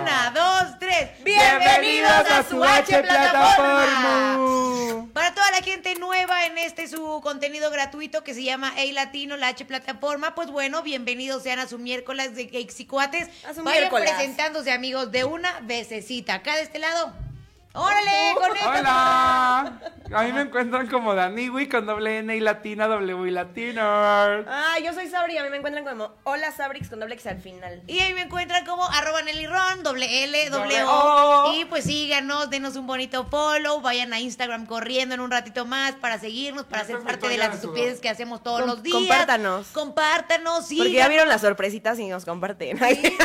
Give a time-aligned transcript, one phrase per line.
[0.00, 1.10] Una, dos, tres.
[1.24, 4.38] Bienvenidos a su H plataforma.
[5.12, 9.36] Para toda la gente nueva en este su contenido gratuito que se llama Hey Latino,
[9.36, 13.28] la H plataforma, pues bueno, bienvenidos sean a su miércoles de Cakes y Cuates.
[13.44, 14.10] A su Vayan miércoles.
[14.12, 16.34] presentándose amigos de una vececita.
[16.34, 17.12] Acá de este lado.
[17.78, 18.34] ¡Órale!
[18.34, 18.78] ¡Conéctate!
[18.80, 19.72] Hola.
[20.14, 23.82] A mí me encuentran como Daniwi con doble N y latina, W y latino.
[23.82, 27.26] Ah, yo soy Sabri y a mí me encuentran como Hola Sabrix con doble X
[27.26, 27.82] al final.
[27.86, 30.88] Y ahí me encuentran como arroba Nelly Ron, doble L, doble O.
[31.50, 31.52] O.
[31.54, 35.92] Y pues síganos, denos un bonito follow, vayan a Instagram corriendo en un ratito más
[35.92, 38.96] para seguirnos, para ser parte de las estupideces que hacemos todos Com- los días.
[38.96, 39.66] compártanos.
[39.68, 42.78] Compártanos, Porque ya vieron las sorpresitas y nos comparten.
[42.78, 43.16] Sí, sí.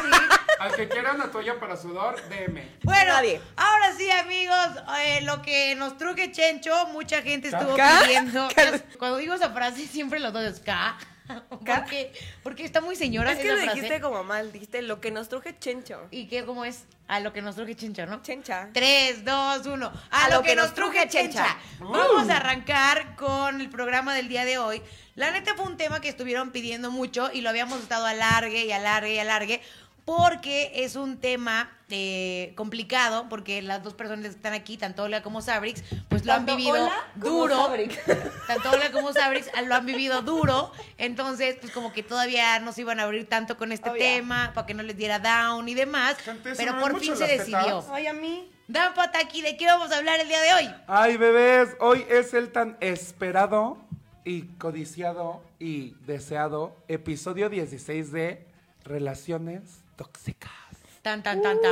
[0.63, 2.61] Al que quiera una toalla para sudor, DM.
[2.83, 3.41] Bueno, Nadie.
[3.57, 4.69] ahora sí, amigos,
[5.01, 7.99] eh, lo que nos truje Chencho, mucha gente estuvo ¿Ca?
[8.01, 8.47] pidiendo.
[8.55, 8.79] ¿Ca?
[8.97, 10.97] Cuando digo esa frase, siempre los dos es K.
[11.49, 12.11] Porque,
[12.43, 13.75] porque está muy señora es que esa lo frase.
[13.75, 16.07] dijiste como mal, dijiste lo que nos truje Chencho.
[16.11, 16.83] ¿Y qué, cómo es?
[17.07, 18.21] A lo que nos truje Chencho, ¿no?
[18.21, 18.69] Chencha.
[18.73, 19.91] 3, 2, 1.
[20.11, 21.57] A, lo que, nos truje Chencha.
[21.79, 24.81] Vamos a arrancar con el programa del día de hoy.
[25.15, 28.71] La neta fue un tema que estuvieron pidiendo mucho y lo habíamos estado alargue y
[28.71, 29.61] alargue y alargue
[30.05, 35.21] porque es un tema eh, complicado porque las dos personas que están aquí, tanto Olga
[35.21, 37.55] como Sabrix, pues lo han vivido Ola como duro.
[37.55, 37.99] Sabrix.
[38.47, 40.71] Tanto Olga como Sabrix lo han vivido duro.
[40.97, 44.65] Entonces, pues como que todavía no se iban a abrir tanto con este tema para
[44.65, 46.17] que no les diera down y demás.
[46.17, 47.85] Gente, pero por fin se decidió.
[47.91, 48.49] Ay, a mí.
[48.67, 50.75] Dan Pataki, ¿de qué vamos a hablar el día de hoy?
[50.87, 53.77] Ay, bebés, hoy es el tan esperado
[54.25, 58.47] y codiciado y deseado episodio 16 de
[58.85, 60.62] Relaciones Tóxicas.
[61.03, 61.71] Tan, tan, tan, tan.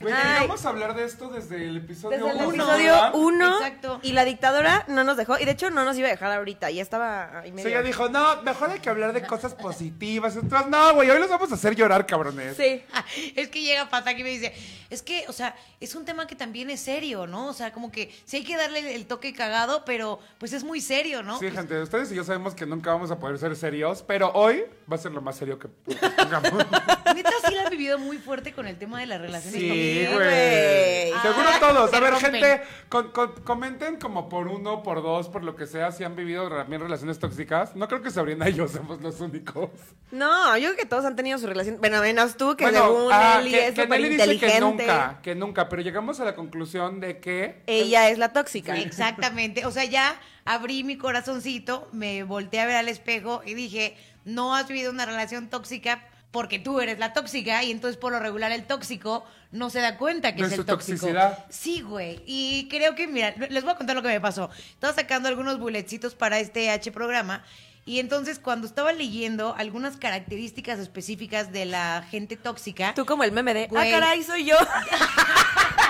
[0.00, 0.22] Güey, Ay.
[0.34, 3.10] queríamos hablar de esto desde el episodio Desde el uno, episodio ¿verdad?
[3.14, 3.98] 1 Exacto.
[4.02, 6.70] y la dictadora no nos dejó y de hecho no nos iba a dejar ahorita,
[6.70, 7.68] ya estaba ahí Sí, medio.
[7.70, 10.36] ella dijo, no, mejor hay que hablar de cosas positivas.
[10.36, 12.58] Entonces, no, güey, hoy los vamos a hacer llorar, cabrones.
[12.58, 12.82] Sí.
[13.36, 14.52] Es que llega Pataki y me dice,
[14.90, 17.46] es que, o sea, es un tema que también es serio, ¿no?
[17.48, 20.62] O sea, como que sí hay que darle el, el toque cagado, pero pues es
[20.62, 21.38] muy serio, ¿no?
[21.38, 24.64] Sí, gente, ustedes y yo sabemos que nunca vamos a poder ser serios, pero hoy
[24.92, 26.52] va a ser lo más serio que pongamos.
[27.14, 30.14] Neta sí la han vivido muy fuerte con el tema de las relaciones Sí, tóxicas.
[30.14, 31.10] güey.
[31.10, 31.22] güey.
[31.22, 31.94] Seguro Ay, todos.
[31.94, 32.32] A ver, rompen.
[32.32, 36.16] gente, con- con- comenten como por uno, por dos, por lo que sea, si han
[36.16, 37.74] vivido también relaciones tóxicas.
[37.76, 39.70] No creo que Sabrina y yo seamos los únicos.
[40.10, 41.78] No, yo creo que todos han tenido su relación.
[41.78, 45.20] Bueno, menos tú, que Bueno, según ah, Nelly que, es que Nelly dice que nunca,
[45.22, 47.62] que nunca, pero llegamos a la conclusión de que...
[47.66, 48.76] Ella es la tóxica.
[48.76, 49.66] Exactamente.
[49.66, 54.54] O sea, ya abrí mi corazoncito, me volteé a ver al espejo y dije, no
[54.54, 58.50] has vivido una relación tóxica porque tú eres la tóxica y entonces por lo regular
[58.50, 60.96] el tóxico no se da cuenta que De es el tóxico.
[60.98, 61.44] toxicidad.
[61.48, 62.20] Sí, güey.
[62.26, 64.50] Y creo que, mira, les voy a contar lo que me pasó.
[64.70, 67.44] Estaba sacando algunos bulletcitos para este H programa
[67.86, 72.94] y entonces cuando estaba leyendo algunas características específicas de la gente tóxica...
[72.94, 73.92] Tú como el meme de, Güey.
[73.92, 74.56] ah, caray, soy yo.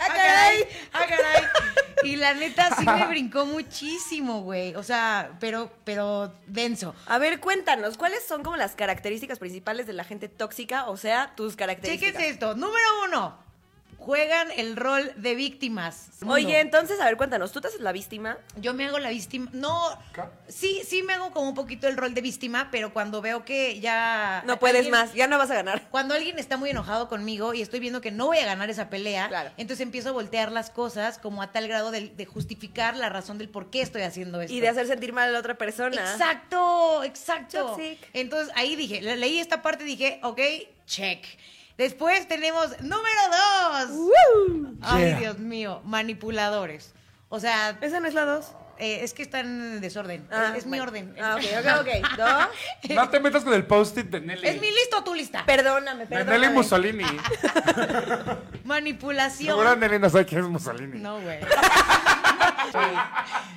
[0.00, 0.68] ¡Ah, caray!
[0.92, 1.44] ¡Ah, caray!
[2.04, 4.74] Y la neta sí me brincó muchísimo, güey.
[4.74, 6.96] O sea, pero, pero denso.
[7.06, 10.88] A ver, cuéntanos, ¿cuáles son como las características principales de la gente tóxica?
[10.88, 12.14] O sea, tus características.
[12.14, 12.56] Chéquense esto.
[12.56, 13.38] Número uno.
[14.04, 16.08] Juegan el rol de víctimas.
[16.26, 18.36] Oye, entonces, a ver, cuéntanos, ¿tú te haces la víctima?
[18.56, 19.48] Yo me hago la víctima.
[19.52, 19.80] No,
[20.12, 20.22] ¿Qué?
[20.48, 23.78] sí, sí me hago como un poquito el rol de víctima, pero cuando veo que
[23.80, 24.42] ya.
[24.46, 25.88] No puedes alguien- más, ya no vas a ganar.
[25.90, 28.90] Cuando alguien está muy enojado conmigo y estoy viendo que no voy a ganar esa
[28.90, 29.50] pelea, Claro.
[29.56, 33.38] entonces empiezo a voltear las cosas como a tal grado de, de justificar la razón
[33.38, 34.52] del por qué estoy haciendo esto.
[34.52, 35.94] Y de hacer sentir mal a la otra persona.
[36.12, 37.66] Exacto, exacto.
[37.76, 37.98] Toxic.
[38.14, 40.40] Entonces ahí dije, le- leí esta parte y dije, ok,
[40.86, 41.24] check.
[41.78, 43.90] Después tenemos número dos.
[43.90, 44.76] ¡Woo!
[44.82, 45.18] Ay, Yeah.
[45.18, 46.92] Dios mío, manipuladores.
[47.28, 48.52] O sea, ¿Esa no es la dos?
[48.78, 50.26] eh, es que están en desorden.
[50.30, 51.14] Ah, es, es mi orden.
[51.22, 52.16] Ah, ok, ok, ok.
[52.16, 52.94] Dos.
[52.96, 54.46] No te metas con el post-it de Nelly.
[54.48, 55.44] ¿Es mi lista o tu lista?
[55.46, 56.38] Perdóname, De perdóname.
[56.40, 57.04] Nelly Mussolini.
[58.64, 59.56] Manipulación.
[59.56, 60.98] Seguro Nelly no sabe quién es Mussolini.
[60.98, 61.38] No, güey.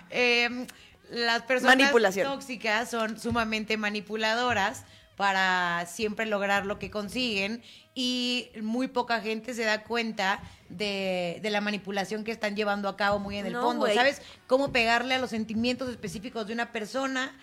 [0.09, 0.67] Eh,
[1.09, 2.27] las personas Manipulación.
[2.31, 4.83] tóxicas son sumamente manipuladoras
[5.15, 7.63] para siempre lograr lo que consiguen
[7.93, 12.97] y muy poca gente se da cuenta de, de la manipulación que están llevando a
[12.97, 13.87] cabo muy en el No, fondo.
[13.93, 17.33] ¿Sabes cómo pegarle a los sentimientos específicos de una persona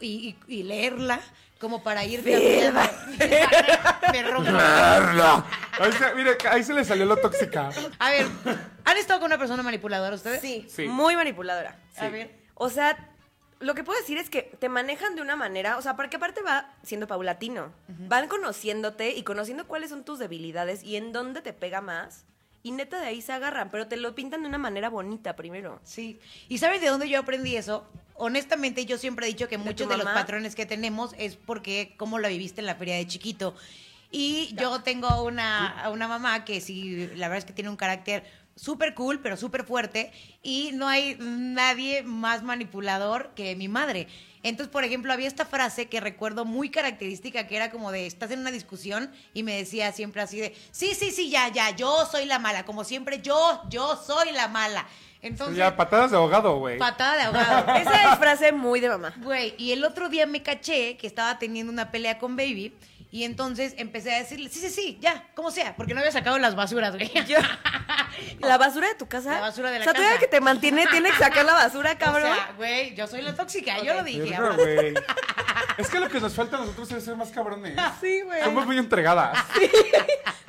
[0.00, 1.20] y, y- y leerla
[1.60, 2.80] como para ir cambiando?
[4.12, 4.50] Me rompo.
[4.50, 5.44] Claro.
[5.78, 7.70] Ahí se, mire, ahí se le salió lo tóxica.
[7.98, 8.26] A ver,
[8.84, 10.40] ¿han estado con una persona manipuladora ustedes?
[10.40, 10.86] Sí, Sí.
[10.88, 11.78] muy manipuladora.
[11.96, 12.40] A ver.
[12.54, 13.09] O sea,
[13.60, 16.42] lo que puedo decir es que te manejan de una manera, o sea, porque aparte
[16.42, 17.72] va siendo paulatino.
[18.08, 22.24] Van conociéndote y conociendo cuáles son tus debilidades y en dónde te pega más.
[22.62, 25.80] Y neta de ahí se agarran, pero te lo pintan de una manera bonita primero.
[25.84, 26.18] Sí.
[26.48, 27.86] ¿Y sabes de dónde yo aprendí eso?
[28.14, 31.94] Honestamente, yo siempre he dicho que ¿De muchos de los patrones que tenemos es porque
[31.98, 33.54] cómo la viviste en la feria de chiquito.
[34.10, 38.24] Y yo tengo una, una mamá que sí, la verdad es que tiene un carácter
[38.60, 40.12] súper cool, pero súper fuerte.
[40.42, 44.06] Y no hay nadie más manipulador que mi madre.
[44.42, 48.30] Entonces, por ejemplo, había esta frase que recuerdo muy característica, que era como de, estás
[48.30, 52.06] en una discusión y me decía siempre así de, sí, sí, sí, ya, ya, yo
[52.06, 54.86] soy la mala, como siempre, yo, yo soy la mala.
[55.22, 56.78] Entonces, ya, patadas de ahogado, güey.
[56.78, 57.74] patada de ahogado.
[57.76, 59.12] Esa es frase muy de mamá.
[59.18, 62.74] Güey, y el otro día me caché que estaba teniendo una pelea con Baby
[63.10, 66.38] y entonces empecé a decirle, sí, sí, sí, ya, como sea, porque no había sacado
[66.38, 67.10] las basuras, güey.
[67.26, 67.38] Yo-
[68.40, 69.32] ¿La basura de tu casa?
[69.32, 70.20] La basura de la O sea, todavía casa.
[70.26, 72.30] que te mantiene, tiene que sacar la basura, cabrón.
[72.30, 74.36] O sea, güey, yo soy la tóxica, yo lo dije.
[74.56, 74.94] Güey.
[75.78, 77.74] Es que lo que nos falta a nosotros es ser más cabrones.
[78.00, 78.42] sí, güey.
[78.44, 79.38] Somos muy entregadas.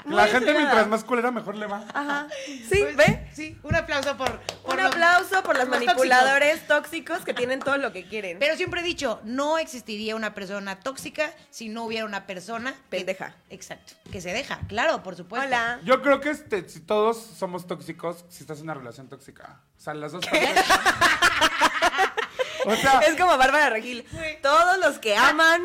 [0.03, 0.59] Muy La gente entregada.
[0.65, 1.85] mientras más culera mejor le va.
[1.93, 2.27] Ajá.
[2.45, 3.27] Sí, Pues, ¿ve?
[3.33, 7.59] Sí, un aplauso por, por Un los- aplauso por los los manipuladores tóxicos que tienen
[7.59, 8.39] todo lo que quieren.
[8.39, 12.98] Pero siempre he dicho, no existiría una persona tóxica si no hubiera una persona que-
[12.98, 13.36] Pendeja.
[13.50, 15.48] exacto, que se deja, claro, por supuesto.
[15.48, 15.80] Hola.
[15.83, 19.62] Yo creo que este, si todos somos tóxicos, si estás en una relación tóxica.
[19.77, 20.65] O sea, las dos partes.
[22.65, 24.06] o sea, Es como Bárbara Regil.
[24.42, 25.62] Todos los que aman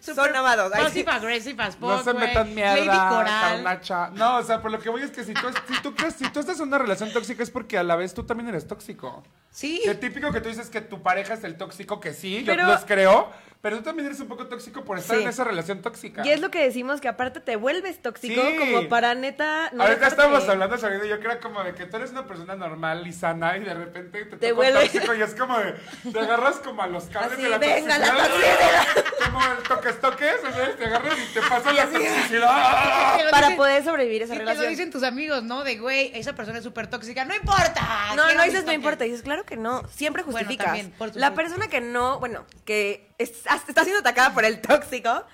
[0.00, 0.70] son amados.
[0.72, 4.10] Passive aggressive as no se metan mierda.
[4.14, 6.28] No, o sea, por lo que voy es que si tú, si tú crees, si
[6.30, 9.22] tú estás en una relación tóxica es porque a la vez tú también eres tóxico.
[9.58, 9.80] Sí.
[9.84, 12.84] Que típico que tú dices que tu pareja es el tóxico, que sí, yo los
[12.84, 13.28] creo,
[13.60, 15.24] pero tú también eres un poco tóxico por estar Sí.
[15.24, 16.24] en esa relación tóxica.
[16.24, 18.56] Y es lo que decimos, que aparte te vuelves tóxico Sí.
[18.56, 19.70] como para neta...
[19.72, 23.04] No Ahorita estábamos hablando sobre yo era como de que tú eres una persona normal
[23.04, 25.74] y sana y de repente te, Te toca un vuelve- tóxico y es como de,
[26.12, 28.86] te agarras como a los cables Así, de la venga, la toxicidad.
[29.24, 30.78] Como el toques toques, ¿sabes?
[30.78, 33.30] Te agarras y te pasa la toxicidad.
[33.32, 34.64] Para poder sobrevivir esa sí, te relación.
[34.64, 35.64] lo dicen tus amigos, ¿no?
[35.64, 37.24] De, güey, esa persona es súper tóxica.
[37.24, 38.14] ¡No importa!
[38.14, 38.74] No, no dices no toques".
[38.74, 40.66] importa, dices claro que no, siempre Bueno, justificas.
[40.66, 43.32] también, por la persona que no, bueno, que es-
[43.68, 45.24] está siendo atacada por el tóxico,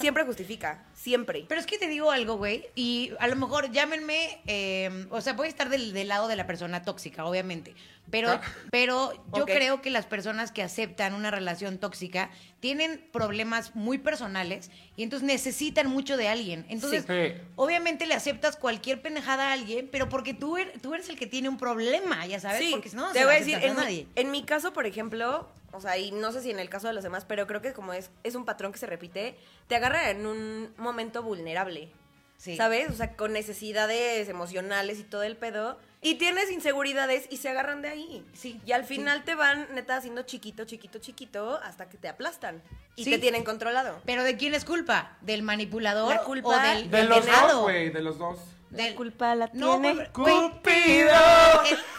[0.00, 1.44] siempre justifica, siempre.
[1.48, 5.34] Pero es que te digo algo, güey, y a lo mejor llámenme, eh, o sea,
[5.34, 7.74] voy a estar del, del lado de la persona tóxica, obviamente,
[8.10, 8.40] pero, Ah.
[8.70, 12.30] pero yo creo que las personas que aceptan una relación tóxica
[12.60, 16.64] tienen problemas muy personales y entonces necesitan mucho de alguien.
[16.70, 17.38] Entonces, Sí.
[17.56, 21.26] obviamente le aceptas cualquier pendejada a alguien, pero porque tú eres, tú eres el que
[21.26, 23.70] tiene un problema, ya sabes, Sí, porque si no, te se voy a decir, en,
[23.72, 24.06] a mi- nadie.
[24.16, 26.94] en mi caso, por ejemplo, o sea, y no sé si en el caso de
[26.94, 29.36] los demás, pero creo que como es, es un patrón que se repite,
[29.68, 31.90] te agarra en un momento vulnerable.
[32.36, 32.56] Sí.
[32.56, 32.90] ¿Sabes?
[32.90, 35.78] O sea, con necesidades emocionales y todo el pedo.
[36.02, 38.26] Y tienes inseguridades y se agarran de ahí.
[38.34, 38.96] Sí, Y al sí.
[38.96, 42.60] final te van, neta, haciendo chiquito, chiquito, chiquito, hasta que te aplastan.
[42.96, 43.10] Y Sí.
[43.12, 44.02] te tienen controlado.
[44.04, 45.16] Pero ¿de quién es culpa?
[45.22, 47.48] ¿Del manipulador La culpa o del, De del los venado?
[47.54, 48.38] dos, güey, de los dos.
[48.74, 49.94] Del- La culpa la No, tiene.
[49.94, 51.12] güey, ¡Cupido!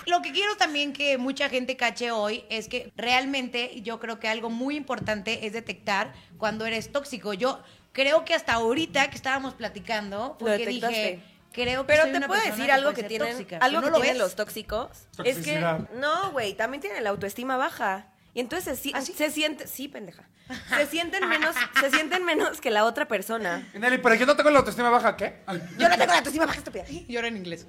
[0.07, 4.27] Lo que quiero también que mucha gente cache hoy es que realmente yo creo que
[4.27, 7.33] algo muy importante es detectar cuando eres tóxico.
[7.33, 7.61] Yo
[7.91, 11.19] creo que hasta ahorita que estábamos platicando, porque dije,
[11.53, 13.85] creo que Pero soy te una puedo decir algo que ser tienen, tóxica, algo no
[13.87, 14.89] que lo tienen los tóxicos.
[15.23, 15.59] Es que,
[15.95, 18.07] no, güey, también tienen la autoestima baja.
[18.35, 19.13] Y entonces se, si- ¿Ah, sí?
[19.13, 20.25] se siente, sí, pendeja.
[20.67, 23.65] Se sienten menos, se sienten menos que la otra persona.
[23.73, 25.41] Y Nelly, pero yo no tengo la autoestima baja, ¿qué?
[25.77, 26.83] Yo no tengo la autoestima baja, estúpida.
[27.07, 27.65] Llora en inglés.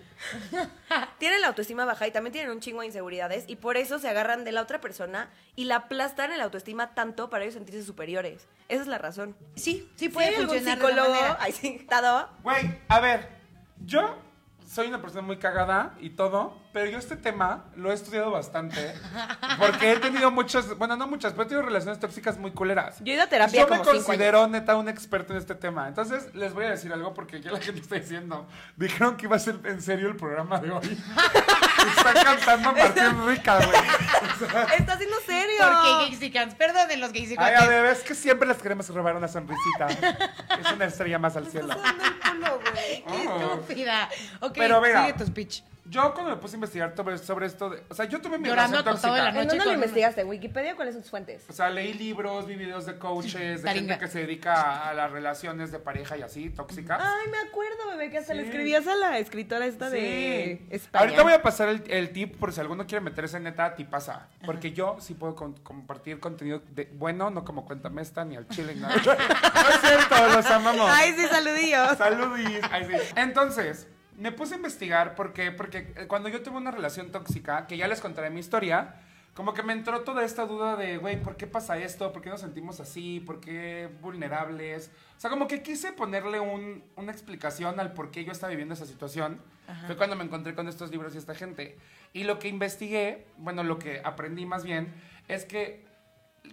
[1.19, 4.09] Tienen la autoestima baja y también tienen un chingo de inseguridades y por eso se
[4.09, 7.85] agarran de la otra persona y la aplastan en la autoestima tanto para ellos sentirse
[7.85, 8.49] superiores.
[8.69, 9.37] Esa es la razón.
[9.55, 11.15] Sí, sí puede hay algún psicólogo,
[11.53, 13.29] sí, dado, Güey, a ver,
[13.85, 14.19] yo
[14.69, 18.95] soy una persona muy cagada y todo, pero yo este tema lo he estudiado bastante
[19.59, 22.99] porque he tenido muchas, bueno, no muchas, pero he tenido relaciones tóxicas muy culeras.
[23.01, 25.89] Yo he ido a terapia Yo me como considero neta un experto en este tema.
[25.89, 28.47] Entonces, les voy a decir algo porque ya la gente está diciendo.
[28.77, 31.03] Dijeron que iba a ser en serio el programa de hoy.
[31.97, 33.69] Están cantando Martín Rica, güey.
[34.45, 35.57] O sea, está siendo serio.
[35.59, 37.59] Porque Gexicans, perdonen los Ay, Gexicans.
[37.63, 39.87] a ver, es que siempre les queremos robar una sonrisita.
[40.61, 41.73] Es una estrella más al cielo.
[41.73, 43.03] Estás dando el culo, güey.
[43.03, 43.55] Qué Oh.
[43.55, 44.11] estúpida.
[44.41, 45.07] Ok, Pero mira.
[45.07, 45.63] sigue tu speech.
[45.89, 48.49] Yo cuando me puse a investigar sobre, sobre esto, de, o sea, yo tuve mi
[48.49, 49.41] Llorando relación acostado en la tóxica.
[49.43, 50.21] ¿En noche dónde lo una- investigaste?
[50.23, 50.75] ¿En Wikipedia?
[50.77, 51.45] ¿Cuáles son tus fuentes?
[51.49, 53.95] O sea, leí libros, vi videos de coaches, de Taringa.
[53.95, 57.01] gente que se dedica a las relaciones de pareja y así, tóxicas.
[57.01, 58.49] Ay, me acuerdo, bebé, que hasta le Sí.
[58.49, 60.67] escribías a la escritora esta de Sí.
[60.71, 61.01] España.
[61.05, 64.29] Ahorita voy a pasar el, el tip por si alguno quiere meterse neta, ti pasa.
[64.45, 68.49] Porque yo sí puedo con- compartir contenido de, bueno, no como cuéntame esta ni al
[68.49, 68.95] chile ni nada.
[69.05, 70.91] no es cierto, los amamos.
[70.91, 71.97] Ay, sí, saludillos.
[71.97, 72.61] Saludis.
[72.71, 73.13] Ay, sí.
[73.17, 73.87] Entonces,
[74.19, 75.53] me puse a investigar ¿por qué?
[75.53, 78.95] porque eh, cuando yo tuve una relación tóxica, que ya les contaré mi historia,
[79.35, 82.11] como que me entró toda esta duda de, güey, ¿por qué pasa esto?
[82.13, 83.21] ¿Por qué nos sentimos así?
[83.21, 84.91] ¿Por qué vulnerables?
[85.17, 88.73] O sea, como que quise ponerle un- una explicación al por qué yo estaba viviendo
[88.75, 89.41] esa situación.
[89.87, 91.77] Fue cuando me encontré con estos libros y esta gente.
[92.13, 94.95] Y lo que investigué, bueno, lo que aprendí más bien,
[95.29, 95.85] es que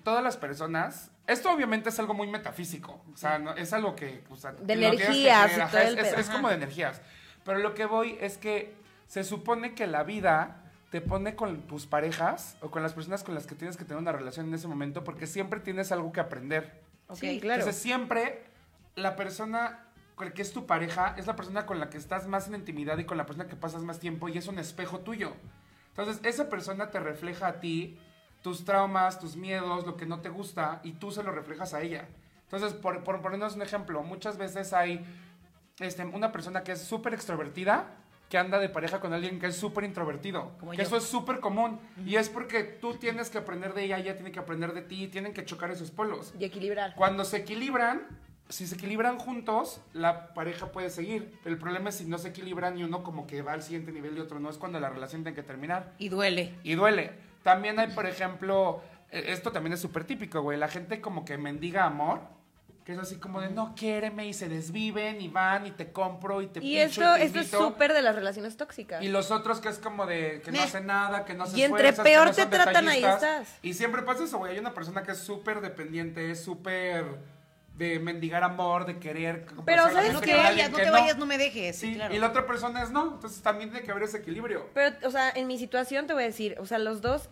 [0.03, 4.23] todas las personas, esto obviamente es algo muy metafísico, o sea, no- es algo que...
[4.29, 6.17] o sea, De energías creer, y ajá, todo es, el es- pedo.
[6.19, 7.01] es como de energías.
[7.45, 8.73] Pero lo que voy es que
[9.07, 13.35] se supone que la vida te pone con tus parejas o con las personas con
[13.35, 16.19] las que tienes que tener una relación en ese momento porque siempre tienes algo que
[16.19, 16.81] aprender.
[17.13, 17.61] Sí, claro.
[17.61, 18.43] Entonces siempre
[18.95, 22.27] la persona con la que es tu pareja es la persona con la que estás
[22.27, 24.99] más en intimidad y con la persona que pasas más tiempo y es un espejo
[24.99, 25.33] tuyo.
[25.89, 27.97] Entonces esa persona te refleja a ti
[28.43, 31.81] tus traumas, tus miedos, lo que no te gusta y tú se lo reflejas a
[31.81, 32.07] ella.
[32.43, 35.03] Entonces, por, por ponernos un ejemplo, muchas veces hay
[35.83, 37.97] este, una persona que es súper extrovertida
[38.29, 40.53] que anda de pareja con alguien que es súper introvertido.
[40.59, 40.83] Como que yo.
[40.83, 41.79] eso es súper común.
[42.03, 45.07] Y es porque tú tienes que aprender de ella, ella tiene que aprender de ti,
[45.07, 46.33] tienen que chocar esos polos.
[46.39, 46.95] Y equilibrar.
[46.95, 48.07] Cuando se equilibran,
[48.49, 51.37] si se equilibran juntos, la pareja puede seguir.
[51.45, 54.17] El problema es si no se equilibran y uno como que va al siguiente nivel
[54.17, 55.93] y otro no, es cuando la relación tiene que terminar.
[55.99, 56.55] Y duele.
[56.63, 57.11] Y duele.
[57.43, 61.37] También hay, por ejemplo, eh, esto también es súper típico, güey, la gente como que
[61.37, 62.21] mendiga amor.
[62.85, 66.41] Que es así como de no quiéreme y se desviven y van y te compro
[66.41, 67.63] y te Y pincho esto, te esto es invito.
[67.69, 69.01] súper de las relaciones tóxicas.
[69.01, 71.57] Y los otros que es como de que no Me- hacen nada, que no se
[71.57, 73.41] Y entre esfuerzan, que peor no te son tratan, ahí detallistas.
[73.47, 73.59] estás.
[73.61, 74.51] Y siempre pasa eso, güey.
[74.53, 77.05] Hay una persona que es súper dependiente, es súper
[77.77, 79.45] de mendigar amor, de querer.
[79.65, 80.27] Pero, ¿sabes No qué?
[80.27, 81.77] te con vayas, no te vayas, no me dejes.
[81.77, 82.13] Sí, Sí, claro.
[82.13, 83.13] y la otra persona es no.
[83.13, 84.69] Entonces también tiene que haber ese equilibrio.
[84.73, 87.29] Pero, o sea, en mi situación te voy a decir, o sea, los dos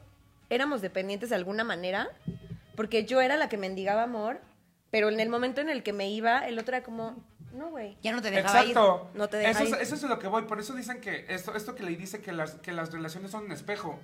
[0.50, 2.08] éramos dependientes de alguna manera,
[2.77, 4.39] porque yo era la que mendigaba amor,
[4.91, 7.15] pero en el momento en el que me iba, el otro era como,
[7.53, 7.98] no, güey.
[8.01, 8.71] Ya no te dejaba ir.
[8.71, 9.10] Exacto.
[9.13, 9.75] No te deja eso, es, ir.
[9.77, 10.43] eso es lo que voy.
[10.43, 13.45] Por eso dicen que esto, esto que le dice que las, que las relaciones son
[13.45, 14.00] un espejo.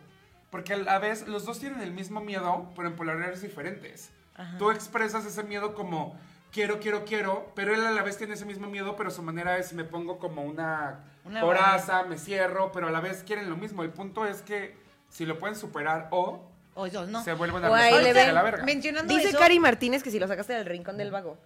[0.49, 4.11] Porque a la vez los dos tienen el mismo miedo, pero en polaridades diferentes.
[4.59, 6.15] Tú expresas ese miedo como
[6.51, 9.57] quiero, quiero, quiero, pero él a la vez tiene ese mismo miedo, pero su manera
[9.57, 13.57] es me pongo como una, Una coraza, me cierro, pero a la vez quieren lo
[13.57, 13.81] mismo.
[13.81, 14.77] El punto es que
[15.09, 17.23] si lo pueden superar o O eso, no.
[17.23, 17.69] se vuelven a
[18.01, 18.63] le ven- la verga.
[18.63, 21.37] Mencionando Dice eso, Cari Martínez que si lo sacaste del rincón del vago.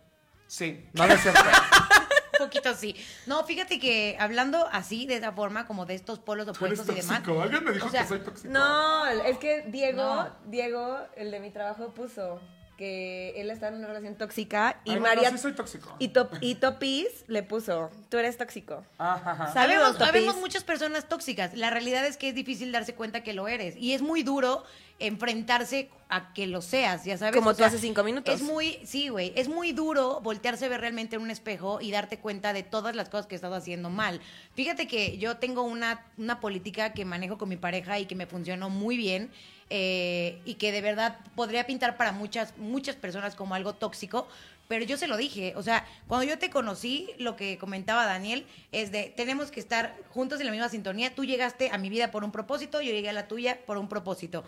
[0.47, 1.39] Sí, no es cierto.
[1.39, 2.95] un poquito sí.
[3.25, 6.95] No, fíjate que hablando así, de esa forma, como de estos polos Tú eres opuestos
[6.97, 7.19] y demás.
[7.23, 7.41] tóxico.
[7.41, 8.49] Alguien me dijo O sea, que soy tóxico.
[8.51, 10.29] No, es que Diego, No.
[10.47, 12.41] Diego, el de mi trabajo, puso
[12.81, 15.95] que él está en una relación tóxica y Ay, bueno, María sí soy tóxico.
[15.99, 18.83] y, Top, y Topis le puso, tú eres tóxico.
[18.97, 19.53] Ajá, ajá.
[19.53, 21.53] Saludos, Sabemos, sabemos muchas personas tóxicas.
[21.53, 23.75] La realidad es que es difícil darse cuenta que lo eres.
[23.77, 24.63] Y es muy duro
[24.97, 27.35] enfrentarse a que lo seas, ya sabes.
[27.35, 28.33] Como O tú hace cinco minutos.
[28.33, 29.31] Es muy, sí, güey.
[29.35, 32.95] Es muy duro voltearse a ver realmente en un espejo y darte cuenta de todas
[32.95, 34.21] las cosas que he estado haciendo mal.
[34.55, 38.25] Fíjate que yo tengo una, una política que manejo con mi pareja y que me
[38.25, 39.29] funcionó muy bien.
[39.73, 44.27] Eh, y que de verdad podría pintar para muchas, muchas personas como algo tóxico,
[44.67, 48.45] pero yo se lo dije, o sea, cuando yo te conocí, lo que comentaba Daniel
[48.73, 52.11] es de, tenemos que estar juntos en la misma sintonía, tú llegaste a mi vida
[52.11, 54.43] por un propósito, yo llegué a la tuya por un propósito.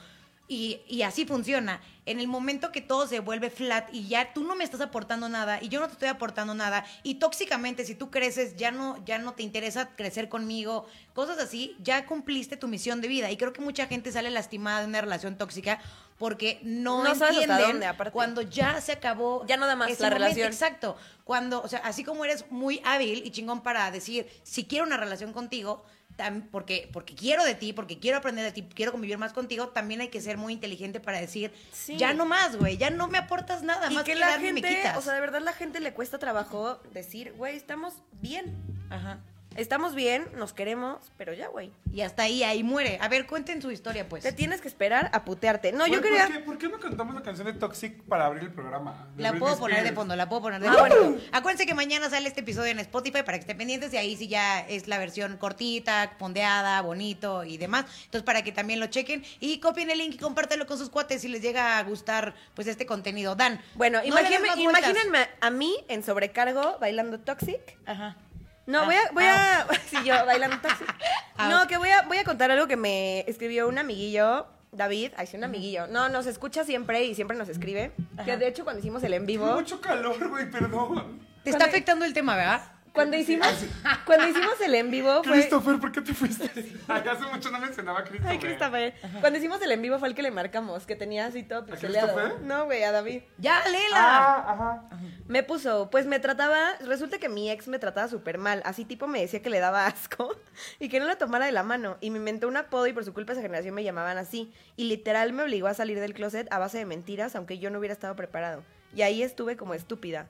[0.48, 1.82] Y, y así funciona.
[2.06, 5.30] En el momento que todo se vuelve flat y ya tú no me estás aportando
[5.30, 9.02] nada y yo no te estoy aportando nada y tóxicamente si tú creces ya no
[9.06, 13.38] ya no te interesa crecer conmigo, cosas así, ya cumpliste tu misión de vida y
[13.38, 15.80] creo que mucha gente sale lastimada de una relación tóxica
[16.18, 19.96] porque no, No hasta entienden dónde, cuando ya se acabó Ya no da más la
[19.96, 20.14] momento.
[20.14, 20.48] relación.
[20.48, 20.98] Exacto.
[21.24, 24.98] Cuando, o sea, así como eres muy hábil y chingón para decir, si quiero una
[24.98, 25.84] relación contigo,
[26.18, 29.70] tam- porque, porque quiero de ti, porque quiero aprender de ti, quiero convivir más contigo,
[29.70, 31.98] también hay que ser muy inteligente para decir, Sí.
[31.98, 34.40] ya no más, güey, ya no me aportas nada, Y más que que la y
[34.40, 34.98] me gente, quitas.
[34.98, 38.56] o sea, de verdad la gente le cuesta trabajo decir, güey, estamos bien.
[38.90, 39.20] Ajá.
[39.56, 41.72] Estamos bien, nos queremos, pero ya, güey.
[41.94, 42.98] Y hasta ahí, ahí muere.
[43.02, 44.24] A ver, cuenten su historia, pues.
[44.24, 45.72] Te tienes que esperar a putearte.
[45.72, 46.26] No, yo quería...
[46.26, 49.08] ¿por qué, por qué no cantamos la canción de Toxic para abrir el programa?
[49.16, 50.96] De La Britney puedo poner de fondo, la puedo poner de Ah, fondo.
[51.00, 51.18] bueno.
[51.32, 54.28] Acuérdense que mañana sale este episodio en Spotify para que estén pendientes y ahí sí
[54.28, 57.86] ya es la versión cortita, fondeada, bonito y demás.
[58.06, 61.22] Entonces para que también lo chequen y copien el link y compártelo con sus cuates
[61.22, 63.36] si les llega a gustar pues este contenido.
[63.36, 63.62] Dan.
[63.76, 67.78] Bueno, no imagínense a mí en sobrecargo bailando Toxic.
[67.86, 68.18] Ajá.
[68.66, 70.88] No, Ah, voy a, voy a, sí, yo bailando Toxic.
[71.36, 71.50] Ah.
[71.50, 75.26] No, que voy a, voy a contar algo que me escribió un amiguillo, David, ay,
[75.26, 75.88] sí, un amiguillo.
[75.88, 77.92] No, nos escucha siempre y siempre nos escribe.
[78.24, 81.22] Que de hecho cuando hicimos el en Tengo vivo, mucho calor, güey, perdón.
[81.44, 82.62] Te está afectando el tema, ¿verdad?
[82.94, 83.48] Cuando hicimos,
[84.06, 85.34] cuando hicimos el en vivo fue...
[85.34, 86.50] Christopher, ¿por qué te fuiste?
[86.88, 88.32] Ay, hace mucho no mencionaba a Christopher.
[88.32, 88.94] Ay, Christopher.
[89.20, 92.14] Cuando hicimos el en vivo fue el que le marcamos, que tenía así todo pixeleado.
[92.14, 92.42] Christopher?
[92.42, 93.24] No, güey, a David.
[93.40, 93.98] Ya, léela.
[93.98, 94.90] Ah, ajá.
[95.28, 99.08] Me puso, pues me trataba, resulta que mi ex me trataba súper mal, así tipo
[99.08, 100.36] me decía que le daba asco
[100.80, 103.04] y que no la tomara de la mano y me inventó un apodo y por
[103.06, 106.48] su culpa esa generación me llamaban así y literal me obligó a salir del closet
[106.52, 108.64] a base de mentiras aunque yo no hubiera estado preparado
[108.96, 110.28] y ahí estuve como estúpida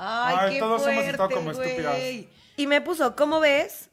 [0.00, 1.68] Ay, Ay, qué todos hemos fuerte, estado como güey.
[1.68, 1.98] estúpidas.
[2.56, 3.90] y me puso, ¿cómo ves?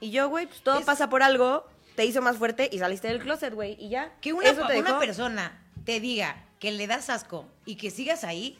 [0.00, 3.08] Y yo, güey, pues todo Es- pasa por algo, te hizo más fuerte y saliste
[3.08, 4.12] del closet, güey, y ya.
[4.20, 7.90] Que una, Eso te una dejó- persona te diga que le das asco y que
[7.90, 8.58] sigas ahí,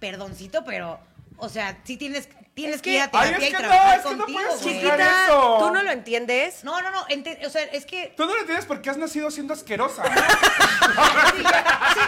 [0.00, 0.98] perdoncito, pero,
[1.36, 3.62] o sea, sí tienes, tienes Es que ir a que- Ay, terapia es y que
[3.62, 5.56] no, trabajar es que no contigo, puedes Chiquita, eso.
[5.60, 6.64] tú no lo entiendes.
[6.64, 9.30] No, no, no, ente- o sea, es que Tú no lo entiendes porque has nacido
[9.30, 10.02] siendo asquerosa.
[11.34, 12.00] Sí, sí.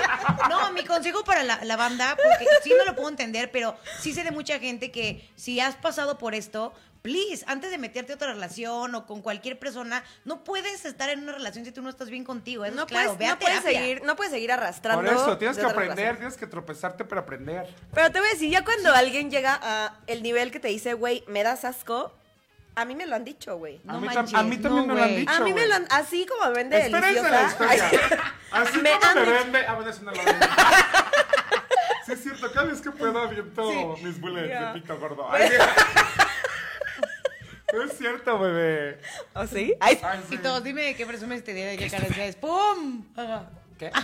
[0.48, 4.12] No, mi consejo para la, la banda, porque sí no lo puedo entender, pero sí
[4.12, 6.72] sé de mucha gente que si has pasado por esto,
[7.06, 11.20] please, antes de meterte a otra relación o con cualquier persona, no puedes estar en
[11.22, 12.64] una relación si tú no estás bien contigo.
[12.64, 15.04] Eso No, es claro, puedes, a no, puedes seguir, no puedes seguir arrastrando.
[15.04, 16.16] Por eso, tienes que aprender, relación.
[16.16, 17.72] tienes que tropezarte para aprender.
[17.94, 20.94] Pero te voy a decir, ya cuando alguien llega a el nivel que te dice,
[20.94, 22.12] güey, me das asco,
[22.74, 23.80] a mí me lo han dicho, güey.
[23.84, 25.20] No a, mí manches, a mí también no, me lo han güey.
[25.20, 25.32] dicho.
[25.32, 27.84] A mí me lo han, así como me vende Espérense la historia.
[28.50, 29.64] Así Me como me vende.
[29.66, 30.34] Ah, bueno, eso no lo vende.
[32.06, 34.04] Sí, es cierto, cada vez que puedo aviento Sí.
[34.04, 34.72] mis bullets Ya.
[34.72, 35.26] de pito gordo.
[35.32, 35.50] Ay,
[37.72, 39.00] no es cierto, bebé.
[39.34, 39.74] ¿O sí?
[39.80, 40.34] Ay, Ay, sí.
[40.36, 42.36] Y todos, dime de qué presumes este día de qué cara es.
[42.36, 43.04] ¡Pum!
[43.78, 43.90] ¿Qué?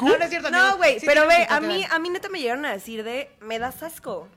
[0.00, 0.50] No, no es cierto.
[0.50, 3.30] no, güey, Sí pero ve, a mí, a mí neta me llegaron a decir de,
[3.40, 4.28] me das asco.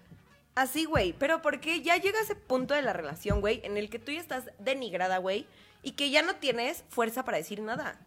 [0.56, 4.00] Así, güey, pero porque ya llega ese punto de la relación, güey, en el que
[4.00, 5.46] tú ya estás denigrada, güey,
[5.84, 8.00] y que ya no tienes fuerza para decir nada.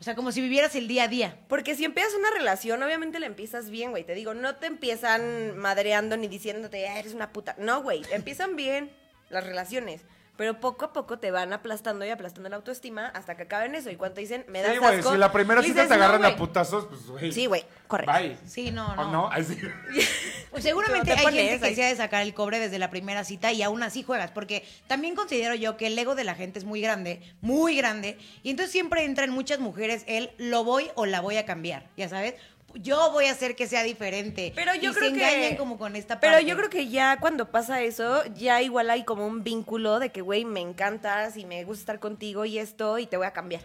[0.00, 1.36] O sea, como si vivieras el día a día.
[1.46, 4.02] Porque si empiezas una relación, obviamente la empiezas bien, güey.
[4.02, 7.54] Te digo, no te empiezan madreando ni diciéndote, "Ah, eres una puta.
[7.58, 8.90] No, güey, empiezan bien
[9.28, 10.00] las relaciones.
[10.40, 13.90] Pero poco a poco te van aplastando y aplastando la autoestima hasta que acaben eso.
[13.90, 15.94] Y cuando te dicen, me das Sí, güey, asco, si la primera cita dices, te
[15.96, 16.38] agarran "No, a güey".
[16.38, 17.30] putazos, pues, güey.
[17.30, 18.10] Sí, güey, correcto.
[18.10, 18.38] Bye.
[18.46, 19.12] Sí, no, ¿O no.
[19.12, 19.28] no?
[19.30, 19.58] Ay, sí.
[20.50, 22.90] Pues seguramente Te hay pones gente que se ha de sacar el cobre desde la
[22.90, 26.34] primera cita y aún así juegas, porque también considero yo que el ego de la
[26.34, 30.64] gente es muy grande, muy grande, y entonces siempre entra en muchas mujeres el lo
[30.64, 32.34] voy o la voy a cambiar, ya sabes.
[32.74, 34.52] Yo voy a hacer que sea diferente.
[34.54, 36.46] Pero yo Y creo se que engañan como con esta Pero parte.
[36.46, 40.20] yo creo que ya cuando pasa eso, ya igual hay como un vínculo de que,
[40.20, 43.62] güey, me encantas y me gusta estar contigo y esto y te voy a cambiar.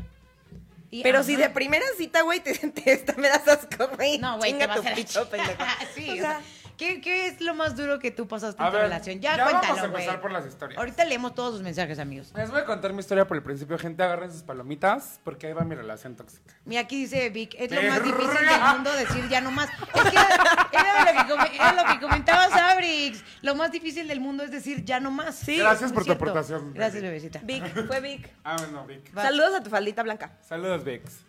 [0.92, 1.28] Y- Pero ajá.
[1.28, 4.18] si de primera cita, güey, te, te, esta me das asco, güey.
[4.18, 4.96] No, güey, te vas a la.
[5.96, 6.42] Sí, O sea,
[6.78, 9.20] ¿qué, qué es lo más duro que tú pasaste A en tu relación?
[9.20, 10.78] Ya, ya vamos cuéntalo, a empezar por las historias.
[10.78, 12.32] Ahorita leemos todos sus mensajes, amigos.
[12.36, 13.78] Les voy a contar mi historia por el principio.
[13.78, 16.54] Gente, agarren sus palomitas porque ahí va mi relación tóxica.
[16.66, 19.70] Mira, aquí dice Vic, es lo más difícil del mundo decir ya no más.
[19.70, 20.70] Es que era,
[21.12, 23.24] era lo, que era lo que comentaba Sabrix.
[23.42, 25.36] Lo más difícil del mundo es decir ya no más.
[25.36, 25.58] Sí.
[25.58, 26.24] Gracias por tu cierto.
[26.24, 26.74] aportación.
[26.74, 27.40] Gracias, bebecita.
[27.44, 28.30] Vic, fue Vic.
[28.44, 29.16] Ah, bueno, Vic.
[29.18, 29.24] Va.
[29.24, 30.38] Saludos a tu faldita blanca.
[30.42, 30.84] Saludos.
[30.84, 31.26] Guapísima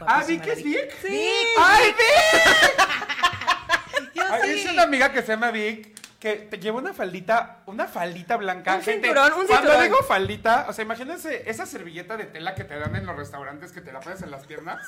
[0.00, 0.96] Ah, ¿Vic es Vic?
[1.02, 1.30] Sí.
[1.58, 3.09] ¡Ay, Vic!
[4.32, 4.66] Ay, sí.
[4.66, 8.74] Es una amiga que se llama Vic que te lleva una faldita, una faldita blanca.
[8.74, 9.82] Un Gente, cinturón, un Cuando cinturón.
[9.84, 13.72] digo faldita, o sea, imagínense esa servilleta de tela que te dan en los restaurantes
[13.72, 14.86] que te la pones en las piernas.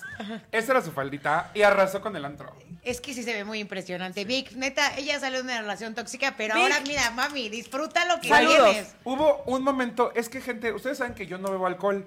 [0.52, 2.55] Esa era su faldita y arrasó con el antro.
[2.83, 4.26] Es que sí se ve muy impresionante.
[4.26, 6.64] Vic, neta, ella salió de una relación tóxica, pero Vic.
[6.64, 8.70] ahora mira, mami, disfruta lo que Saludos.
[8.70, 8.94] tienes.
[9.05, 12.07] Hubo un momento, es que gente, ustedes saben que yo no bebo alcohol,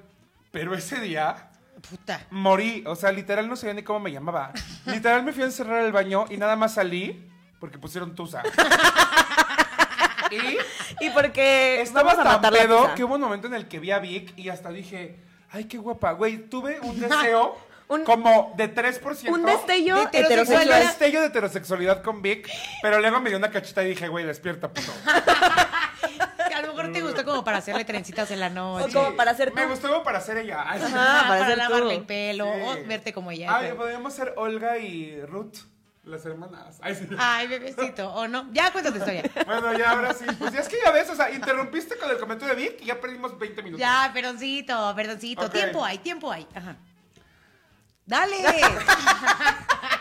[0.52, 1.50] pero ese día
[1.90, 2.22] Puta.
[2.32, 4.52] morí, o sea, literal no sabía ni cómo me llamaba.
[4.86, 8.42] Literal me fui a encerrar al baño y nada más salí porque pusieron tusa.
[10.32, 10.58] y
[11.06, 14.00] Y porque estaba tan matar pedo que hubo un momento en el que vi a
[14.00, 15.20] Vic y hasta dije,
[15.52, 19.30] ay, qué guapa, güey, tuve un deseo Un- como de 3%.
[19.30, 20.68] Un destello De Un heterosexual.
[20.82, 22.50] destello de heterosexualidad con Vic,
[22.82, 24.92] pero luego me dio una cachita y dije, güey, despierta, puto.
[26.88, 28.98] Mejor te gustó como para hacerle trencitas en la noche.
[28.98, 29.70] O como para hacer Me tú.
[29.70, 30.62] gustó como para ser ella.
[30.62, 30.78] Ajá.
[30.94, 32.02] Ah, para para, ser lavarle tú.
[32.02, 32.62] el pelo Sí.
[32.84, 33.56] o verte como ella.
[33.56, 35.56] Ay, podríamos ser Olga y Ruth,
[36.04, 36.78] las hermanas.
[36.82, 37.08] Ay, sí.
[37.18, 38.48] Ay, bebecito, o no.
[38.54, 39.24] Ya cuéntate historia.
[39.46, 40.26] Bueno, ya ahora sí.
[40.38, 42.86] Pues ya es que ya ves, o sea, interrumpiste con el comentario de Vic y
[42.86, 43.80] ya perdimos 20 minutos.
[43.80, 45.50] Ya, perdoncito, perdoncito.
[45.50, 46.48] Tiempo hay, tiempo hay.
[46.54, 46.76] Ajá.
[48.06, 48.36] Dale.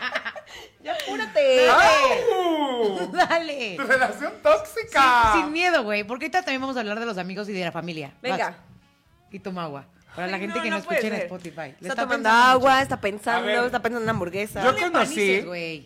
[0.85, 1.67] Ya apúrate.
[1.69, 3.07] ¡Au!
[3.11, 3.75] Dale.
[3.77, 5.33] Relación tóxica.
[5.33, 7.71] Sin miedo, güey, porque ahorita también vamos a hablar de los amigos y de la
[7.71, 8.13] familia.
[8.21, 8.49] Venga.
[8.51, 8.55] Vas.
[9.31, 9.85] Y toma agua.
[10.15, 11.13] Para la gente no, que no, no escuche en.
[11.15, 11.75] Spotify.
[11.81, 12.83] Le Está, tomando agua, mucho.
[12.83, 13.57] está pensando, ver.
[13.65, 14.63] está pensando en una hamburguesa.
[14.63, 14.91] Yo conocí-
[15.43, 15.85] panices.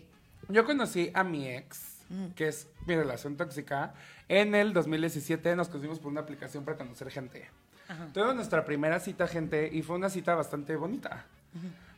[0.49, 1.79] Yo conocí a mi ex,
[2.35, 3.93] que es mi relación tóxica,
[4.27, 5.55] en el 2017.
[5.55, 7.49] Nos conocimos por una aplicación para conocer gente.
[8.13, 11.25] Tuvimos nuestra primera cita, gente, y fue una cita bastante bonita.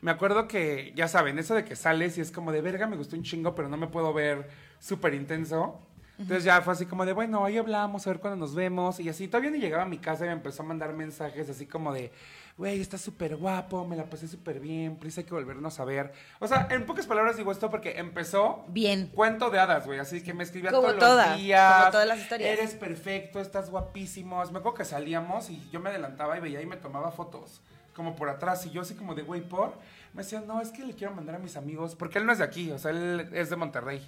[0.01, 2.97] Me acuerdo que, ya saben, eso de que sales y es como de verga, me
[2.97, 5.79] gustó un chingo, pero no me puedo ver súper intenso.
[6.17, 8.99] Entonces ya fue así como de, bueno, ahí hablamos, a ver cuándo nos vemos.
[8.99, 11.65] Y así, todavía ni llegaba a mi casa y me empezó a mandar mensajes así
[11.65, 12.11] como de,
[12.57, 16.13] güey, estás súper guapo, me la pasé súper bien, please hay que volvernos a ver.
[16.39, 19.07] O sea, en pocas palabras digo esto porque empezó Bien.
[19.07, 19.97] cuento de hadas, güey.
[19.97, 21.73] Así que me escribía Como todos todas, los días.
[21.79, 22.49] como todas las historias.
[22.59, 24.37] Eres perfecto, estás guapísimo.
[24.51, 27.61] Me acuerdo que salíamos y yo me adelantaba y veía y me tomaba fotos.
[27.95, 28.65] Como por atrás.
[28.65, 29.73] Y yo así como de, güey, por.
[30.13, 31.95] Me decía, no, es que le quiero mandar a mis amigos.
[31.95, 34.01] Porque él no es de aquí, o sea, él es de Monterrey.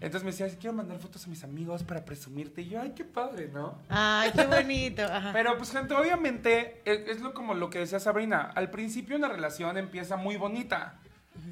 [0.00, 2.62] Entonces me decía, quiero mandar fotos a mis amigos para presumirte.
[2.62, 3.78] Y yo, ay, qué padre, ¿no?
[3.88, 5.02] Ay, qué bonito.
[5.02, 5.30] Ajá.
[5.32, 8.52] Pero pues gente, obviamente es, es lo como lo que decía Sabrina.
[8.54, 10.98] Al principio una relación empieza muy bonita.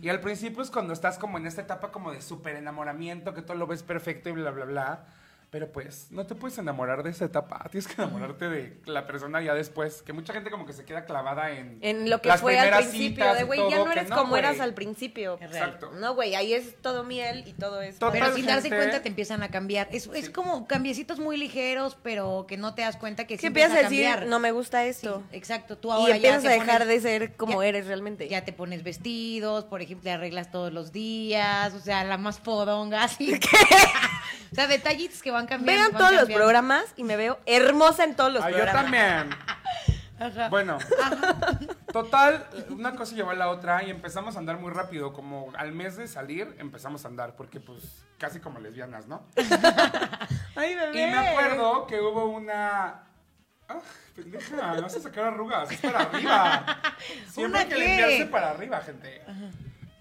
[0.03, 3.43] Y al principio es cuando estás como en esta etapa como de súper enamoramiento, que
[3.43, 5.05] todo lo ves perfecto y bla, bla, bla.
[5.51, 7.67] Pero pues, no te puedes enamorar de esa etapa.
[7.73, 10.01] Tienes que enamorarte de la persona ya después.
[10.03, 11.79] Que mucha gente como que se queda clavada en...
[11.83, 14.11] En lo que las fue al primeras principio, citas de y güey, ya no eres
[14.11, 15.39] como eras al principio.
[15.41, 15.91] Exacto.
[15.99, 17.99] No, güey, ahí es todo miel y todo es...
[17.99, 19.89] Total, Pero sin darse cuenta te empiezan a cambiar.
[19.91, 23.77] Es, es como cambiecitos muy ligeros, pero que no te das cuenta que sí empiezas
[23.77, 24.19] a cambiar.
[24.21, 25.25] decir, no me gusta Sí, esto.
[25.33, 25.77] exacto.
[25.79, 28.29] Tú y ahora ya empiezas te a dejar pones- de ser como ya- eres realmente.
[28.29, 32.39] Ya te pones vestidos, por ejemplo, te arreglas todos los días, o sea, la más
[32.39, 33.33] fodonga, así.
[34.53, 35.83] o sea, detallitos que van cambiando.
[35.83, 38.83] Vean van todos los programas y me veo hermosa en todos los Ah, yo programas.
[38.83, 39.31] también.
[40.21, 40.51] Ajá.
[40.51, 40.77] Bueno,
[41.93, 45.15] total, una cosa llevó a la otra y empezamos a andar muy rápido.
[45.15, 49.23] Como al mes de salir empezamos a andar, porque pues casi como lesbianas, ¿no?
[50.57, 51.03] Ay, bebé.
[51.03, 53.05] Y me acuerdo que hubo una...
[53.67, 53.79] ¡Ah,
[54.15, 54.75] pendeja!
[54.75, 56.67] No vas a sacar arrugas, es para arriba.
[57.31, 59.23] Siempre hay ¿Una que limpiarse para arriba, gente.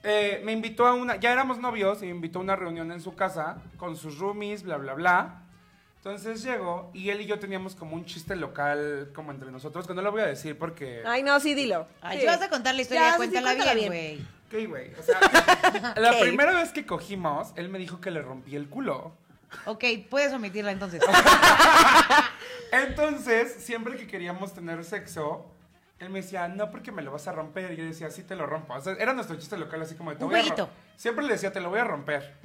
[0.03, 1.17] Eh, me invitó a una...
[1.17, 4.63] Ya éramos novios y me invitó a una reunión en su casa con sus roomies,
[4.63, 5.41] bla, bla, bla.
[5.97, 9.93] Entonces llego y él y yo teníamos como un chiste local como entre nosotros, que
[9.93, 11.03] no lo voy a decir porque...
[11.05, 11.85] Ay, no, sí, dilo.
[12.01, 12.21] Ay, Sí.
[12.21, 14.19] si vas a contar la historia, Ya, sí, sí, cuéntala bien, güey.
[14.47, 14.93] Ok, güey.
[14.97, 15.19] O sea,
[15.97, 19.13] la primera vez que cogimos, él me dijo que le rompí el culo.
[19.65, 21.01] Ok, puedes omitirla entonces.
[22.71, 25.45] Entonces, siempre que queríamos tener sexo,
[25.99, 27.71] él me decía, no, porque me lo vas a romper.
[27.73, 28.73] Y yo decía, sí, te lo rompo.
[28.73, 30.65] O sea, era nuestro chiste local, así como de, te Un voy a jueguito.
[30.67, 32.37] rom- Siempre le decía, te lo voy a romper.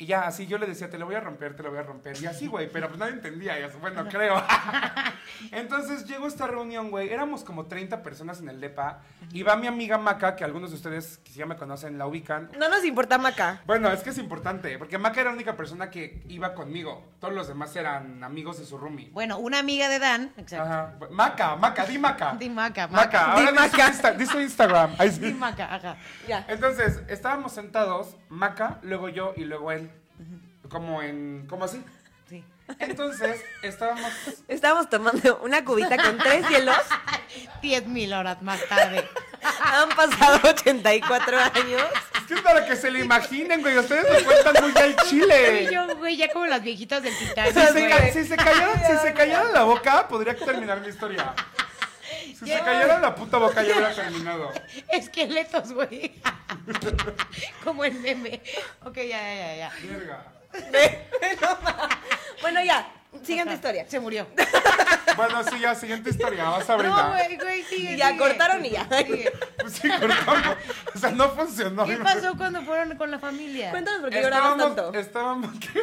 [0.00, 1.82] Y ya, así yo le decía, te lo voy a romper, te lo voy a
[1.82, 2.16] romper.
[2.22, 3.58] Y así, güey, pero pues nadie entendía.
[3.58, 4.40] Y así, bueno, creo.
[5.52, 7.08] Entonces llegó esta reunión, güey.
[7.10, 9.00] Éramos como 30 personas en el DEPA.
[9.32, 12.06] Y va mi amiga Maca, que algunos de ustedes que si ya me conocen la
[12.06, 12.48] ubican.
[12.58, 13.60] No nos importa Maca.
[13.66, 17.04] Bueno, es que es importante, porque Maca era la única persona que iba conmigo.
[17.20, 19.10] Todos los demás eran amigos de su roomie.
[19.10, 20.64] Bueno, una amiga de Dan, exacto.
[20.64, 20.94] Ajá.
[21.10, 22.34] Maca, Maca, di Maca.
[22.38, 23.32] Di Maca, Maca, Maca.
[23.32, 23.88] ahora Di di su, Maca.
[23.88, 24.94] Insta- di su Instagram.
[24.98, 25.20] Ahí sí.
[25.20, 25.96] Di Maca, ajá.
[26.28, 26.44] Ya.
[26.48, 29.87] Entonces, estábamos sentados, Maca, luego yo y luego él.
[30.68, 31.46] Como en.
[31.48, 31.82] como así.
[32.28, 32.44] Sí.
[32.78, 34.12] Entonces, estábamos.
[34.48, 36.76] Estábamos tomando una cubita con tres hielos.
[37.62, 39.08] Diez mil horas más tarde.
[39.62, 41.82] Han pasado 84 años.
[42.16, 43.78] Es que para que se lo imaginen, güey.
[43.78, 45.68] Ustedes lo cuentan muy al Y chile.
[45.72, 47.88] yo, güey, ya como las viejitas del Si Titanic, se, güey.
[47.88, 51.34] ca- si se callaran, si se callaran la boca, podría terminar mi historia.
[52.38, 54.52] Si se callara la puta boca, ya hubiera terminado.
[54.92, 56.20] Esqueletos, güey.
[57.64, 58.42] como el meme.
[58.84, 59.72] Ok, ya, ya, ya, ya.
[59.88, 60.24] Verga.
[62.42, 62.88] Bueno, ya.
[63.22, 63.84] Siguiente historia.
[63.88, 64.26] Se murió.
[65.16, 66.44] Bueno, sí, ya, siguiente historia.
[66.44, 67.10] Vas a No, brindar.
[67.10, 68.18] güey, güey, sigue, Ya sigue.
[68.20, 68.86] cortaron y ya.
[68.98, 69.32] Sigue.
[69.60, 70.56] Pues sí, cortamos.
[70.94, 71.84] O sea, no funcionó.
[71.86, 73.70] ¿Qué pasó cuando fueron con la familia?
[73.72, 74.94] Cuéntanos por qué Estábamos, tanto.
[74.96, 75.82] estábamos, ¿qué?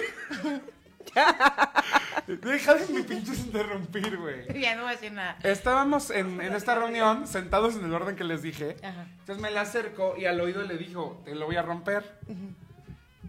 [2.27, 4.61] Deja de mi pinches interrumpir, güey.
[4.61, 5.37] Ya no voy a decir nada.
[5.43, 8.77] Estábamos en, en esta reunión, sentados en el orden que les dije.
[8.83, 9.05] Ajá.
[9.19, 12.19] Entonces me le acerco y al oído le dijo, te lo voy a romper.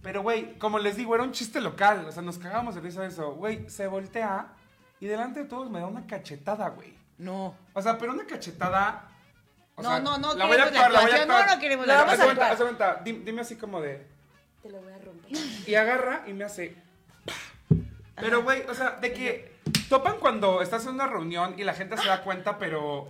[0.03, 2.05] Pero, güey, como les digo, era un chiste local.
[2.09, 3.33] O sea, nos cagamos de risa de eso.
[3.35, 4.49] Güey, se voltea
[5.01, 6.95] y delante de todos me da una cachetada, güey.
[7.19, 7.55] No.
[7.73, 9.09] O sea, pero una cachetada.
[9.77, 11.47] o No, sea, no, no la voy a actuar, la voy a actuar.
[11.49, 12.53] no, no queremos la vamos a actuar.
[12.53, 14.07] haz cuenta, dim- dime así como de.
[14.63, 15.33] Te lo voy a romper.
[15.67, 16.77] Y agarra y me hace.
[18.17, 19.56] Pero, güey, o sea, de que
[19.89, 23.09] topan cuando estás en una reunión y la gente se da cuenta, pero.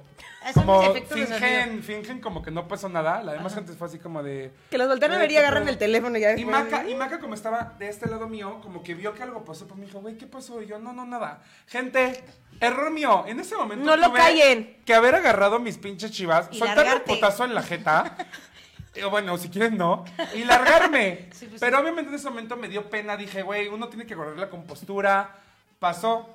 [0.54, 3.20] Como mis efectos de fingen, fingen como que no pasó nada.
[3.22, 4.52] La demás gente fue así como de.
[4.70, 5.72] Que los voltean a "Güey, ver y agarran pedo".
[5.72, 8.60] el teléfono y ya Y después- Maca, y Maca, como estaba de este lado mío,
[8.62, 10.62] como que vio que algo pasó, pues me dijo, güey, ¿qué pasó?
[10.62, 11.42] Y yo, no, no, nada.
[11.66, 12.22] Gente,
[12.60, 13.24] error mío.
[13.26, 13.84] En ese momento.
[13.84, 14.76] No lo tuve callen.
[14.86, 17.12] Que haber agarrado mis pinches chivas, Y soltarle un largarte.
[17.14, 18.16] potazo en la jeta.
[18.94, 20.04] eh, bueno, si quieren, no.
[20.32, 21.28] Y largarme.
[21.32, 23.16] Sí, pues, Pero obviamente en ese momento me dio pena.
[23.16, 25.34] Dije, güey, uno tiene que guardar la compostura.
[25.80, 26.30] Pasó.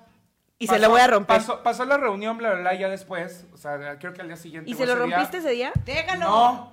[0.63, 1.37] Y se lo voy a romper.
[1.37, 3.45] Pasó, pasó la reunión, bla, bla, bla, ya después.
[3.53, 4.69] O sea, creo que al día siguiente.
[4.69, 5.71] ¿Y se lo ese día- rompiste ese día?
[5.85, 6.25] Déjalo.
[6.25, 6.71] no.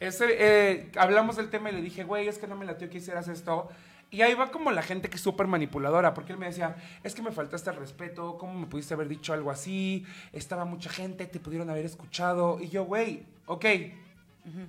[0.00, 2.98] Ese, eh, hablamos del tema y le dije, güey, es que no me latió que
[2.98, 3.68] hicieras esto.
[4.10, 7.14] Y ahí va como la gente que es súper manipuladora, porque él me decía, es
[7.14, 10.04] que me faltaste el respeto, ¿cómo me pudiste haber dicho algo así?
[10.32, 12.58] Estaba mucha gente, te pudieron haber escuchado.
[12.60, 13.64] Y yo, güey, ok,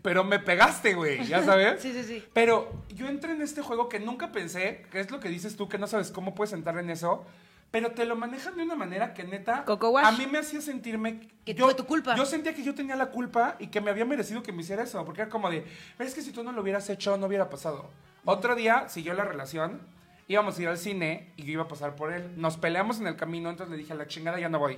[0.02, 1.78] pero me pegaste, güey, ya sabes.
[1.82, 2.24] Sí, sí, sí.
[2.34, 5.68] Pero yo entré en este juego que nunca pensé, que es lo que dices tú,
[5.68, 7.26] que no sabes cómo puedes entrar en eso,
[7.74, 11.28] pero te lo manejan de una manera que neta Coco a mí me hacía sentirme
[11.44, 12.16] Que yo, fue tu culpa.
[12.16, 14.84] Yo sentía que yo tenía la culpa y que me había merecido que me hiciera
[14.84, 15.66] eso, porque era como de,
[15.98, 17.90] "Pero es que si tú no lo hubieras hecho no hubiera pasado.
[18.26, 19.82] Otro día siguió la relación,
[20.28, 22.32] íbamos a ir al cine y yo iba a pasar por él.
[22.38, 24.78] Nos peleamos en el camino, entonces le dije a la chingada ya no voy.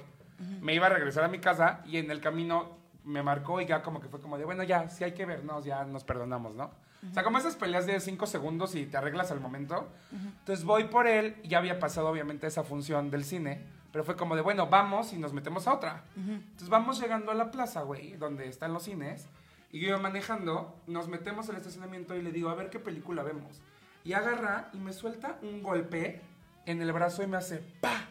[0.62, 3.84] Me iba a regresar a mi casa y en el camino me marcó y ya
[3.84, 6.71] como que fue como de, bueno, ya, si hay que vernos, ya nos perdonamos, ¿no?
[7.10, 9.88] O sea, como esas peleas de cinco segundos y te arreglas al momento.
[10.12, 14.36] Entonces voy por él, ya había pasado obviamente esa función del cine, pero fue como
[14.36, 16.03] de, bueno, vamos y nos metemos a otra.
[16.17, 19.27] Entonces vamos llegando a la plaza, güey, donde están los cines.
[19.71, 23.23] Y yo iba manejando, nos metemos al estacionamiento y le digo, a ver qué película
[23.23, 23.62] vemos.
[24.03, 26.21] Y agarra y me suelta un golpe
[26.65, 28.08] en el brazo y me hace ¡pa!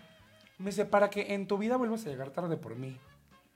[0.58, 2.98] Me dice, para que en tu vida vuelvas a llegar tarde por mí.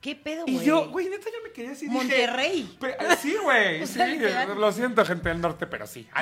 [0.01, 0.65] ¿Qué pedo, Y güey?
[0.65, 1.87] yo, güey, neta, yo me quería así.
[1.89, 2.77] Monterrey.
[3.21, 3.85] Sí, güey.
[3.87, 3.99] Sí,
[4.57, 6.07] lo siento, gente del norte, pero sí.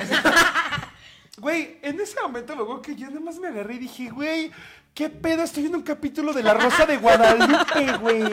[1.39, 4.49] Güey, en ese momento me acuerdo que yo nada más me agarré y dije, güey,
[4.95, 5.43] ¿qué pedo?
[5.43, 8.23] Estoy viendo un capítulo de La Rosa de Guadalupe, güey.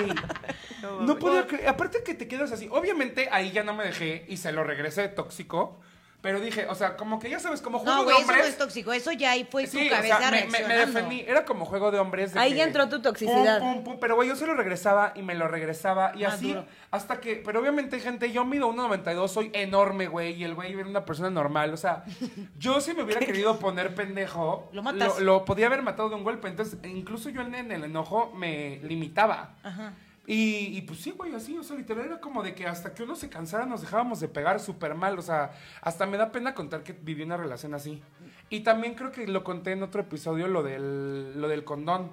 [1.02, 1.68] No podía creer.
[1.68, 2.66] Aparte que te quedas así.
[2.70, 5.78] Obviamente ahí ya no me dejé y se lo regresé tóxico.
[6.24, 8.44] Pero dije, o sea, como que ya sabes, como juego No, de güey, eso hombres.
[8.46, 8.92] no es tóxico.
[8.94, 11.20] Eso ya ahí fue tu Sí, o cabeza sea, me, me- defendí.
[11.20, 12.32] Era como juego de hombres.
[12.32, 13.58] de Ahí ya entró tu toxicidad.
[13.60, 13.96] Pum, pum, pum.
[14.00, 16.12] Pero, güey, yo se lo regresaba y me lo regresaba.
[16.16, 16.64] Y así, duro.
[16.90, 17.36] hasta que.
[17.36, 20.32] Pero obviamente, gente, yo mido 1,92, soy enorme, güey.
[20.32, 21.74] Y el güey era una persona normal.
[21.74, 22.04] O sea,
[22.58, 25.18] yo si me hubiera querido poner pendejo, Lo matas.
[25.18, 26.48] Lo, lo podía haber matado de un golpe.
[26.48, 29.56] Entonces, incluso yo en, en el enojo me limitaba.
[29.62, 29.92] Ajá.
[30.26, 33.02] Y, y pues sí, güey, así, o sea, literal era como de que hasta que
[33.02, 36.54] uno se cansara nos dejábamos de pegar súper mal, o sea, hasta me da pena
[36.54, 38.02] contar que viví una relación así.
[38.48, 42.10] Y también creo que lo conté en otro episodio, lo del, lo del condón.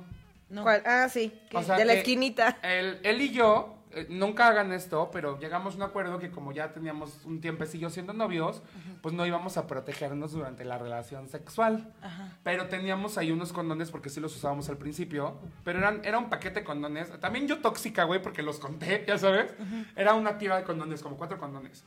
[0.49, 0.63] No.
[0.63, 0.83] ¿Cuál?
[0.85, 1.33] Ah, sí.
[1.53, 2.57] O sea, de la esquinita.
[2.63, 6.51] Él, él y yo, eh, nunca hagan esto, pero llegamos a un acuerdo que como
[6.51, 8.61] ya teníamos un tiempecillo siendo novios,
[9.01, 11.93] pues no íbamos a protegernos durante la relación sexual.
[12.01, 12.37] Ajá.
[12.43, 15.37] Pero teníamos ahí unos condones porque sí los usábamos al principio.
[15.63, 17.11] Pero eran, era un paquete de condones.
[17.19, 19.53] También yo tóxica, güey, porque los conté, ya sabes.
[19.95, 21.83] Era una tira de condones, como cuatro condones.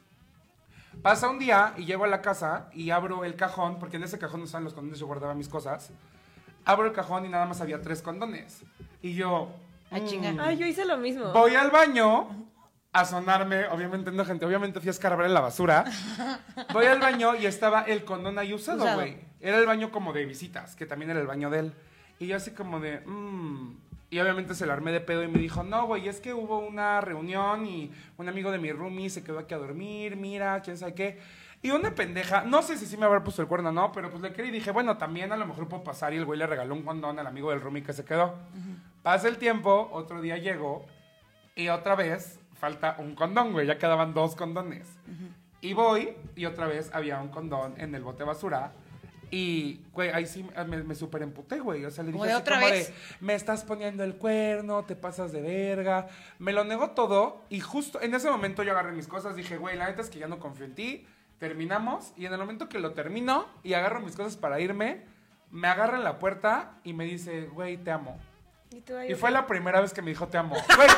[1.02, 4.18] Pasa un día y llego a la casa y abro el cajón, porque en ese
[4.18, 5.90] cajón no estaban los condones, yo guardaba mis cosas.
[6.64, 8.62] Abro el cajón y nada más había tres condones.
[9.00, 9.50] Y yo...
[10.00, 11.32] Mm, Ay, yo hice lo mismo.
[11.32, 12.28] Voy al baño
[12.92, 15.84] a sonarme, obviamente no, gente, obviamente fui a escarbar en la basura.
[16.72, 19.18] Voy al baño y estaba el condón ahí usado, güey.
[19.40, 21.72] Era el baño como de visitas, que también era el baño de él.
[22.18, 23.74] Y yo así como de, mmm.
[24.10, 26.58] Y obviamente se lo armé de pedo y me dijo, no, güey, es que hubo
[26.60, 30.78] una reunión y un amigo de mi roomie se quedó aquí a dormir, mira, quién
[30.78, 31.18] sabe qué.
[31.62, 34.10] Y una pendeja, no sé si sí me habrá puesto el cuerno o no, pero
[34.10, 36.38] pues le quería y dije, bueno, también a lo mejor puedo pasar y el güey
[36.38, 38.36] le regaló un condón al amigo del roomie que se quedó.
[39.04, 40.86] Pasa el tiempo, otro día llego
[41.54, 43.66] y otra vez falta un condón, güey.
[43.66, 44.88] Ya quedaban dos condones.
[45.60, 48.72] Y voy y otra vez había un condón en el bote de basura.
[49.30, 51.84] Y, güey, ahí sí me, me super emputé, güey.
[51.84, 52.88] O sea, le ¿Como dije así otra como vez?
[52.88, 56.08] de, me estás poniendo el cuerno, te pasas de verga.
[56.38, 59.36] Me lo negó todo y justo en ese momento yo agarré mis cosas.
[59.36, 61.06] Dije, güey, la neta es que ya no confío en ti.
[61.38, 65.02] Terminamos y en el momento que lo termino y agarro mis cosas para irme,
[65.50, 68.18] me agarra en la puerta y me dice, güey, te amo.
[68.70, 69.20] Y, tú ahí, Y ok.
[69.20, 70.56] fue la primera vez que me dijo te amo.
[70.76, 70.88] Güey,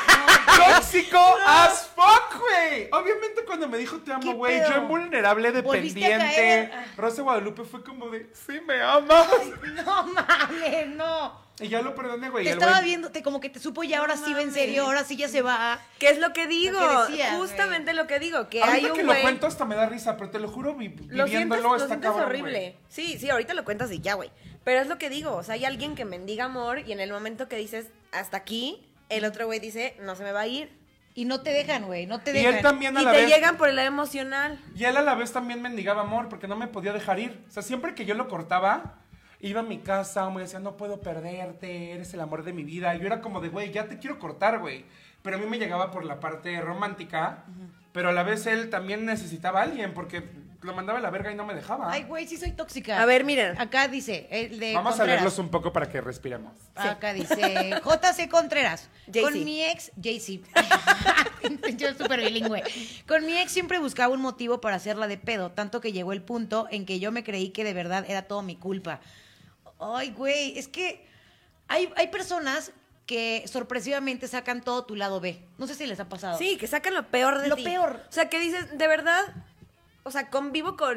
[0.74, 2.88] tóxico as fuck, güey.
[2.92, 6.70] Obviamente cuando me dijo te ¿Qué amo, güey, yo en vulnerable, dependiente.
[6.96, 9.26] Rosa Guadalupe fue como de, sí me amas.
[9.74, 11.46] No mames, no.
[11.58, 12.44] Y ya lo perdoné, güey.
[12.44, 14.52] Te estaba güey- viendo, te, como que te supo ya, ahora No sí va en
[14.52, 15.78] serio, ahora sí ya se va.
[15.98, 16.78] ¿Qué es lo que digo?
[16.78, 19.16] Lo que decía, Justamente lo que digo, que Ahorita hay un que güey...
[19.16, 21.76] lo cuento hasta me da risa, pero te lo juro, vi- Lo sientes, viviéndolo lo
[21.76, 22.76] está sientes cabrón, horrible.
[22.90, 24.30] Sí, sí, ahorita lo cuentas y ya, güey.
[24.66, 27.12] Pero es lo que digo, o sea, hay alguien que mendiga amor y en el
[27.12, 30.76] momento que dices hasta aquí, el otro güey dice, no se me va a ir.
[31.14, 32.56] Y no te dejan, güey, no te Y dejan.
[32.56, 33.30] él también a Y la te vez.
[33.30, 34.58] llegan por el lado emocional.
[34.74, 37.44] Y él a la vez también mendigaba amor porque no me podía dejar ir.
[37.46, 38.96] O sea, siempre que yo lo cortaba,
[39.38, 42.92] iba a mi casa, me decía, no puedo perderte, eres el amor de mi vida.
[42.96, 44.84] Y yo era como de, güey, ya te quiero cortar, güey.
[45.22, 47.44] Pero a mí me llegaba por la parte romántica,
[47.92, 50.24] pero a la vez él también necesitaba a alguien porque
[50.62, 51.90] lo mandaba a la verga y no me dejaba.
[51.92, 53.00] Ay, güey, sí soy tóxica.
[53.00, 53.58] A ver, miren.
[53.60, 56.52] Acá dice, el de Vamos a leerlos un poco para que respiremos.
[56.74, 58.88] Acá dice JC Contreras.
[59.06, 59.22] JC.
[59.22, 60.40] Con mi ex, JC.
[61.76, 62.62] Yo súper bilingüe.
[63.06, 66.22] Con mi ex siempre buscaba un motivo para hacerla de pedo, tanto que llegó el
[66.22, 69.00] punto en que yo me creí que de verdad era todo mi culpa.
[69.78, 71.06] Ay, güey, es que
[71.68, 72.72] hay, hay personas
[73.06, 75.40] que sorpresivamente sacan todo tu lado B.
[75.58, 76.38] No sé si les ha pasado.
[76.38, 77.62] Sí, que sacan lo peor de Lo ti.
[77.62, 78.02] peor.
[78.08, 79.22] O sea, que dices, de verdad,
[80.06, 80.96] o sea, convivo con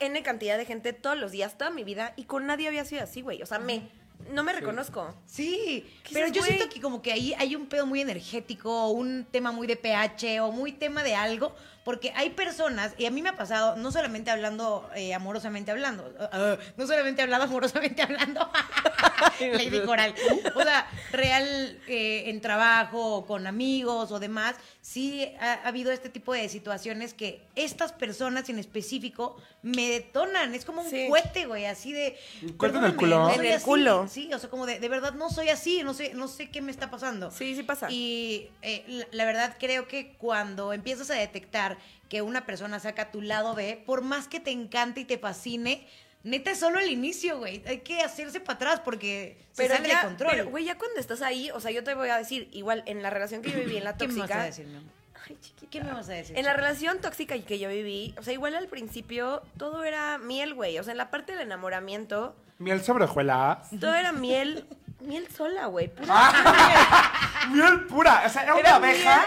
[0.00, 3.02] N cantidad de gente todos los días, toda mi vida, y con nadie había sido
[3.02, 3.42] así, güey.
[3.42, 3.90] O sea, me,
[4.30, 5.14] no me reconozco.
[5.26, 6.54] Sí, ¿Qué pero yo güey?
[6.54, 9.76] siento que como que ahí hay un pedo muy energético, o un tema muy de
[9.76, 11.54] pH o muy tema de algo,
[11.88, 16.12] porque hay personas, y a mí me ha pasado, no solamente hablando eh, amorosamente hablando,
[16.20, 18.46] ah, no solamente hablando amorosamente hablando,
[19.40, 20.14] Lady Coral,
[20.54, 25.90] o sea, real eh, en trabajo, o con amigos o demás, sí ha, ha habido
[25.90, 31.06] este tipo de situaciones que estas personas en específico me detonan, es como un Sí.
[31.08, 32.18] cohete, güey, así de...
[32.42, 33.18] Un cohete en el "Perdóname, culo".
[33.20, 33.64] no En el así".
[33.64, 34.08] culo.
[34.08, 36.60] Sí, o sea, como de, de verdad no soy así, no sé, no sé qué
[36.60, 37.30] me está pasando.
[37.30, 37.90] Sí, sí pasa.
[37.90, 41.77] Y eh, la, la verdad creo que cuando empiezas a detectar
[42.08, 45.86] que una persona saca tu lado B, por más que te encante y te fascine,
[46.24, 47.62] neta es solo el inicio, güey.
[47.66, 50.30] Hay que hacerse para atrás porque se sale ya, de control.
[50.32, 53.02] Pero, güey, ya cuando estás ahí, o sea, yo te voy a decir, igual, en
[53.02, 54.90] la relación que yo viví en la ¿Qué me vas a tóxica, decir, mi amor?
[55.28, 55.70] Ay, chiquita.
[55.70, 56.38] ¿Qué me vas a decir?
[56.38, 60.54] En la relación tóxica que yo viví, o sea, igual al principio todo era miel,
[60.54, 60.78] güey.
[60.78, 63.68] O sea, en la parte del enamoramiento, Miel sobre hojuelas.
[63.78, 64.66] todo era miel,
[65.00, 65.90] miel sola, güey.
[66.08, 67.48] Ah.
[67.52, 68.22] Miel pura.
[68.26, 69.24] O sea, era una Era abecha.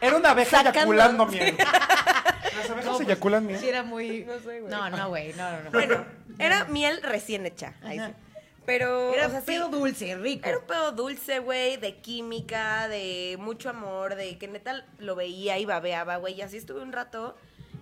[0.00, 1.56] Era una abeja Sacando- eyaculando miel.
[2.56, 3.58] Las abejas eyaculan miel.
[3.60, 4.24] Sí, era muy.
[4.24, 4.70] No sé, güey.
[4.72, 5.32] No, no, güey.
[5.34, 5.70] No, no, no.
[5.70, 6.06] Bueno,
[6.38, 7.74] era miel recién hecha.
[7.82, 8.14] ahí sí.
[8.64, 10.46] Pero, era o sea, sí, pedo dulce, rico.
[10.46, 15.56] Era un pedo dulce, güey, de química, de mucho amor, de que neta lo veía
[15.58, 17.34] y babeaba, güey, y así estuve un rato.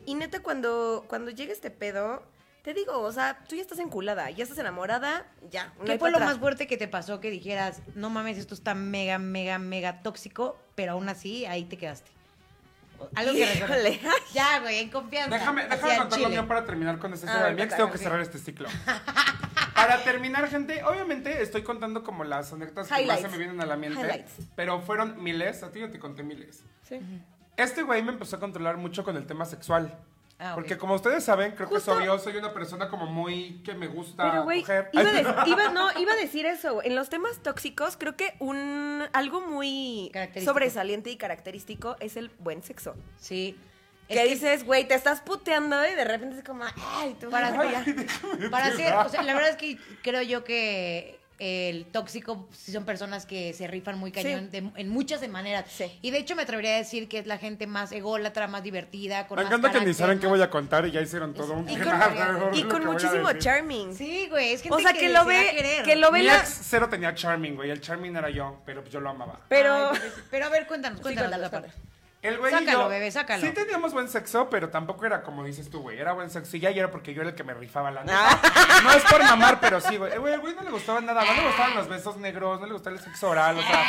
[0.05, 2.23] Y neta, cuando, cuando llega este pedo,
[2.67, 5.73] te digo, o sea, tú ya estás enculada, ya estás enamorada, ya.
[5.79, 8.75] no ¿Qué fue lo más fuerte que te pasó que dijeras, no mames, esto está
[8.75, 12.11] mega, mega, mega tóxico, pero aún así ahí te quedaste?
[13.15, 13.55] Algo que.
[13.55, 14.01] Híjole.
[14.35, 15.39] Ya, güey, en confianza.
[15.39, 18.39] Déjame, déjame contar lo mío para terminar con esta Ah, de Tengo que cerrar este
[18.39, 18.69] ciclo.
[19.77, 23.67] Para terminar, gente, obviamente estoy contando como las anécdotas que más se me vienen a
[23.67, 24.01] la mente.
[24.01, 24.33] Highlights.
[24.57, 26.65] Pero fueron miles, a ti yo te conté miles.
[26.83, 26.99] Sí.
[27.57, 29.97] Este güey me empezó a controlar mucho con el tema sexual.
[30.39, 30.53] Ah.
[30.55, 33.73] Porque como ustedes saben, creo Justo- que soy yo, soy una persona como muy que
[33.75, 34.91] me gusta Pero, güey, coger.
[34.93, 36.83] iba, de- no, iba a decir eso.
[36.83, 40.13] En los temas tóxicos, creo que un algo muy
[40.45, 42.95] sobresaliente y característico es el buen sexo.
[43.19, 43.59] Sí.
[44.09, 47.29] Es que que dices, güey, te estás puteando y de repente es como, ay, tú
[47.31, 48.51] Para- ay, ya.
[48.51, 52.85] Para hacer, o sea, la verdad es que creo yo que el tóxico sí son
[52.85, 55.67] personas que se rifan muy cañón de- en muchas de maneras.
[55.69, 55.85] Sí.
[56.03, 59.27] Y de hecho me atrevería a decir que es la gente más ególatra, más divertida,
[59.27, 61.53] con Me más encanta que ni saben qué voy a contar y ya hicieron todo
[61.55, 61.85] un Y con,
[62.55, 63.95] y lo que muchísimo charming.
[63.95, 66.27] Sí, güey, es gente O sea, que lo da a ve, que lo ve Mi
[66.27, 66.39] la...
[66.39, 67.71] ex cero tenía charming, güey.
[67.71, 69.41] El charming era yo, pero yo lo amaba.
[69.49, 69.91] Pero...
[69.93, 69.99] Ay,
[70.31, 71.96] pero a ver, cuéntanos, Sí, cuéntanos cuéntanos, esa parte.
[72.27, 72.35] Cuéntanos.
[72.35, 73.43] El güey y Sácalo, yo- bebé, sácalo.
[73.43, 75.99] Sí teníamos buen sexo, pero tampoco era como dices tú, güey.
[75.99, 76.57] Era buen sexo.
[76.57, 78.41] Y ya era porque yo era el que me rifaba la neta.
[78.83, 80.13] No es por mamar, pero sí, güey.
[80.13, 81.25] Eh, Güey, no le gustaba nada.
[81.25, 83.59] No le gustaban los besos negros, no le gustaba el sexo oral.
[83.59, 83.85] O sea,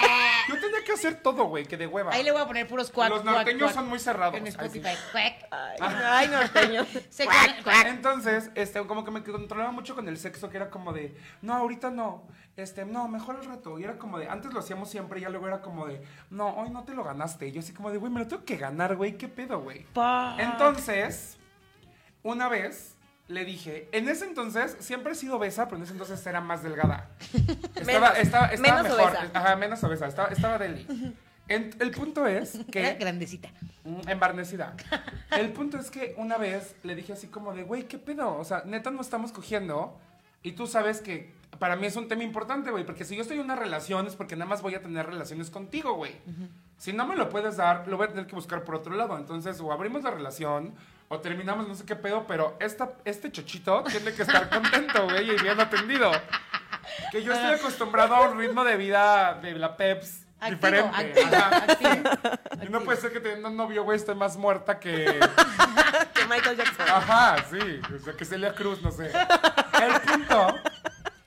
[0.48, 2.14] yo tenía que hacer todo, güey, que de hueva.
[2.14, 4.36] Ahí le voy a poner puros cuac, Los norteños cuac son muy cerrados.
[4.36, 4.48] En.
[4.48, 4.96] Spotify.
[5.12, 5.47] Cuac.
[5.52, 6.86] Ay, ay, norteño.
[7.10, 7.86] Se Cuac, cuac.
[7.88, 11.54] Entonces, este, como que me controlaba mucho con el sexo, que era como de, no,
[11.54, 12.24] ahorita no,
[12.56, 13.78] este, no, mejor al rato.
[13.80, 16.50] Y era como de, antes lo hacíamos siempre, y ya luego era como de, no,
[16.56, 17.48] hoy no te lo ganaste.
[17.48, 19.86] Y yo así como de, güey, me lo tengo que ganar, güey, ¿qué pedo, güey?
[20.40, 21.38] Entonces,
[22.24, 22.96] una vez
[23.28, 26.64] le dije, en ese entonces siempre he sido obesa, pero en ese entonces era más
[26.64, 27.10] delgada.
[27.76, 29.12] Estaba, Menos- estaba, estaba menos mejor.
[29.18, 29.32] obesa.
[29.34, 30.88] Ajá, menos obesa, estaba, estaba deli.
[31.48, 33.50] En- el punto es que grandecita.
[33.84, 34.76] Mm, Embarnecida.
[35.32, 38.36] El punto es que una vez le dije así como de, güey, ¿qué pedo?
[38.38, 39.98] O sea, neta no estamos cogiendo.
[40.44, 42.86] Y tú sabes que para mí es un tema importante, güey.
[42.86, 45.50] Porque si yo estoy en una relación es porque nada más voy a tener relaciones
[45.50, 46.14] contigo, güey.
[46.78, 49.18] Si no me lo puedes dar, lo voy a tener que buscar por otro lado.
[49.18, 50.76] Entonces, o abrimos la relación,
[51.10, 55.32] o terminamos no sé qué pedo, pero esta, este chochito tiene que estar contento, güey,
[55.32, 56.12] y bien atendido.
[57.12, 60.98] Que yo estoy acostumbrado a un ritmo de vida de la Peps Activo, diferente.
[60.98, 61.58] activo, Ajá.
[61.58, 62.10] activo.
[62.64, 65.20] Y no puede ser que teniendo un novio, güey, esté más muerta que.
[66.14, 66.86] Que Michael Jackson.
[66.90, 67.80] Ajá, sí.
[67.96, 69.06] O sea, que Celia Cruz, no sé.
[69.12, 70.56] El punto.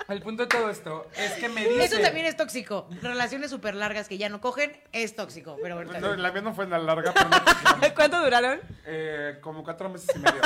[0.09, 1.85] El punto de todo esto es que me dice.
[1.85, 2.89] Eso también es tóxico.
[3.01, 5.57] Relaciones súper largas que ya no cogen es tóxico.
[5.63, 8.61] Pero No, la mía no fue tan larga, pero no, ¿Cuánto duraron?
[8.87, 10.41] eh, como cuatro meses y medio.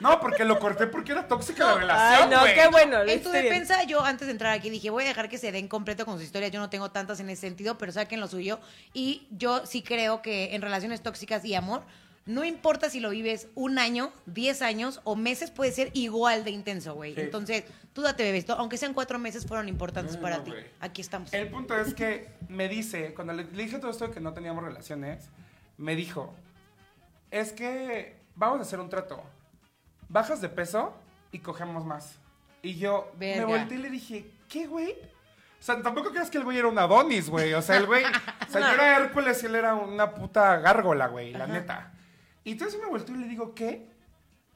[0.00, 2.22] No, porque lo corté porque era tóxica la relación.
[2.24, 2.54] Ay, no, güey.
[2.54, 3.02] qué bueno.
[3.02, 3.44] En tu bien.
[3.44, 6.14] defensa, yo antes de entrar aquí dije, voy a dejar que se den completo con
[6.16, 6.52] sus historias.
[6.52, 8.60] Yo no tengo tantas en ese sentido, pero saquen lo suyo.
[8.94, 11.82] Y yo sí creo que en relaciones tóxicas y amor,
[12.26, 16.50] no importa si lo vives un año, diez años o meses, puede ser igual de
[16.50, 17.14] intenso, güey.
[17.14, 17.22] Sí.
[17.22, 18.54] Entonces, tú date bebé esto.
[18.54, 20.50] Aunque sean cuatro meses, fueron importantes No, para no, ti.
[20.50, 20.64] güey.
[20.80, 21.32] Aquí estamos.
[21.32, 24.32] El punto es que me dice, cuando le, le dije todo esto de que no
[24.34, 25.28] teníamos relaciones,
[25.78, 26.34] me dijo,
[27.30, 29.22] es que vamos a hacer un trato.
[30.08, 30.94] Bajas de peso
[31.32, 32.16] y cogemos más.
[32.62, 33.46] Y yo Verga.
[33.46, 34.92] me volteé y le dije, ¿qué, güey?
[34.92, 37.52] O sea, tampoco creas que el güey era un Adonis, güey.
[37.54, 41.08] O sea, el güey, o sea, yo era Hércules y él era una puta gárgola,
[41.08, 41.92] güey, la neta.
[42.44, 43.88] Y entonces me volteé y le digo, ¿qué?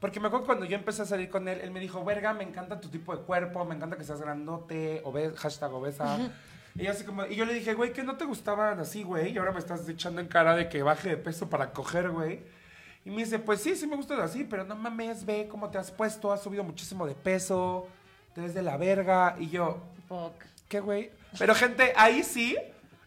[0.01, 2.43] Porque me acuerdo cuando yo empecé a salir con él, él me dijo, verga, me
[2.43, 6.19] encanta tu tipo de cuerpo, me encanta que seas grandote, obes, hashtag obesa.
[6.75, 9.39] Y, así como, y yo le dije, güey, que no te gustaban así, güey, y
[9.39, 12.41] ahora me estás echando en cara de que baje de peso para coger, güey.
[13.05, 15.79] Y me dice, pues sí, sí me gustas así, pero no mames, ve cómo te
[15.79, 17.89] has puesto, has subido muchísimo de peso,
[18.35, 19.37] te ves de la verga.
[19.39, 19.79] Y yo,
[20.09, 20.35] Fuck.
[20.69, 21.11] ¿qué, güey?
[21.39, 22.57] Pero gente, ahí sí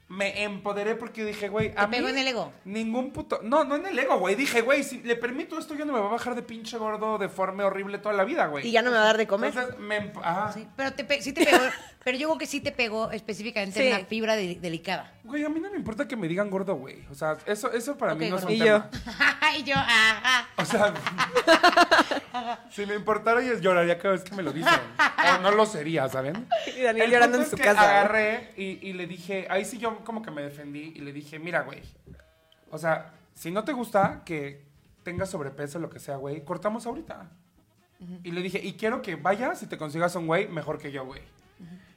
[0.07, 2.51] me empoderé porque dije, güey, a ¿Te pegó mí en el ego?
[2.65, 3.39] Ningún puto.
[3.41, 4.35] No, no en el ego, güey.
[4.35, 7.17] Dije, güey, si le permito esto, yo no me va a bajar de pinche gordo,
[7.17, 8.67] deforme, horrible toda la vida, güey.
[8.67, 9.49] Y ya no me va a dar de comer.
[9.55, 10.11] Entonces, me.
[10.13, 10.51] emp- Ajá.
[10.51, 11.57] Sí, pero te pe- sí te pegó.
[12.05, 13.87] pero yo creo que sí te pegó específicamente Sí.
[13.87, 15.11] en la fibra de- delicada.
[15.23, 17.03] Güey, a mí no me importa que me digan gordo, güey.
[17.11, 18.51] O sea, eso, eso para mí no es un.
[18.51, 18.83] Y yo.
[18.83, 18.91] tema.
[19.57, 20.47] y yo, ajá.
[20.57, 20.93] O sea,
[22.69, 24.71] si me importara, yo lloraría cada vez que me lo dicen.
[25.37, 26.47] O no lo sería, ¿saben?
[26.77, 27.81] Y Daniel El llorando en su es que casa.
[27.81, 31.39] Agarré y, y le dije, ahí sí yo como que me defendí y le dije,
[31.39, 31.81] mira, güey.
[32.69, 34.63] O sea, si no te gusta que
[35.03, 37.29] tengas sobrepeso o lo que sea, güey, cortamos ahorita.
[38.23, 41.05] Y le dije, y quiero que vayas y te consigas un güey mejor que yo,
[41.05, 41.21] güey.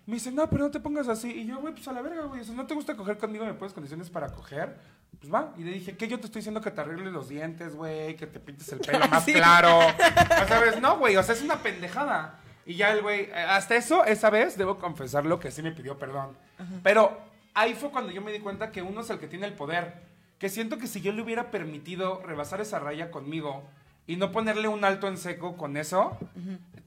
[0.09, 1.31] Me dice, no, pero no te pongas así.
[1.31, 2.43] Y yo, güey, pues a la verga, güey.
[2.43, 4.75] Si no te gusta coger conmigo me pones condiciones para coger,
[5.21, 5.53] pues va.
[5.59, 6.09] Y le dije, ¿qué?
[6.09, 9.07] Yo te estoy diciendo que te arregles los dientes, güey, que te pintes el pelo
[9.11, 9.81] más claro.
[9.81, 12.41] O sabes, no, güey, o sea, es una pendejada.
[12.65, 15.99] Y ya el güey, eh, hasta eso, esa vez, debo confesarlo que sí me pidió
[15.99, 16.39] perdón.
[16.83, 17.21] Pero
[17.53, 19.93] ahí fue cuando yo me di cuenta que uno es el que tiene el poder.
[20.39, 23.63] Que siento que si yo le hubiera permitido rebasar esa raya conmigo
[24.07, 26.17] y no ponerle un alto en seco con eso,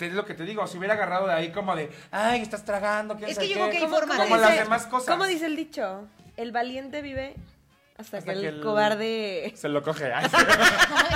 [0.01, 2.65] te es lo que te digo, si hubiera agarrado de ahí como de, ay, estás
[2.65, 4.17] tragando, quién Es que yo creo qué", que hay como, formas.
[4.17, 5.07] como ¿Cómo las dice- demás cosas.
[5.15, 6.07] ¿Cómo dice el dicho?
[6.37, 7.35] El valiente vive
[7.99, 9.53] hasta, Hasta que, que el, el- cobarde...
[9.55, 10.11] Se lo coge.
[10.13, 10.25] ay.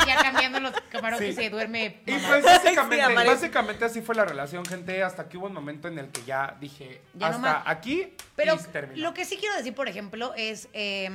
[0.07, 1.41] ya cambiando los camarotes Sí.
[1.41, 2.01] se duerme.
[2.05, 3.33] Y pues básicamente, Sí, amarillo.
[3.33, 6.55] básicamente así fue la relación, gente, hasta que hubo un momento en el que ya
[6.59, 9.01] dije, Ya hasta aquí Pero y terminó.
[9.09, 11.09] lo que sí quiero decir, por ejemplo, es, eh,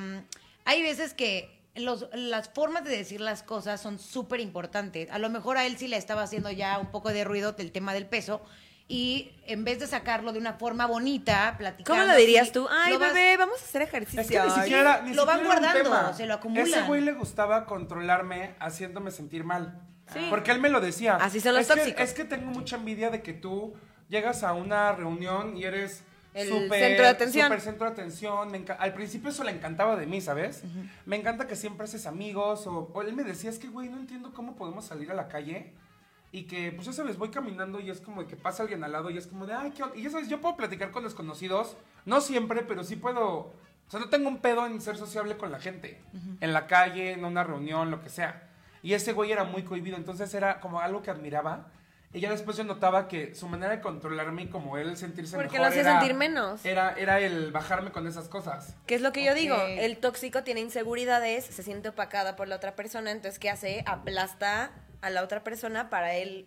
[0.65, 5.11] hay veces que los, las formas de decir las cosas son súper importantes.
[5.11, 7.73] A lo mejor a él sí le estaba haciendo ya un poco de ruido del
[7.73, 8.41] tema del peso.
[8.89, 12.01] Y en vez de sacarlo de una forma bonita, platicando.
[12.03, 12.67] ¿Cómo lo dirías así, tú?
[12.69, 14.21] Ay, vas- bebé, vamos a hacer ejercicio.
[14.21, 16.67] Es que ni siquiera, ni lo van guardando, se lo acumulan.
[16.67, 19.81] Ese güey le gustaba controlarme haciéndome sentir mal.
[20.13, 20.27] Sí.
[20.29, 21.15] Porque él me lo decía.
[21.17, 22.03] Así son los es que- tóxicos.
[22.03, 23.75] es que tengo mucha envidia de que tú
[24.09, 26.03] llegas a una reunión y eres
[26.35, 27.47] El súper- centro de atención.
[27.47, 28.51] súper centro de atención.
[28.51, 30.63] Me Al principio eso le encantaba de mí, ¿sabes?
[31.07, 32.67] Me encanta que siempre haces amigos.
[32.67, 35.29] O, o él me decía, es que, güey, no entiendo cómo podemos salir a la
[35.29, 35.73] calle.
[36.33, 38.93] Y que, pues ya sabes, voy caminando y es como de que pasa alguien al
[38.93, 39.97] lado y es como de, ay, qué onda?".
[39.97, 41.77] Y ya sabes, yo puedo platicar con desconocidos.
[42.05, 43.29] No siempre, pero sí puedo.
[43.29, 46.01] O sea, no tengo un pedo en ser sociable con la gente.
[46.41, 48.47] En la calle, en una reunión, lo que sea.
[48.85, 49.97] Y ese güey era muy cohibido.
[49.97, 51.67] Entonces era como algo que admiraba.
[52.13, 55.53] Y ya después yo notaba que su manera de controlarme y como él sentirse Porque
[55.53, 56.65] mejor lo hacía era- sentir menos.
[56.65, 58.75] Era, era el bajarme con esas cosas.
[58.87, 59.57] ¿Qué es lo que yo digo?
[59.57, 63.85] El tóxico tiene inseguridades, se siente opacada por la otra persona, entonces ¿qué hace?
[63.87, 66.47] Aplasta a la otra persona para él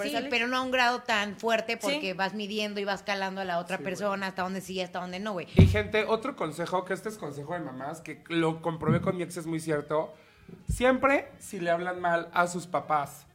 [0.00, 2.12] Sí, pero no a un grado tan fuerte porque Sí.
[2.14, 4.98] vas midiendo y vas calando a la otra Sí, persona hasta donde sí y hasta
[5.00, 5.46] donde no, güey.
[5.56, 9.24] Y gente, otro consejo, que este es consejo de mamás, que lo comprobé con mi
[9.24, 10.14] ex, es muy cierto.
[10.70, 13.26] Siempre, si le hablan mal a sus papás,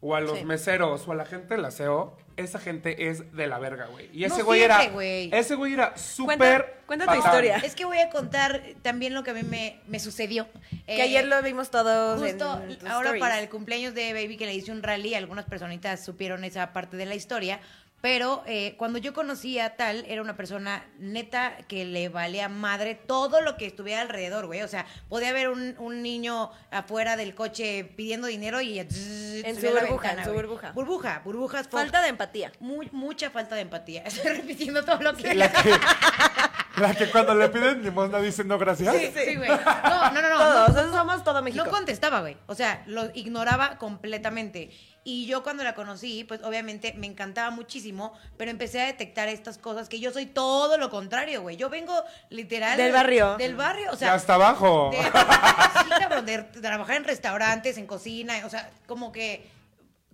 [0.00, 0.44] o a los Sí.
[0.44, 4.08] meseros, o a la gente del aseo, esa gente es de la verga, güey.
[4.14, 4.82] Y ese No güey era.
[4.82, 6.80] Ese güey era Cuenta- súper.
[6.86, 7.58] cuenta tu historia.
[7.58, 10.48] Es que voy a contar también lo que a mí me, me sucedió.
[10.86, 13.20] que Eh, ayer lo vimos todos Justo en ahora stories.
[13.20, 16.96] para el cumpleaños de Baby que le hice un rally, algunas personitas supieron esa parte
[16.96, 17.60] de la historia,
[18.00, 22.94] pero eh, cuando yo conocí a tal, era una persona neta que le valía madre
[22.94, 24.62] todo lo que estuviera alrededor, güey.
[24.62, 28.78] O sea, podía haber un, un niño afuera del coche pidiendo dinero y...
[28.78, 30.72] En su burbuja, en su burbuja.
[30.72, 31.68] Burbuja, burbujas.
[31.68, 32.52] Falta de empatía.
[32.60, 34.02] Mu- mucha falta de empatía.
[34.06, 35.34] Estoy repitiendo todo lo que...
[35.34, 35.70] La que,
[36.80, 38.94] la que cuando le piden limosna dice no gracias.
[38.96, 39.50] Sí, sí, güey.
[39.84, 40.38] No, no, no, no.
[40.38, 41.64] Todos, no, somos todo México.
[41.64, 42.36] No contestaba, güey.
[42.46, 44.70] O sea, lo ignoraba completamente.
[45.02, 49.56] Y yo cuando la conocí, pues obviamente me encantaba muchísimo, pero empecé a detectar estas
[49.56, 51.56] cosas que yo soy todo lo contrario, güey.
[51.56, 51.94] Yo vengo
[52.28, 53.36] literal Del barrio.
[53.36, 54.90] Del barrio, o sea, hasta abajo.
[54.92, 59.48] de, sí, cabrón, de trabajar en restaurantes, en cocina, o sea, como que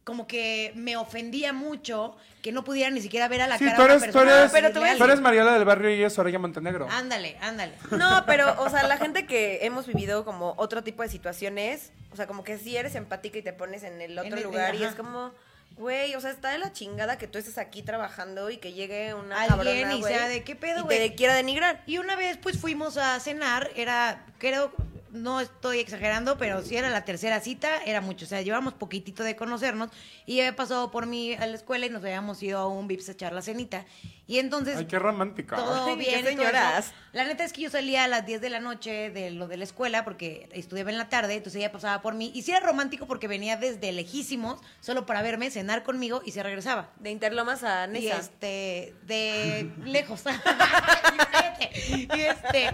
[0.06, 3.74] como que me ofendía mucho que no pudiera ni siquiera ver a la Sí, cara
[3.76, 5.20] tú a una eres, tú eres, Pero tú eres algo.
[5.20, 6.86] Mariela del Barrio y es Soraya Montenegro.
[6.88, 7.72] Ándale, ándale.
[7.90, 12.16] No, pero, o sea, la gente que hemos vivido como otro tipo de situaciones, o
[12.16, 14.76] sea, como que si eres empática y te pones en el otro En el- lugar
[14.76, 15.32] y es como,
[15.76, 19.12] güey, o sea, está de la chingada que tú estés aquí trabajando y que llegue
[19.12, 20.98] una Alguien cabrona, y sea de, ¿qué pedo, y güey?
[20.98, 21.82] te quiera denigrar.
[21.84, 24.70] Y una vez pues fuimos a cenar, era, creo,
[25.16, 28.24] no estoy exagerando, pero si era la tercera cita, era mucho.
[28.24, 29.90] O sea, llevamos poquitito de conocernos
[30.26, 33.08] y había pasado por mí a la escuela y nos habíamos ido a un Vips
[33.08, 33.84] a echar la cenita.
[34.28, 35.54] Y entonces Ay, qué romántica.
[35.54, 36.24] todo Ay, bien.
[36.24, 36.92] qué y todo señoras.
[37.12, 39.56] La neta es que yo salía a las 10 de la noche de lo de
[39.56, 42.32] la escuela porque estudiaba en la tarde, entonces ella pasaba por mí.
[42.34, 46.42] Y sí era romántico porque venía desde lejísimos solo para verme, cenar conmigo y se
[46.42, 46.90] regresaba.
[46.98, 48.16] De Interlomas a Y Nesa.
[48.18, 50.24] este, de lejos.
[51.88, 52.70] y este,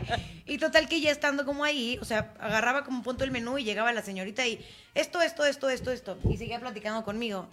[0.46, 3.64] y total que ya estando como ahí, o sea, agarraba como punto el menú y
[3.64, 6.18] llegaba la señorita y esto, esto, esto, esto, esto.
[6.28, 7.46] Y seguía platicando conmigo.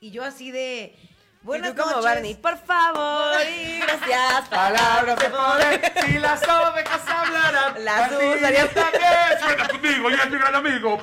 [0.00, 0.94] Y yo así de.
[1.42, 2.04] Buenas como noches.
[2.04, 4.48] Barney, por favor y gracias.
[4.50, 8.68] Palabras de poder, si las ovejas hablaran, Las usarían.
[8.68, 9.02] también.
[9.40, 11.00] Suena conmigo, ya es mi gran amigo.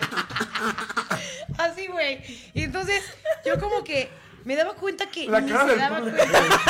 [1.57, 2.23] Así, güey.
[2.53, 3.03] Y entonces,
[3.45, 4.11] yo como que
[4.43, 6.17] me daba cuenta que La ni cara se del daba público.
[6.29, 6.61] cuenta.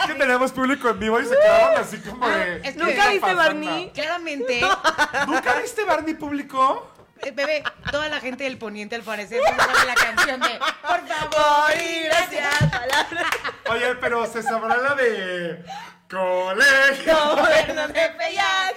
[0.00, 2.34] Es que tenemos público en vivo y se quedaron así como de.
[2.34, 3.34] Ah, es que- ¿qué ¿Nunca viste?
[3.34, 3.90] Barney?
[3.94, 4.60] Claramente,
[5.26, 6.88] ¿Nunca viste Barney público?
[7.24, 11.06] Eh, bebé, toda la gente del poniente al parecer no sabe la canción de Por
[11.08, 12.58] favor y gracias.
[12.70, 13.32] palabras.
[13.70, 15.64] Oye, pero se sabrá la de.
[16.10, 17.36] Colegio.
[17.88, 18.76] De Peyac.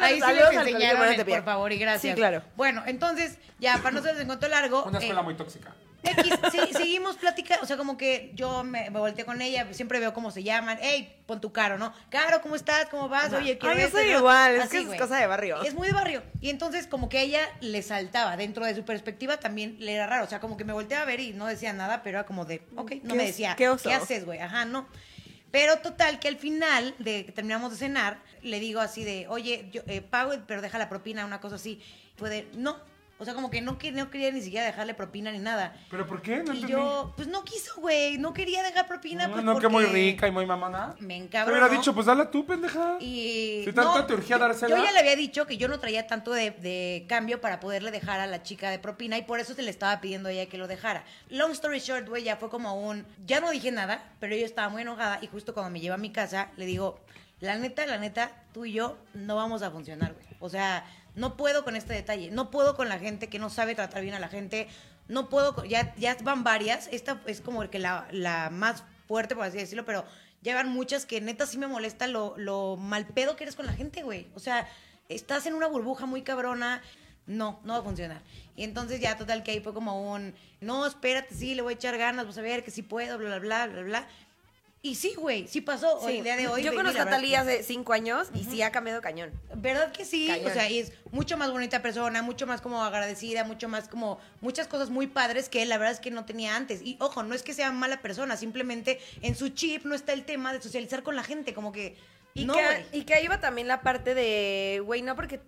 [0.00, 2.14] Ahí sí les enseñaron el por favor y gracias.
[2.14, 2.42] Sí, claro.
[2.56, 4.82] Bueno, entonces, ya, para no hacerles en cuento largo.
[4.82, 5.72] Una escuela eh, muy tóxica.
[6.50, 10.12] Sí, seguimos platicando, o sea, como que yo me, me volteé con ella, siempre veo
[10.12, 11.92] cómo se llaman, hey, pon tu caro, ¿no?
[12.10, 12.86] Caro, ¿cómo estás?
[12.90, 13.32] ¿Cómo vas?
[13.32, 14.18] Oye, quiero Ay, yo soy ¿no?
[14.18, 15.62] igual, es que es cosa de barrio.
[15.62, 16.22] Es muy de barrio.
[16.40, 20.24] Y entonces, como que ella le saltaba, dentro de su perspectiva también le era raro,
[20.24, 22.44] o sea, como que me volteaba a ver y no decía nada, pero era como
[22.44, 24.38] de, ok, no ¿Qué me decía, qué haces, güey?
[24.40, 24.86] Ajá, no.
[25.54, 29.68] Pero total, que al final de que terminamos de cenar, le digo así de, oye,
[29.70, 31.80] yo eh, pago, pero deja la propina, una cosa así.
[32.16, 32.76] Fue de, no.
[33.18, 35.76] O sea, como que no, no quería ni siquiera dejarle propina ni nada.
[35.90, 36.38] ¿Pero por qué?
[36.38, 36.72] No y entendí.
[36.72, 38.18] yo, pues no quiso, güey.
[38.18, 39.28] No quería dejar propina.
[39.28, 40.94] No, pues, no, que muy porque rica y muy mamona.
[40.98, 41.58] Me Te encabronó.
[41.58, 42.96] hubiera dicho, pues dala tú, pendeja.
[43.00, 43.62] Y.
[43.64, 44.76] Si tanto no, te urgía dársela.
[44.76, 47.90] Yo ya le había dicho que yo no traía tanto de, de cambio para poderle
[47.92, 50.46] dejar a la chica de propina y por eso se le estaba pidiendo a ella
[50.46, 51.04] que lo dejara.
[51.28, 53.06] Long story short, güey, ya fue como un.
[53.26, 55.98] Ya no dije nada, pero yo estaba muy enojada y justo cuando me lleva a
[55.98, 57.00] mi casa le digo,
[57.40, 60.26] la neta, la neta, tú y yo no vamos a funcionar, güey.
[60.40, 60.84] O sea,
[61.14, 62.30] no puedo con este detalle.
[62.30, 64.68] No puedo con la gente que no sabe tratar bien a la gente.
[65.08, 66.88] No puedo, ya, ya van varias.
[66.92, 70.04] Esta es como que la, la más fuerte, por así decirlo, pero
[70.42, 73.66] ya van muchas que neta sí me molesta lo, lo mal pedo que eres con
[73.66, 74.28] la gente, güey.
[74.34, 74.68] O sea,
[75.08, 76.82] estás en una burbuja muy cabrona.
[77.26, 78.20] No, no va a funcionar.
[78.54, 81.76] Y entonces ya total que ahí fue como un, no, espérate, sí, le voy a
[81.76, 84.08] echar ganas, vas a ver que sí puedo, bla, bla, bla, bla, bla.
[84.84, 85.98] Y sí, güey, sí pasó.
[86.06, 86.18] Sí.
[86.18, 86.62] El día de hoy.
[86.62, 89.32] Yo conozco a Talía hace cinco años y sí ha cambiado cañón.
[89.56, 90.26] ¿Verdad que sí?
[90.26, 90.50] Cañón.
[90.50, 94.20] O sea, y es mucho más bonita persona, mucho más como agradecida, mucho más como
[94.42, 96.82] muchas cosas muy padres que la verdad es que no tenía antes.
[96.82, 100.26] Y ojo, no es que sea mala persona, simplemente en su chip no está el
[100.26, 101.96] tema de socializar con la gente, como que
[102.34, 105.40] Y, no, que, y que ahí va también la parte de, güey, no porque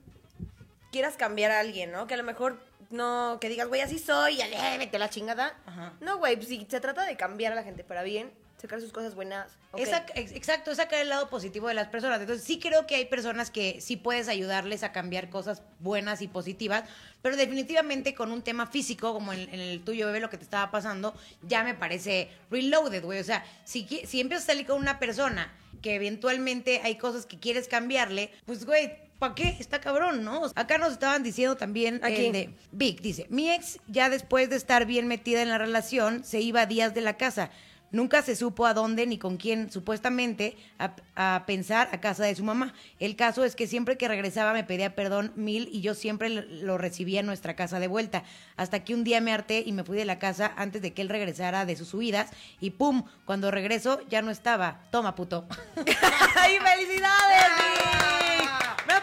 [0.92, 2.06] quieras cambiar a alguien, ¿no?
[2.06, 2.58] Que a lo mejor
[2.88, 5.58] no, que digas, güey, así soy, ya le- vete la chingada.
[5.66, 5.92] Ajá.
[6.00, 8.30] No, güey, pues, si se trata de cambiar a la gente para bien,
[8.60, 9.48] sacar sus cosas buenas.
[9.72, 9.80] ok.
[9.80, 12.20] Esa- ex- exacto, es sacar el lado positivo de las personas.
[12.20, 16.28] Entonces, sí creo que hay personas que sí puedes ayudarles a cambiar cosas buenas y
[16.28, 16.84] positivas,
[17.22, 20.44] pero definitivamente con un tema físico, como en, en el tuyo, bebé, lo que te
[20.44, 23.20] estaba pasando, ya me parece reloaded, güey.
[23.20, 25.52] O sea, si, si empiezas a salir con una persona
[25.82, 29.56] que eventualmente hay cosas que quieres cambiarle, pues, güey, ¿para qué?
[29.60, 30.50] Está cabrón, ¿no?
[30.54, 32.26] Acá nos estaban diciendo también Aquí.
[32.26, 36.24] el de Vic, dice, mi ex ya después de estar bien metida en la relación,
[36.24, 37.50] se iba días de la casa.
[37.92, 42.42] Nunca se supo a dónde ni con quién, supuestamente, a, pensar a casa de su
[42.44, 42.74] mamá.
[42.98, 46.78] El caso es que siempre que regresaba me pedía perdón mil y yo siempre lo-
[46.78, 48.24] recibía en nuestra casa de vuelta.
[48.56, 51.02] Hasta que un día me harté y me fui de la casa antes de que
[51.02, 52.30] él regresara de sus huidas
[52.60, 53.04] y ¡pum!
[53.24, 54.80] Cuando regresó ya no estaba.
[54.90, 55.46] Toma, puto.
[56.36, 57.52] ¡Ay, felicidades,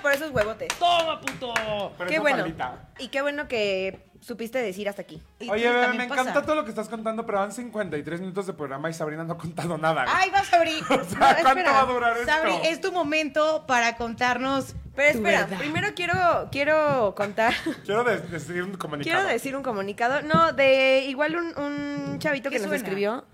[0.03, 0.67] por esos huevotes.
[0.77, 1.51] ¡Toma, puto!
[1.97, 2.37] Pero qué bueno.
[2.39, 2.89] maldita.
[2.99, 5.21] Y qué bueno que supiste decir hasta aquí.
[5.39, 6.21] Y Oye, bebé, me pasa.
[6.21, 9.33] encanta todo lo que estás contando, pero van 53 minutos de programa y Sabrina no
[9.33, 10.05] ha contado nada.
[10.07, 10.83] ¡Ay, vas a abrir!
[10.89, 11.71] o sea, no, ¿cuánto espera.
[11.71, 12.25] va a durar esto?
[12.31, 14.75] Sabri, es tu momento para contarnos.
[14.95, 15.57] Pero tu espera, verdad.
[15.57, 19.17] primero quiero, quiero contar, Quiero de- decir un comunicado.
[19.17, 20.21] quiero decir un comunicado.
[20.21, 22.77] No, de igual un, un chavito ¿Qué que nos suena?
[22.83, 23.25] escribió.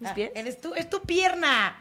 [0.00, 0.30] ¿Mis Ah, pies?
[0.34, 1.76] eres tú, es tu pierna.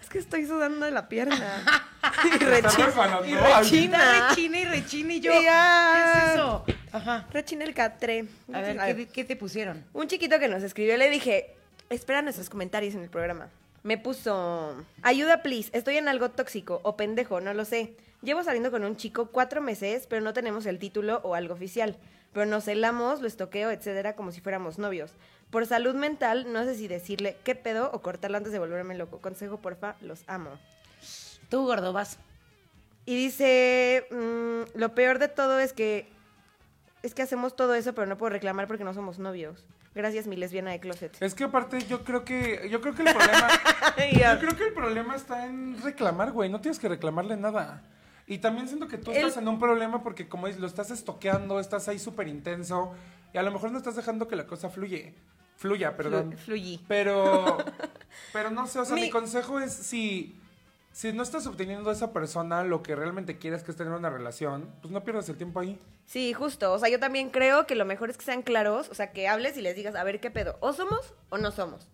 [0.00, 1.36] Es que estoy sudando de la pierna.
[2.24, 3.20] y rechina.
[3.26, 4.28] y rechina.
[4.28, 5.32] Rechina y rechina y yo.
[5.32, 6.64] ¿Qué es eso?
[6.92, 7.26] Ajá.
[7.32, 8.26] Rechina el catre.
[8.52, 9.84] A ver, ¿qué, qué te pusieron?
[9.92, 11.54] Un chiquito que nos escribió, le dije,
[11.90, 13.48] espera nuestros comentarios en el programa.
[13.84, 17.94] Me puso, ayuda please, estoy en algo tóxico o pendejo, no lo sé.
[18.22, 21.96] Llevo saliendo con un chico cuatro meses, pero no tenemos el título o algo oficial.
[22.32, 25.12] Pero nos celamos, lo estoqueo, etcétera, como si fuéramos novios.
[25.50, 29.20] Por salud mental, no sé si decirle qué pedo o cortarlo antes de volverme loco.
[29.20, 30.50] Consejo, porfa, los amo.
[31.48, 32.18] Tú, gordo, vas.
[33.06, 36.08] Y dice, mm, lo peor de todo es que
[37.02, 39.62] es que hacemos todo eso, pero no puedo reclamar porque no somos novios.
[39.94, 41.14] Gracias, mi lesbiana de closet.
[41.22, 43.48] Es que aparte yo creo que yo creo que el problema
[44.34, 47.82] yo creo que el problema está en reclamar, güey, no tienes que reclamarle nada.
[48.26, 50.90] Y también siento que tú El- estás en un problema porque como es, lo estás
[50.90, 52.94] estoqueando, estás ahí súper intenso
[53.34, 55.14] y a lo mejor no estás dejando que la cosa fluye,
[55.56, 56.32] fluya, perdón.
[56.32, 56.84] Flu- fluyí.
[56.88, 57.58] Pero,
[58.32, 60.38] pero no sé, o sea, mi, Mi- consejo es si,
[60.92, 64.10] si no estás obteniendo de esa persona lo que realmente quieres que es tener una
[64.10, 65.78] relación, pues no pierdas el tiempo ahí.
[66.06, 66.72] Sí, justo.
[66.72, 69.26] O sea, yo también creo que lo mejor es que sean claros, o sea, que
[69.28, 71.88] hables y les digas, a ver qué pedo, o somos o no somos.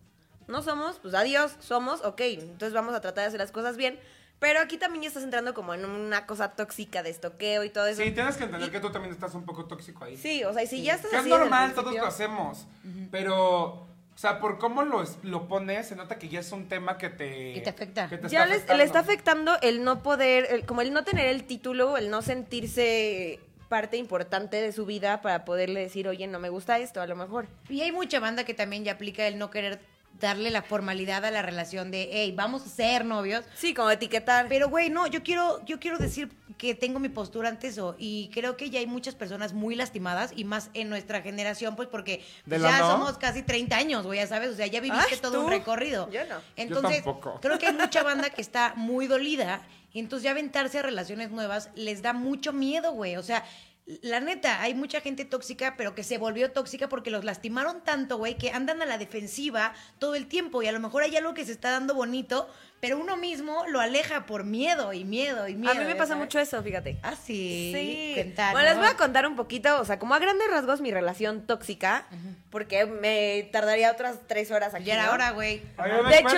[0.47, 3.97] No somos, pues adiós, somos, ok, entonces vamos a tratar de hacer las cosas bien.
[4.41, 7.85] Pero aquí también ya estás entrando como en una cosa tóxica de estoqueo y todo
[7.85, 8.01] eso.
[8.01, 10.17] Sí, tienes que entender que tú también estás un poco tóxico ahí.
[10.17, 12.65] Sí, o sea, y si ya estás Que es así normal, todos lo hacemos.
[13.11, 16.97] Pero, o sea, por cómo lo, lo pones, se nota que ya es un tema
[16.97, 17.53] que te...
[17.53, 18.09] Que te afecta.
[18.09, 19.51] que te Ya está les- le está afectando.
[19.51, 23.39] afectando el no poder, el- como el no tener el título, el no sentirse
[23.69, 27.15] parte importante de su vida para poderle decir, oye, no me gusta esto, a lo
[27.15, 27.45] mejor.
[27.69, 29.79] Y hay mucha banda que también ya aplica el no querer
[30.19, 33.43] darle la formalidad a la relación de, hey, vamos a ser novios.
[33.55, 34.47] Sí, como etiquetar.
[34.47, 37.95] Pero, güey, no, yo quiero, yo quiero decir que tengo mi postura ante eso.
[37.97, 41.87] Y creo que ya hay muchas personas muy lastimadas, y más en nuestra generación, pues
[41.87, 42.91] porque ¿De ya no?
[42.91, 44.51] somos casi 30 años, güey, ya sabes.
[44.51, 45.45] O sea, ya viviste Ay, todo tú.
[45.45, 46.09] un recorrido.
[46.11, 46.35] Yo no.
[46.55, 47.39] Entonces, tampoco.
[47.41, 49.61] creo que hay mucha banda que está muy dolida.
[49.93, 53.17] Y entonces ya aventarse a relaciones nuevas les da mucho miedo, güey.
[53.17, 53.43] O sea,
[54.01, 58.17] la neta, hay mucha gente tóxica, pero que se volvió tóxica porque los lastimaron tanto,
[58.17, 60.61] güey, que andan a la defensiva todo el tiempo.
[60.63, 63.79] Y a lo mejor hay algo que se está dando bonito, pero uno mismo lo
[63.79, 65.71] aleja por miedo y miedo y miedo.
[65.73, 66.23] a mí me pasa sabes.
[66.23, 66.99] mucho eso, fíjate.
[67.03, 67.71] Ah, sí.
[67.75, 68.11] Sí.
[68.15, 68.53] Cuéntanos.
[68.53, 71.45] Bueno, les voy a contar un poquito, o sea, como a grandes rasgos mi relación
[71.45, 72.05] tóxica,
[72.49, 74.85] porque me tardaría otras tres horas aquí.
[74.85, 75.11] Ya era ¿no?
[75.13, 75.59] hora, güey.
[76.09, 76.37] De hecho,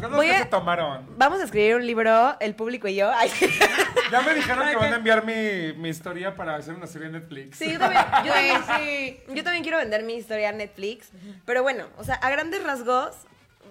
[0.00, 1.06] ¿qué voy que a- se tomaron?
[1.18, 3.10] Vamos a escribir un libro, el público y yo.
[3.14, 3.30] Ay,
[4.12, 7.14] Ya me dijeron que van a enviar mi, mi historia para hacer una serie en
[7.14, 7.56] Netflix.
[7.58, 9.20] sí, yo también, yo también- sí.
[9.28, 11.10] yo también quiero vender mi historia a Netflix,
[11.46, 13.16] pero bueno, o sea, a grandes rasgos,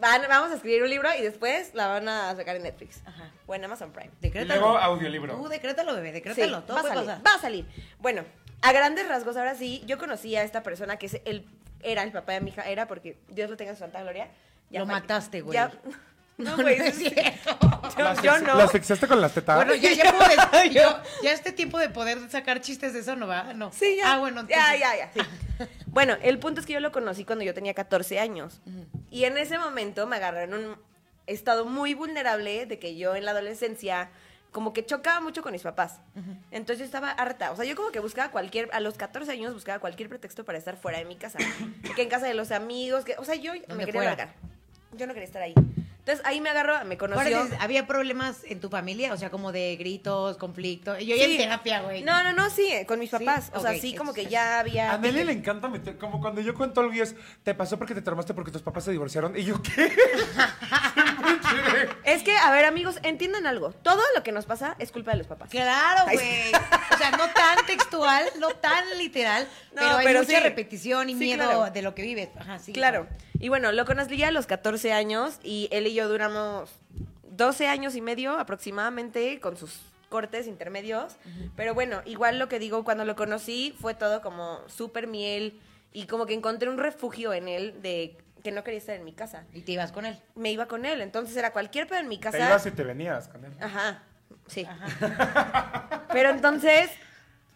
[0.01, 3.01] van- vamos a escribir un libro y después la van a sacar en Netflix.
[3.05, 3.29] Ajá.
[3.45, 4.09] O en Amazon Prime.
[4.19, 4.59] Y Decrétalo.
[4.61, 5.35] luego audiolibro.
[5.35, 6.63] Tú decrétalo, bebé, Sí, decrétalo.
[6.63, 7.65] todo va a salir, va a salir.
[7.99, 8.23] Bueno,
[8.61, 11.45] a grandes rasgos, ahora sí, yo conocí a esta persona que es el,
[11.83, 14.29] era el papá de mi hija, era porque Dios lo tenga en su santa gloria.
[14.71, 15.53] Lo falle- mataste, güey.
[15.55, 15.71] Ya-
[16.43, 17.57] No, güey, no es cierto.
[17.97, 18.55] Yo, ¿Las yo asfixi- no.
[18.55, 19.55] ¿Las asfixiaste con las tetas?
[19.57, 23.27] Bueno, ya, ya puedo yo- ya este tiempo de poder sacar chistes de eso no
[23.27, 23.71] va, no.
[23.71, 24.13] Sí, ya.
[24.13, 25.11] Ah, bueno, ya, entonces- ya, ya.
[25.13, 25.67] sí.
[25.87, 28.61] Bueno, el punto es que yo lo conocí cuando yo tenía 14 años.
[29.09, 30.75] Y en ese momento me agarré en un
[31.27, 34.09] estado muy vulnerable de que yo en la adolescencia
[34.51, 35.99] como que chocaba mucho con mis papás.
[36.49, 37.51] Entonces yo estaba harta.
[37.51, 40.57] O sea, yo como que buscaba cualquier, a los 14 años buscaba cualquier pretexto para
[40.57, 41.37] estar fuera de mi casa.
[41.95, 44.33] que en casa de los amigos, que, o sea, yo me quería largar.
[44.93, 45.53] Yo no quería estar ahí.
[46.01, 47.47] Entonces ahí me agarró, me conoció.
[47.59, 49.13] ¿Había problemas en tu familia?
[49.13, 50.97] O sea, como de gritos, conflictos.
[50.99, 51.37] Yo ya en Sí.
[51.37, 52.01] terapia, güey.
[52.01, 53.17] No, no, no, sí, con mis ¿Sí?
[53.19, 53.51] papás.
[53.53, 54.93] O sea, sí, como que ya había.
[54.93, 57.93] A Nelly le encanta meter, como cuando yo cuento algo y es, te pasó porque
[57.93, 59.37] te traumaste porque tus papás se divorciaron.
[59.37, 59.91] Y yo, ¿qué?
[62.03, 63.71] Es que, a ver, amigos, entiendan algo.
[63.71, 65.49] Todo lo que nos pasa es culpa de los papás.
[65.49, 66.51] Claro, güey.
[66.93, 70.43] O sea, no tan textual, no tan literal, No, pero hay pero mucha sí.
[70.43, 71.71] repetición y Sí, miedo claro.
[71.71, 72.29] de lo que vives.
[72.39, 72.73] Ajá, sí.
[72.73, 73.07] Claro.
[73.39, 76.69] Y bueno, lo conocí a los 14 años y él y yo duramos
[77.23, 79.79] 12 años y medio aproximadamente con sus
[80.09, 81.15] cortes intermedios.
[81.55, 85.59] Pero bueno, igual lo que digo, cuando lo conocí fue todo como súper miel
[85.93, 89.13] y como que encontré un refugio en él de que no quería estar en mi
[89.13, 89.43] casa.
[89.53, 90.19] Y te ibas con él.
[90.35, 92.37] Me iba con él, entonces era cualquier pedo en mi casa.
[92.37, 93.51] Te ibas y te venías con él.
[93.59, 94.03] Ajá,
[94.47, 94.67] sí.
[96.11, 96.89] Pero entonces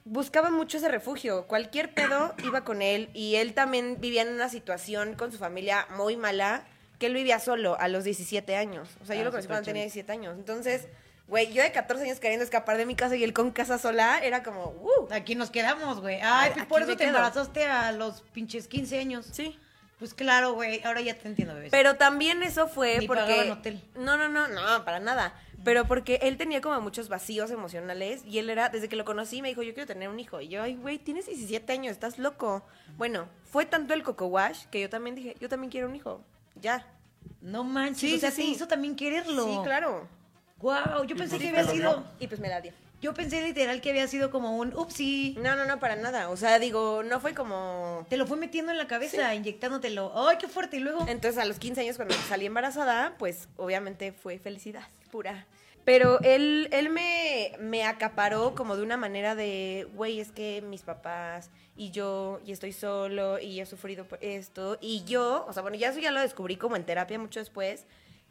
[0.06, 1.48] buscaba mucho ese refugio.
[1.48, 5.88] Cualquier pedo iba con él y él también vivía en una situación con su familia
[5.96, 6.64] muy mala,
[7.00, 8.90] que él vivía solo a los 17 años.
[9.02, 9.94] O sea, yo Ah, lo conocí cuando tenía chavito.
[9.96, 10.36] 17 años.
[10.38, 10.88] Entonces,
[11.28, 14.20] güey, yo de 14 años queriendo escapar de mi casa y él con casa sola,
[14.24, 15.08] era como, uh.
[15.12, 16.20] Aquí nos quedamos, güey.
[16.24, 17.08] Ay, por eso te quedo.
[17.10, 19.28] embarazaste a los pinches 15 años.
[19.32, 19.60] Sí.
[20.00, 20.82] Pues claro, güey.
[20.84, 21.70] Ahora ya te entiendo, bebé.
[21.72, 23.24] Pero también eso fue Ni porque.
[23.24, 23.82] pagaban hotel.
[23.96, 25.34] No, no, no, no, para nada.
[25.64, 29.42] Pero porque él tenía como muchos vacíos emocionales y él era, desde que lo conocí,
[29.42, 30.40] me dijo, yo quiero tener un hijo.
[30.40, 32.64] Y yo, ay, güey, tienes 17 años, estás loco.
[32.98, 36.22] Bueno, fue tanto el coco wash que yo también dije, yo también quiero un hijo.
[36.62, 36.86] Ya.
[37.42, 38.00] no manches.
[38.00, 38.52] Sí, o sea, sí, te sí.
[38.52, 39.46] hizo también quererlo.
[39.46, 40.08] Sí, claro.
[40.58, 42.04] Wow, yo pensé que había sido.
[42.20, 42.72] Y pues me la dio.
[43.02, 45.36] Yo pensé literal que había sido como un upsi.
[45.40, 46.30] No, no, no, para nada.
[46.30, 48.06] O sea, digo, no fue como...
[48.10, 50.12] Te lo fue metiendo en la cabeza, inyectándotelo.
[50.16, 50.78] Ay, qué fuerte.
[50.78, 51.06] Y luego.
[51.08, 55.46] Entonces, a los 15 años, cuando salí embarazada, pues obviamente fue felicidad pura.
[55.86, 60.82] Pero él, él me, me acaparó como de una manera de, güey, es que mis
[60.82, 64.80] papás y yo, y estoy solo, y he sufrido por esto.
[64.82, 67.86] Y yo, o sea, bueno, ya eso ya lo descubrí como en terapia mucho después.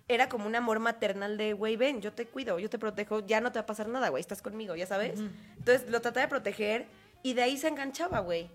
[0.06, 3.40] Era como un amor maternal de, güey, ven, yo te cuido, yo te protejo, ya
[3.40, 5.20] no te va a pasar nada, güey, estás conmigo, ya sabes.
[5.56, 6.86] Entonces lo traté de proteger
[7.22, 8.50] y de ahí se enganchaba, güey.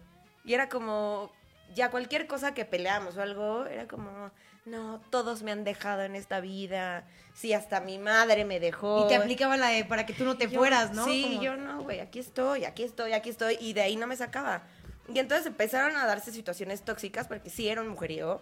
[0.46, 1.32] Y era como,
[1.74, 4.30] ya cualquier cosa que peleamos o algo, era como,
[4.66, 7.04] no, todos me han dejado en esta vida.
[7.34, 9.06] Sí, hasta mi madre me dejó.
[9.06, 11.04] Y te aplicaba la de para que tú no te Yo- fueras, ¿no?
[11.06, 13.58] Sí, Como- yo no, güey, aquí estoy, aquí estoy, aquí estoy.
[13.60, 14.64] Y de ahí no me sacaba.
[15.12, 18.42] Y entonces empezaron a darse situaciones tóxicas porque sí era un mujeriego.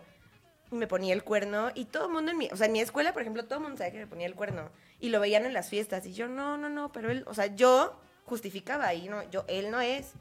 [0.72, 1.72] Y me ponía el cuerno.
[1.76, 2.49] Y todo el mundo en mi...
[2.51, 4.36] O sea, en mi escuela, por ejemplo, todo el mundo sabía que me ponía el
[4.36, 4.70] cuerno.
[4.99, 6.05] Y lo veían en las fiestas.
[6.05, 7.24] Y yo, no, no, no, pero él...
[7.28, 10.11] O sea, yo justificaba y no, yo, él no es.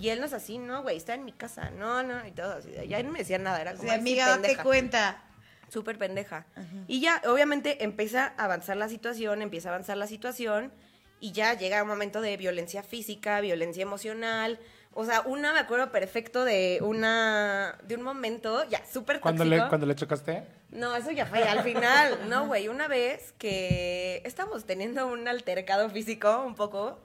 [0.00, 1.70] Y él no es así, no, güey, está en mi casa.
[1.70, 2.70] No, no, y todo así.
[2.88, 4.62] Ya no me decían nada, era O como, sea, "Ay, sí, amiga, date pendeja".
[4.62, 5.22] cuenta.
[5.68, 6.44] Súper pendeja.
[6.86, 10.70] Y ya, obviamente, empieza a avanzar la situación, empieza a avanzar la situación,
[11.18, 14.60] y ya llega un momento de violencia física, violencia emocional.
[14.94, 19.64] O sea, una me acuerdo perfecto de una de un momento, ya, súper ¿Cuando tóxico.
[19.64, 20.42] le, cuando le chocaste?
[20.70, 22.28] No, eso ya fue al final.
[22.28, 27.00] No, güey, una vez que estábamos teniendo un altercado físico un poco,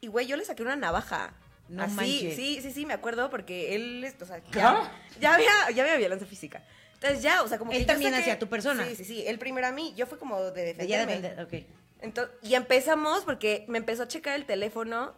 [0.00, 1.34] y güey, yo le saqué una navaja.
[1.68, 2.36] No Así, manches.
[2.36, 4.90] sí, sí, sí, me acuerdo porque él, o sea, ya,
[5.20, 6.62] ya había, ya había violencia física.
[6.94, 8.84] Entonces ya, o sea, como que Él también hacia tu persona.
[8.86, 9.24] Sí, sí, sí.
[9.26, 9.92] Él primero a mí.
[9.96, 11.42] Yo fue como de De ya defenderme.
[11.42, 12.00] depende, ok.
[12.00, 15.12] Entonces, y empezamos porque me empezó a checar el teléfono.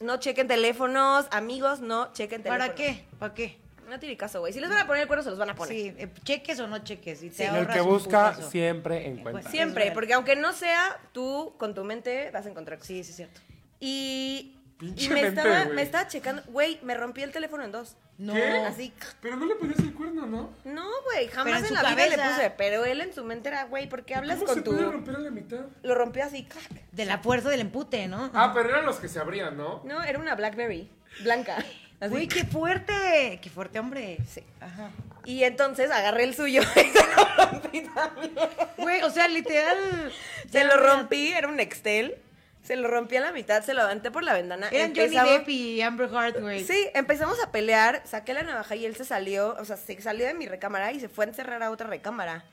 [0.00, 2.68] No chequen teléfonos, amigos, no chequen teléfonos.
[2.68, 3.04] ¿Para qué?
[3.18, 3.58] ¿Para qué?
[3.86, 4.50] No tiene caso, güey.
[4.52, 5.74] Si les van a poner el cuerno, se los van a poner.
[5.74, 7.22] Sí, eh, cheques o no cheques.
[7.22, 9.42] Y te El ahorras que busca siempre encuentra.
[9.42, 12.86] Pues, Siempre, porque aunque no sea, tú con tu mente vas a encontrar cosas.
[12.86, 13.40] Sí, sí, es cierto.
[13.78, 16.42] Y, Pinche y me, mente, estaba, me estaba checando.
[16.46, 17.96] Güey, me rompí el teléfono en dos.
[18.16, 18.32] No.
[18.32, 18.50] ¿Qué?
[18.66, 18.92] Así.
[19.20, 20.54] Pero no le ponías el cuerno, ¿no?
[20.64, 22.50] No, güey, Pero jamás en la vida le puse.
[22.56, 24.72] Pero él en su mente era, güey, ¿por qué hablas ¿Cómo con se tu...?
[24.72, 25.60] puede romper a la mitad?
[25.82, 26.64] Lo rompió así, clac.
[26.92, 28.30] De la fuerza del empute, ¿no?
[28.32, 29.82] Ah, pero eran los que se abrían, ¿no?
[29.84, 30.90] No, era una Blackberry
[31.22, 31.56] blanca.
[31.56, 31.66] Así.
[32.08, 33.38] Güey, qué fuerte.
[33.42, 34.16] Qué fuerte, hombre.
[34.26, 34.42] Sí.
[34.60, 34.90] Ajá.
[35.26, 38.32] Y entonces agarré el suyo y se lo rompí también.
[38.78, 40.10] Güey, o sea, literal.
[40.50, 42.16] Se lo rompí, era un Nextel.
[42.62, 44.68] Se lo rompí a la mitad, se lo aventé por la ventana.
[44.70, 46.62] Eran Johnny Depp y Amber Heard, güey.
[46.64, 50.26] Sí, empezamos a pelear, saqué la navaja y él se salió, o sea, se salió
[50.26, 52.44] de mi recámara y se fue a encerrar a otra recámara.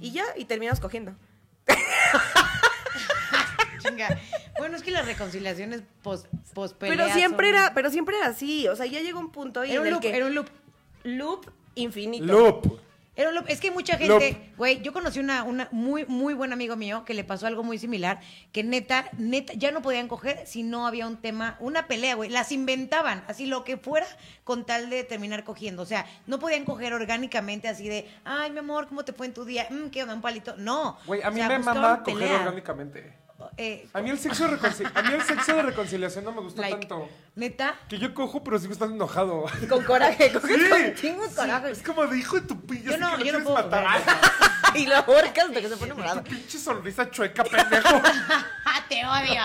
[0.00, 1.14] Y ya, y terminamos cogiendo.
[3.78, 4.18] Chinga.
[4.58, 8.76] Bueno, es que las reconciliaciones post, post Pero siempre era, pero siempre era así, o
[8.76, 10.48] sea, ya llegó un punto y Era en un el loop, que era un loop.
[11.04, 12.26] loop infinito.
[12.26, 12.78] Loop.
[13.14, 17.12] Es que mucha gente, güey, yo conocí una, una muy, muy buen amigo mío que
[17.12, 18.20] le pasó algo muy similar,
[18.52, 22.30] que neta, neta, ya no podían coger si no había un tema, una pelea, güey.
[22.30, 24.06] Las inventaban, así lo que fuera,
[24.44, 25.82] con tal de terminar cogiendo.
[25.82, 29.34] O sea, no podían coger orgánicamente así de, ay, mi amor, ¿cómo te fue en
[29.34, 29.66] tu día?
[29.68, 30.56] Mm, ¿Qué onda, un palito?
[30.56, 30.96] No.
[31.04, 33.21] Güey, a mí O sea, me mama coger orgánicamente.
[33.56, 36.40] Eh, A mí, el sexo de reconcil- a mí el sexo de reconciliación no me
[36.40, 37.08] gusta like, tanto.
[37.34, 39.44] Neta, Que yo cojo, pero sigo estando enojado.
[39.68, 40.68] Con coraje, coges Sí.
[40.68, 41.70] con chingos Sí, coraje.
[41.70, 42.92] Es como de hijo de tu pillo.
[42.92, 43.84] Yo no- yo no puedo matar.
[43.84, 44.76] coger.
[44.82, 46.22] y lo ahorcas hasta que se pone morado.
[46.22, 48.00] Tu pinche sonrisa chueca, pendejo.
[48.88, 49.42] te odio.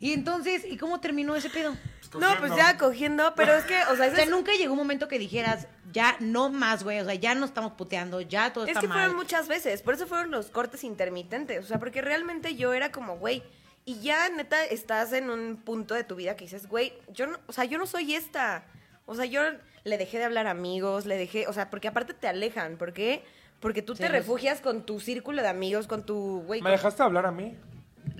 [0.00, 1.76] Y entonces, ¿y cómo terminó ese pedo?
[2.20, 4.78] No, pues ya cogiendo, pero es que, o sea, O sea, es- nunca llegó un
[4.78, 8.64] momento que dijeras, ya no más, güey, o sea, ya no estamos puteando, ya todo
[8.64, 8.98] Es está que mal.
[8.98, 12.90] fueron muchas veces, por eso fueron los cortes intermitentes, o sea, porque realmente yo era
[12.92, 13.42] como, güey,
[13.84, 17.38] y ya neta estás en un punto de tu vida que dices, güey, yo no,
[17.46, 18.64] o sea, yo no soy esta.
[19.06, 19.42] O sea, yo
[19.84, 22.92] le dejé de hablar a amigos, le dejé, o sea, porque aparte te alejan, ¿por
[22.92, 23.24] qué?
[23.58, 26.72] Porque tú Sí, te refugias con tu círculo de amigos, con tu, güey, ¿Me con-
[26.72, 27.56] dejaste hablar a mí?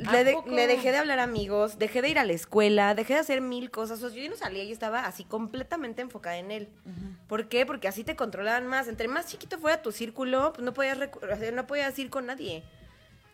[0.06, 0.50] ¿A le, de- poco?
[0.50, 3.40] le dejé de hablar a amigos, dejé de ir a la escuela, dejé de hacer
[3.40, 4.02] mil cosas.
[4.02, 6.68] O sea, yo no salía y estaba así completamente enfocada en él.
[7.28, 7.66] ¿Por qué?
[7.66, 8.88] Porque así te controlaban más.
[8.88, 10.98] Entre más chiquito fuera tu círculo, pues no podías,
[11.52, 12.62] no podías ir con nadie.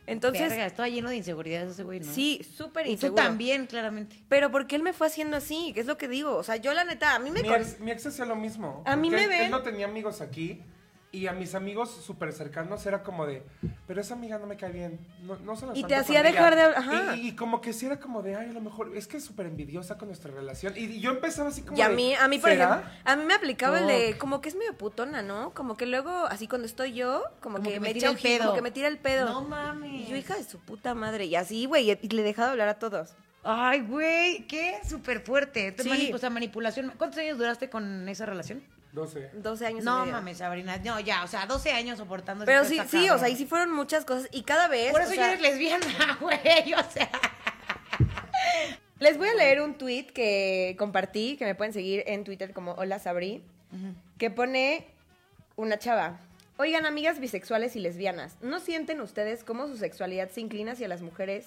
[0.06, 2.10] Entonces, Verga, estaba lleno de inseguridades ese güey, ¿no?
[2.10, 3.22] sí, súper Y tú inseguro.
[3.24, 4.16] también, claramente.
[4.30, 5.72] Pero ¿por qué él me fue haciendo así?
[5.74, 6.34] ¿Qué es lo que digo?
[6.34, 7.42] O sea, yo la neta, a mí me...
[7.42, 8.82] Mi ex, mi ex hacía lo mismo.
[8.86, 10.62] A mí porque me él- ven- Él no tenía amigos aquí.
[11.10, 13.42] Y a mis amigos súper cercanos era como de,
[13.86, 14.98] pero esa amiga no me cae bien.
[15.22, 16.30] No, no se la Y te hacía ella".
[16.30, 17.16] dejar de ajá.
[17.16, 19.24] Y, y como que sí era como de, ay, a lo mejor es que es
[19.24, 20.74] súper envidiosa con nuestra relación.
[20.76, 22.64] Y, y yo empezaba así como Y a de, mí, a mí, por ¿será?
[22.80, 25.54] ejemplo, a mí me aplicaba el de, como que es medio putona, ¿no?
[25.54, 28.42] Como que luego, así cuando estoy yo, como, Como que, que me tira el pedo.
[28.44, 29.24] Como que me tira el pedo.
[29.30, 29.90] No mames.
[29.90, 31.24] Y yo, hija de su puta madre.
[31.24, 33.14] Y así, güey, y le he dejado hablar a todos.
[33.44, 35.72] Ay, güey, qué súper fuerte.
[35.72, 35.88] Te Sí.
[35.88, 36.92] mani- O sea, manipulación.
[36.98, 38.62] ¿Cuántos años duraste con esa relación?
[38.92, 39.30] 12.
[39.34, 40.78] 12 años No mames, Sabrina.
[40.78, 43.46] No, ya, o sea, 12 años soportando ese Pero sí, sí, o sea, y sí
[43.46, 44.28] fueron muchas cosas.
[44.32, 44.92] Y cada vez.
[44.92, 47.10] Por eso sea, ya eres lesbiana, güey, o sea.
[48.98, 52.72] Les voy a leer un tweet que compartí, que me pueden seguir en Twitter como
[52.72, 53.44] Hola Sabri,
[54.18, 54.88] que pone
[55.54, 56.18] una chava.
[56.56, 61.02] Oigan, amigas bisexuales y lesbianas, ¿no sienten ustedes cómo su sexualidad se inclina hacia las
[61.02, 61.46] mujeres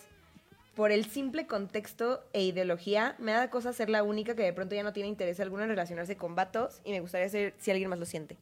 [0.76, 3.15] por el simple contexto e ideología?
[3.19, 5.69] Me da cosa ser la única que de pronto ya no tiene interés alguno en
[5.69, 8.38] relacionarse con vatos y me gustaría saber si alguien más lo siente.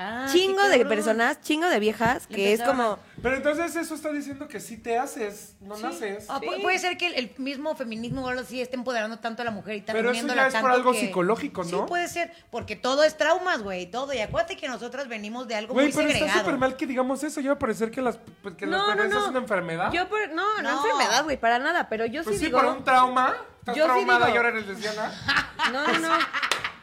[0.00, 3.00] Ah, chingo de personas, chingo de viejas, que es como...
[3.20, 6.26] Pero entonces eso está diciendo que sí te haces, no naces.
[6.28, 6.62] Ah, pu- Sí.
[6.62, 9.50] Puede ser que el, el mismo feminismo o algo así esté empoderando tanto a la
[9.50, 11.86] mujer y está Pero eso ya es por tanto algo que- psicológico, Sí, ¿no?
[11.86, 14.12] puede ser, porque todo es traumas, güey, todo.
[14.14, 16.44] Y acuérdate que nosotras venimos de algo Güey, muy pero está segregado.
[16.44, 17.40] súper mal que digamos eso.
[17.40, 19.90] Ya va a parecer que las, pues, que las mujeres es una enfermedad.
[19.92, 20.76] Yo por- no, no, No.
[20.86, 22.60] enfermedad, güey, para nada, pero yo pues sí sí, digo...
[22.60, 23.34] por un trauma.
[23.58, 25.12] Estás Yo sí traumada digo- y ahora eres lesbiana.
[25.72, 26.08] No, no, no.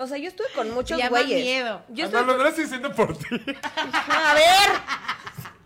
[0.00, 1.42] O sea, yo estuve con muchos güeyes.
[1.42, 1.82] miedo.
[1.90, 3.26] Yo estuve no, lo estoy diciendo por ti.
[4.08, 4.70] A ver.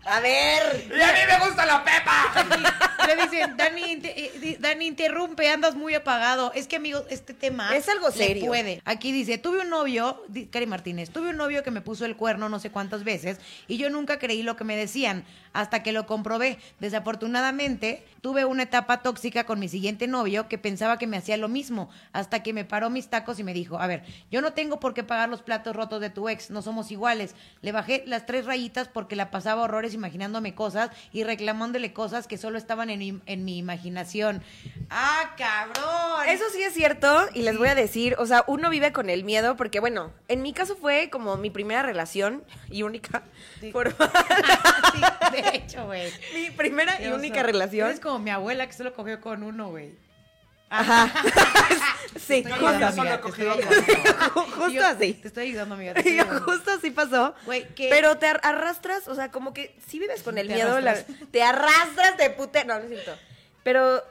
[0.05, 0.87] A ver.
[0.95, 2.75] ¡Y a mí me gusta la pepa!
[3.07, 6.51] Le dicen, Dani, eh, Dani, interrumpe, andas muy apagado.
[6.53, 7.75] Es que, amigos, este tema...
[7.75, 8.45] Es algo le serio.
[8.47, 8.81] puede.
[8.85, 12.49] Aquí dice, tuve un novio, Cari Martínez, tuve un novio que me puso el cuerno
[12.49, 16.05] no sé cuántas veces y yo nunca creí lo que me decían hasta que lo
[16.05, 16.57] comprobé.
[16.79, 21.47] Desafortunadamente, tuve una etapa tóxica con mi siguiente novio que pensaba que me hacía lo
[21.47, 24.79] mismo hasta que me paró mis tacos y me dijo, a ver, yo no tengo
[24.79, 27.35] por qué pagar los platos rotos de tu ex, no somos iguales.
[27.61, 32.37] Le bajé las tres rayitas porque la pasaba horrores imaginándome cosas y reclamándole cosas que
[32.37, 34.43] solo estaban en mi, en mi imaginación.
[34.89, 36.29] ¡Ah, cabrón!
[36.29, 39.23] Eso sí es cierto y les voy a decir, o sea, uno vive con el
[39.23, 43.23] miedo porque, bueno, en mi caso fue como mi primera relación y única.
[43.59, 43.71] Sí.
[45.31, 46.11] De hecho, güey.
[46.33, 47.89] mi primera y única relación.
[47.89, 50.04] Es como mi abuela que solo cogió con uno, güey.
[50.69, 51.11] Ajá.
[52.19, 53.47] sí, estoy Yo ayudando, amiga, te estoy
[54.33, 55.13] justo Yo- así.
[55.13, 55.91] Te estoy ayudando, amiga.
[55.93, 57.35] estoy justo así pasó.
[57.45, 60.79] Güey, Pero te ar- arrastras, o sea, como que si vives con el Te miedo,
[60.81, 62.65] la- te arrastras de pute.
[62.65, 63.15] No, no es cierto.
[63.63, 64.03] Pero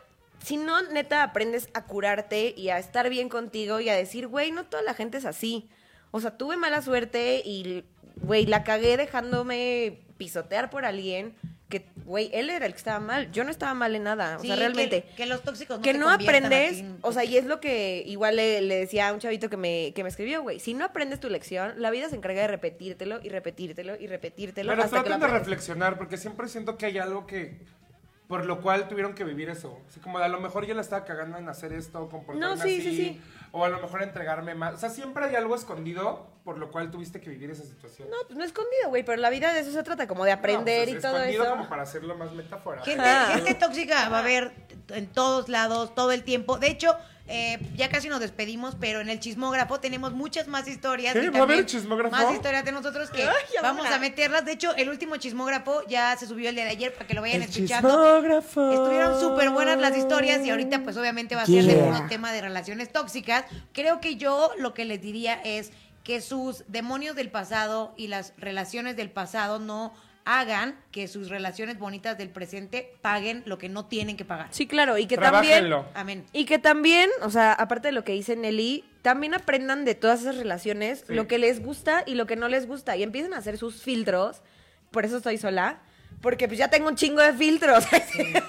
[0.42, 4.50] si no, neta, aprendes a curarte y a estar bien contigo y a decir, güey,
[4.52, 5.68] no toda la gente es así.
[6.10, 7.84] O sea, tuve mala suerte y,
[8.16, 11.34] güey, la cagué dejándome pisotear por alguien
[11.80, 13.30] que, güey, él era el que estaba mal.
[13.32, 14.38] Yo no estaba mal en nada.
[14.38, 17.36] O sea, realmente Que, que los tóxicos no que te no aprendes, o sea, y
[17.36, 20.42] es lo que igual le, le decía a un chavito que me, que me escribió,
[20.42, 24.06] güey, si no aprendes tu lección, la vida se encarga de repetírtelo y repetírtelo y
[24.06, 27.58] repetírtelo Pero hasta que lo traten de reflexionar, porque siempre siento que hay algo que.
[28.28, 29.78] Por lo cual tuvieron que vivir eso.
[29.86, 32.56] Así como de, a lo mejor yo la estaba cagando en hacer esto, comportarme No,
[32.56, 32.80] sí, así.
[32.80, 33.20] sí, sí.
[33.56, 34.74] O a lo mejor entregarme más.
[34.74, 38.10] O sea, siempre hay algo escondido por lo cual tuviste que vivir esa situación.
[38.10, 40.88] No, pues no escondido, güey, pero la vida de eso se trata, como de aprender
[40.88, 41.52] No, pues, y todo escondido eso.
[41.52, 42.82] como para hacerlo más metáfora.
[42.82, 44.52] Gente, tóxica va a haber
[44.88, 46.58] en todos lados, todo el tiempo.
[46.58, 46.96] De hecho,
[47.26, 51.14] eh, ya casi nos despedimos, pero en el chismógrafo tenemos muchas más historias.
[51.14, 51.24] ¿Qué?
[51.24, 52.14] y ¿Va a haber chismógrafo?
[52.14, 54.44] Más historias de nosotros que Ay, vamos a meterlas.
[54.44, 57.22] De hecho, el último chismógrafo ya se subió el día de ayer para que lo
[57.22, 57.88] vayan El escuchando.
[57.88, 58.70] chismógrafo.
[58.72, 61.84] Estuvieron súper buenas las historias y ahorita pues obviamente va a ser de Yeah.
[61.92, 63.44] puro tema de relaciones tóxicas.
[63.72, 65.72] Creo que yo lo que les diría es
[66.04, 69.94] que sus demonios del pasado y las relaciones del pasado no
[70.26, 74.48] hagan que sus relaciones bonitas del presente paguen lo que no tienen que pagar.
[74.50, 75.70] Sí, claro, y que también...
[75.94, 76.24] Amén.
[76.32, 80.22] Y que también, o sea, aparte de lo que dice Nelly, también aprendan de todas
[80.22, 81.12] esas relaciones Sí.
[81.14, 82.96] lo que les gusta y lo que no les gusta.
[82.96, 84.40] Y empiecen a hacer sus filtros.
[84.90, 85.80] Por eso estoy sola.
[86.24, 87.84] Porque pues ya tengo un chingo de filtros.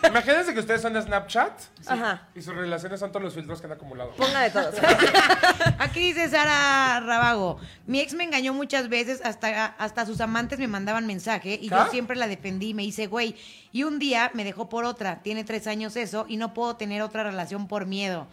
[0.10, 1.52] Imagínense que ustedes son de Snapchat
[1.88, 2.30] Ajá.
[2.34, 4.12] y sus relaciones son todos los filtros que han acumulado.
[4.12, 4.76] Ponga de todos.
[5.80, 10.70] Aquí dice Sara Rabago, mi ex me engañó muchas veces, hasta, hasta sus amantes me
[10.70, 13.36] mandaban mensaje y yo siempre la defendí y me hice, güey,
[13.74, 17.02] y un día me dejó por otra, tiene tres años eso y no puedo tener
[17.02, 18.26] otra relación por miedo.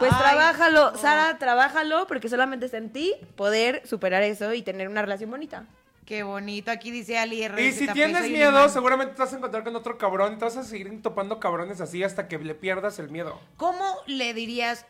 [0.00, 0.98] Pues Ay, trabájalo, no.
[0.98, 5.66] Sara, trabájalo, porque solamente está en ti poder superar eso y tener una relación bonita.
[6.10, 7.64] Qué bonito, aquí dice Ali R.
[7.64, 10.64] Y si tienes miedo, seguramente te vas a encontrar con otro cabrón, te vas a
[10.64, 13.40] seguir topando cabrones así hasta que le pierdas el miedo.
[13.56, 14.86] ¿Cómo le dirías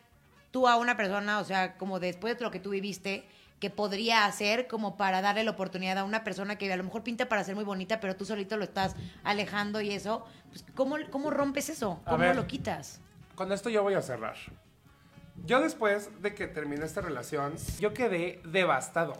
[0.49, 3.23] tú a una persona, o sea, como después de lo que tú viviste,
[3.59, 7.03] que podría hacer como para darle la oportunidad a una persona que a lo mejor
[7.03, 10.25] pinta para ser muy bonita, pero tú solito lo estás alejando y eso?
[10.49, 12.01] Pues, ¿cómo, ¿Cómo rompes eso?
[12.03, 12.35] ¿Cómo ver.
[12.35, 12.99] lo quitas?
[13.35, 14.37] Con esto yo voy a cerrar.
[15.45, 19.13] Yo después de que terminé esta relación, yo quedé devastado.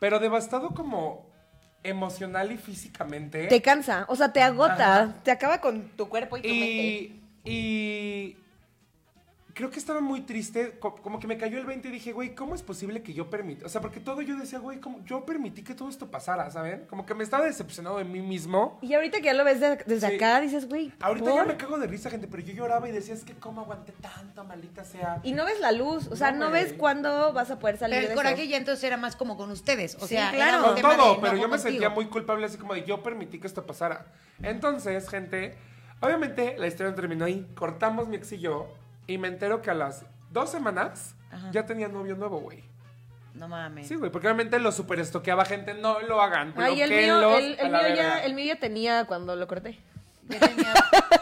[0.00, 1.25] Pero devastado como
[1.88, 3.46] emocional y físicamente.
[3.46, 5.14] Te cansa, o sea, te agota, Ajá.
[5.22, 7.12] te acaba con tu cuerpo y tu mente.
[7.44, 8.36] Y
[9.56, 12.34] creo que estaba muy triste, co- como que me cayó el 20 y dije, güey,
[12.34, 13.64] ¿cómo es posible que yo permita?
[13.64, 15.02] O sea, porque todo yo decía, güey, ¿cómo?
[15.06, 16.84] yo permití que todo esto pasara, ¿saben?
[16.90, 18.78] Como que me estaba decepcionado de mí mismo.
[18.82, 20.14] Y ahorita que ya lo ves de- desde Sí.
[20.16, 21.34] acá, dices, güey, Ahorita ¿por?
[21.36, 23.92] ya me cago de risa, gente, pero yo lloraba y decía, es que cómo aguanté
[23.92, 25.20] tanto, maldita sea.
[25.22, 28.02] Y no ves la luz, o sea, No, ves cuándo vas a poder salir Pero
[28.04, 28.50] el de coraje eso.
[28.50, 29.94] ya entonces era más como con ustedes.
[29.96, 30.62] O Sí, sea, claro.
[30.64, 31.58] Con de todo, pero yo me contigo.
[31.70, 34.04] sentía muy culpable, así como de yo permití que esto pasara.
[34.42, 35.56] Entonces, gente,
[36.00, 37.46] obviamente la historia no terminó ahí.
[37.54, 38.68] Cortamos mi ex y yo,
[39.06, 41.50] y me entero que a las dos semanas Ajá.
[41.52, 42.64] ya tenía novio nuevo, güey.
[43.34, 43.86] No mames.
[43.86, 47.44] Sí, güey, porque obviamente lo super estoqueaba gente, no lo hagan, Ay, el mío, el,
[47.54, 48.24] mío ya, verga.
[48.24, 49.78] el mío ya tenía cuando lo corté.
[50.28, 50.74] Ya tenía,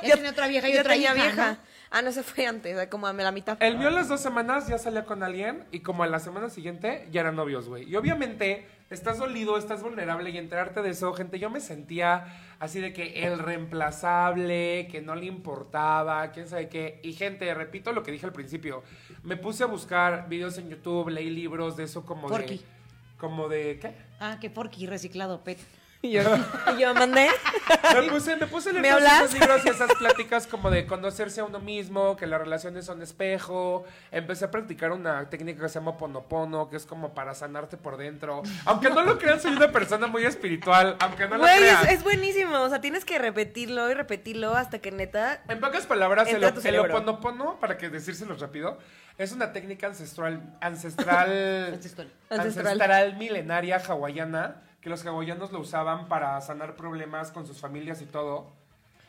[0.02, 1.50] ya tenía otra vieja y otra tenía hija, vieja.
[1.52, 1.58] ¿no?
[1.96, 3.56] Ah, no, se fue antes, como a la mitad.
[3.62, 7.06] El mío las dos semanas ya salía con alguien y como a la semana siguiente
[7.12, 7.88] ya eran novios, güey.
[7.88, 12.26] Y obviamente estás dolido, estás vulnerable y enterarte de eso, gente, yo me sentía
[12.58, 16.98] así de que el reemplazable, que no le importaba, quién sabe qué.
[17.04, 18.82] Y gente, repito lo que dije al principio,
[19.22, 22.58] me puse a buscar videos en YouTube, leí libros de eso como Porky.
[22.58, 22.64] de...
[23.18, 23.78] Como de...
[23.78, 23.94] ¿Qué?
[24.18, 25.60] Ah, que porqui reciclado, pet.
[26.04, 26.20] Y yo,
[26.76, 27.30] y yo mandé.
[27.94, 29.00] Me puse, me puse a leer
[29.32, 33.86] libros y esas pláticas como de conocerse a uno mismo, que las relaciones son espejo.
[34.12, 37.96] Empecé a practicar una técnica que se llama ponopono, que es como para sanarte por
[37.96, 38.42] dentro.
[38.66, 41.86] Aunque no lo crean, soy una persona muy espiritual, aunque no lo crean.
[41.86, 42.60] es, es buenísimo.
[42.60, 45.40] O sea, tienes que repetirlo y repetirlo hasta que neta.
[45.48, 48.76] En pocas palabras, el, el oponopono, para que decírselos rápido,
[49.16, 51.30] es una técnica ancestral, ancestral,
[51.72, 52.10] Ancestral.
[52.28, 52.68] Ancestral.
[52.68, 58.06] ancestral milenaria hawaiana, que los hawaianos lo usaban para sanar problemas con sus familias y
[58.06, 58.52] todo.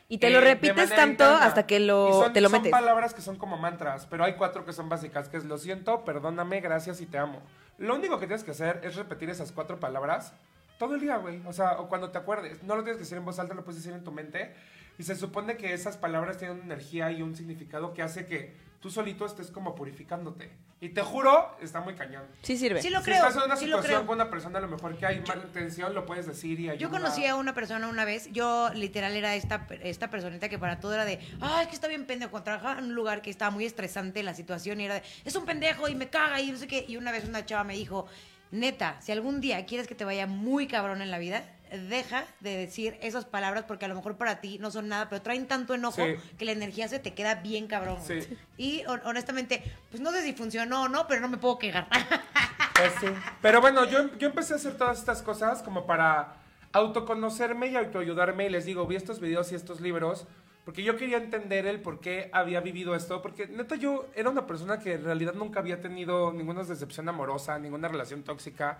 [0.08, 1.44] Y te Eh, lo repites tanto interna.
[1.44, 2.72] hasta que lo, son, te lo son metes.
[2.72, 6.04] palabras que son como mantras, pero hay cuatro que son básicas, que es lo siento,
[6.04, 7.42] perdóname, gracias y te amo.
[7.78, 10.32] Lo único que tienes que hacer es repetir esas cuatro palabras
[10.78, 11.42] todo el día, güey.
[11.46, 12.62] O sea, o cuando te acuerdes.
[12.62, 14.54] No lo tienes que decir en voz alta, lo puedes decir en tu mente.
[14.98, 18.54] Y se supone que esas palabras tienen una energía y un significado que hace que
[18.86, 20.52] tú solito estés como purificándote.
[20.80, 22.22] Y te juro, está muy cañón.
[22.42, 22.80] Sí sirve.
[22.80, 24.96] Sí lo si creo, estás en una sí situación con una persona a lo mejor
[24.96, 26.80] que hay mala intención, lo puedes decir y ayuda.
[26.80, 30.78] Yo conocí a una persona una vez, yo literal era esta, esta personita que para
[30.78, 32.40] todo era de, ay, es que está bien pendejo.
[32.44, 35.44] Trabajaba en un lugar que estaba muy estresante la situación y era de, es un
[35.44, 36.84] pendejo y me caga y no sé qué.
[36.86, 38.06] Y una vez una chava me dijo,
[38.52, 42.56] neta, si algún día quieres que te vaya muy cabrón en la vida, deja de
[42.56, 45.74] decir esas palabras porque a lo mejor para ti no son nada, pero traen tanto
[45.74, 46.14] enojo Sí.
[46.38, 47.98] que la energía se te queda bien cabrón.
[48.06, 48.20] Sí.
[48.56, 51.88] Y hon- honestamente, pues no sé si funcionó o no, pero no me puedo quejar.
[52.76, 53.06] Pues sí.
[53.40, 56.34] Pero bueno, yo, yo empecé a hacer todas estas cosas como para
[56.72, 58.46] autoconocerme y autoayudarme.
[58.46, 60.26] Y les digo, vi estos videos y estos libros
[60.66, 63.22] porque yo quería entender el por qué había vivido esto.
[63.22, 67.58] Porque neta, yo era una persona que en realidad nunca había tenido ninguna decepción amorosa,
[67.58, 68.76] ninguna relación tóxica.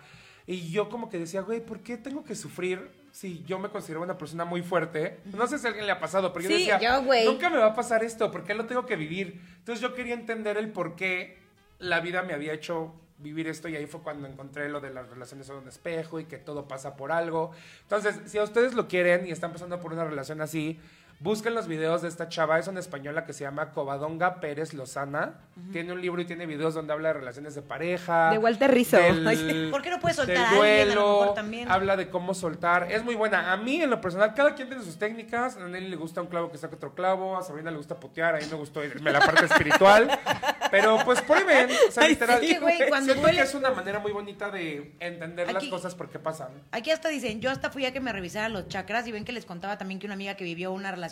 [0.47, 4.03] Y yo como que decía, güey, ¿por qué tengo que sufrir si yo me considero
[4.03, 5.19] una persona muy fuerte?
[5.35, 7.25] No sé si a alguien le ha pasado, pero yo Sí, decía, yo, güey.
[7.25, 9.41] nunca me va a pasar esto, ¿por qué lo tengo que vivir?
[9.59, 11.39] Entonces yo quería entender el por qué
[11.79, 15.09] la vida me había hecho vivir esto y ahí fue cuando encontré lo de las
[15.09, 17.51] relaciones son un espejo y que todo pasa por algo.
[17.83, 20.79] Entonces, si a ustedes lo quieren y están pasando por una relación así,
[21.19, 25.35] busquen los videos de esta chava, es una española que se llama Covadonga Pérez Lozana.
[25.73, 28.31] Tiene un libro y tiene videos donde habla de relaciones de pareja.
[28.31, 28.99] De Walter Rizzo.
[28.99, 31.71] del- ¿Por qué no puedes soltar del a alguien a lo duelo, mejor también?
[31.71, 32.93] Habla de cómo soltar.
[32.93, 33.53] Es muy buena.
[33.53, 35.57] A mí, en lo personal, cada quien tiene sus técnicas.
[35.57, 37.37] A Nelly le gusta un clavo que saca otro clavo.
[37.39, 38.35] A Sabrina le gusta putear.
[38.35, 40.11] A mí me gustó irme a la parte espiritual.
[40.71, 41.71] Pero pues prueben.
[41.89, 42.41] O sea, literal.
[42.41, 45.71] sí, güey, cuando siento duele- que es una manera muy bonita de entender las Aquí-
[45.71, 46.49] cosas por qué pasan.
[46.73, 49.33] Aquí hasta dicen, yo hasta fui a que me revisaran los chakras y ven que
[49.33, 51.06] les contaba también que una amiga que vivió una relación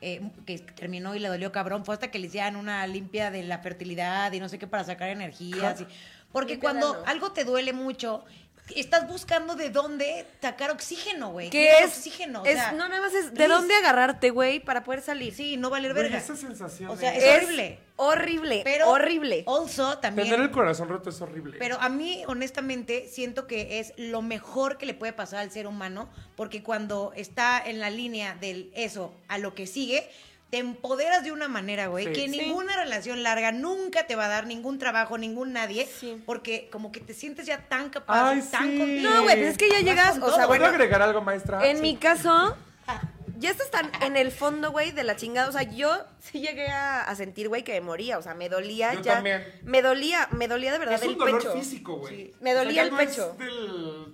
[0.00, 3.42] eh, que terminó y le dolió cabrón, fue hasta que le hicieran una limpia de
[3.42, 5.80] la fertilidad y no sé qué para sacar energías.
[5.80, 5.86] y-
[6.32, 8.24] porque cuando algo te duele mucho,
[8.76, 11.50] estás buscando de dónde sacar oxígeno, güey.
[11.50, 11.96] ¿Qué es?
[11.96, 12.42] oxígeno.
[12.42, 15.34] o sea, no, nada más es de dónde agarrarte, güey, para poder salir.
[15.34, 16.18] Sí, no valer verga.
[16.18, 16.90] esa sensación.
[16.90, 17.78] O sea, de- es horrible.
[18.02, 18.60] Horrible.
[18.64, 19.44] Pero horrible.
[19.46, 20.28] Also también.
[20.28, 21.56] Tener el corazón roto es horrible.
[21.58, 25.66] Pero a mí, honestamente, siento que es lo mejor que le puede pasar al ser
[25.66, 30.08] humano, porque cuando está en la línea del eso a lo que sigue,
[30.50, 32.12] te empoderas de una manera, güey, Sí.
[32.12, 32.38] que Sí.
[32.38, 36.20] ninguna relación larga nunca te va a dar ningún trabajo, ningún nadie, Sí.
[36.26, 38.78] porque como que te sientes ya tan capaz, Ay, tan sí.
[38.78, 39.10] contigo.
[39.10, 40.46] No, güey, pues es que ya llegas, o sea.
[40.46, 41.64] ¿Puedo bueno, agregar algo, maestra?
[41.68, 41.82] En Sí.
[41.82, 42.56] mi caso,
[43.40, 45.48] ya estás tan en el fondo, güey, de la chingada.
[45.48, 48.18] O sea, yo sí llegué a, a sentir, güey, que me moría.
[48.18, 49.14] O sea, me dolía Yo ya.
[49.14, 49.44] también.
[49.64, 51.52] Me dolía, me dolía de verdad Es el un dolor pecho.
[51.54, 52.16] físico, güey.
[52.16, 52.32] Sí.
[52.40, 53.34] Me dolía el no es pecho.
[53.38, 54.12] del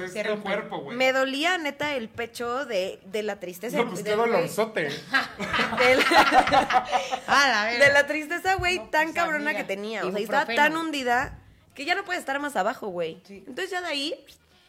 [0.00, 0.42] es del rompe.
[0.44, 0.96] cuerpo, güey.
[0.96, 3.76] Me dolía neta el pecho de, de la tristeza.
[3.78, 4.88] No, pues qué dolorzote.
[7.26, 10.04] A la de la tristeza, güey, No, tan pues, cabrona amiga, que tenía.
[10.06, 11.38] O sea, estaba tan hundida
[11.74, 13.20] que ya no puede estar más abajo, güey.
[13.26, 13.44] Sí.
[13.46, 14.24] Entonces ya de ahí,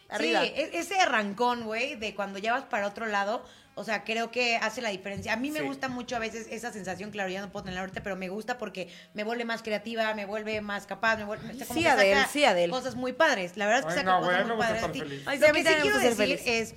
[0.08, 0.42] arriba.
[0.42, 3.44] Sí, e- ese arrancón, güey, de cuando ya vas para otro lado,
[3.78, 5.32] o sea, creo que hace la diferencia.
[5.32, 5.66] A mí me Sí.
[5.66, 8.58] gusta mucho a veces esa sensación, claro, ya no puedo tenerla ahorita, pero me gusta
[8.58, 11.50] porque me vuelve más creativa, me vuelve más capaz, me vuelve...
[11.50, 12.70] o sea, como Sí, Adel, saca sí, Adel.
[12.70, 14.92] Cosas muy padres, la verdad es que Ay, saca no, cosas güey, muy padres estar
[14.92, 14.98] ti.
[15.00, 15.22] feliz.
[15.26, 16.42] Ay, sí, Lo a mí que sí quiero decir feliz.
[16.46, 16.74] es,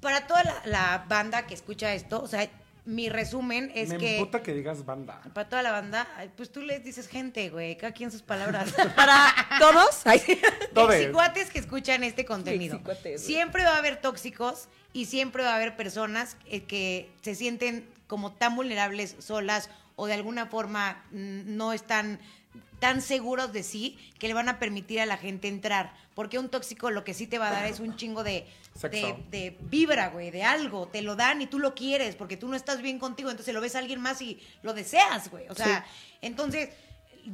[0.00, 2.48] para toda la, la banda que escucha esto, o sea,
[2.88, 4.16] mi resumen es Me que...
[4.16, 5.20] emputa que digas banda.
[5.34, 6.08] Para toda la banda,
[6.38, 8.72] pues tú les dices gente, güey, cada quien sus palabras.
[8.96, 10.06] Para todos.
[10.06, 12.80] Exicuates que escuchan este contenido.
[13.18, 17.86] Siempre va a haber tóxicos y siempre va a haber personas eh, que se sienten
[18.06, 22.18] como tan vulnerables solas o de alguna forma mm, no están
[22.78, 25.92] tan seguros de sí que le van a permitir a la gente entrar.
[26.14, 28.46] Porque un tóxico lo que sí te va a dar es un chingo de,
[28.82, 30.88] de, de vibra, güey, de algo.
[30.88, 33.30] Te lo dan y tú lo quieres porque tú no estás bien contigo.
[33.30, 35.48] Entonces lo ves a alguien más y lo deseas, güey.
[35.48, 35.86] O sea,
[36.20, 36.70] entonces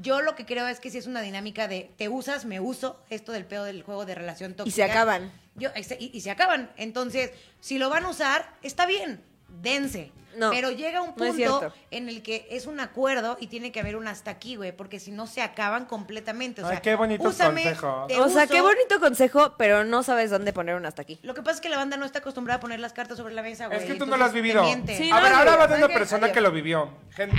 [0.02, 3.00] yo lo que creo es que si es una dinámica de te usas, me uso,
[3.10, 4.68] esto del pedo del juego de relación tóxica.
[4.68, 5.32] Y se acaban.
[5.56, 6.70] Yo, y se acaban.
[6.76, 7.30] Entonces,
[7.60, 9.22] si lo van a usar, está bien,
[9.60, 10.12] dense.
[10.36, 13.94] No, Pero llega un punto en el que es un acuerdo y tiene que haber
[13.94, 16.60] un hasta aquí, güey, porque si no se acaban completamente.
[16.60, 18.06] O Ay, sea, qué bonitos úsame, consejos.
[18.08, 18.52] te O sea, uso.
[18.52, 21.20] qué bonito consejo, pero no sabes dónde poner un hasta aquí.
[21.22, 23.32] Lo que pasa es que la banda no está acostumbrada a poner las cartas sobre
[23.32, 23.78] la mesa, güey.
[23.78, 24.64] Es que tú no lo has vivido.
[24.88, 26.34] Sí, a no ver, ahora va de una persona Adiós.
[26.34, 26.90] que lo vivió.
[27.10, 27.36] Gente.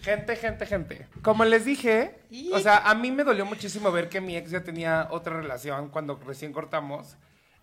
[0.00, 1.08] Gente, gente, gente.
[1.20, 2.22] Como les dije,
[2.54, 5.90] o sea, a mí me dolió muchísimo ver que mi ex ya tenía otra relación
[5.90, 7.16] cuando recién cortamos.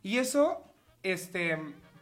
[0.04, 0.62] Y eso,
[1.02, 1.58] este,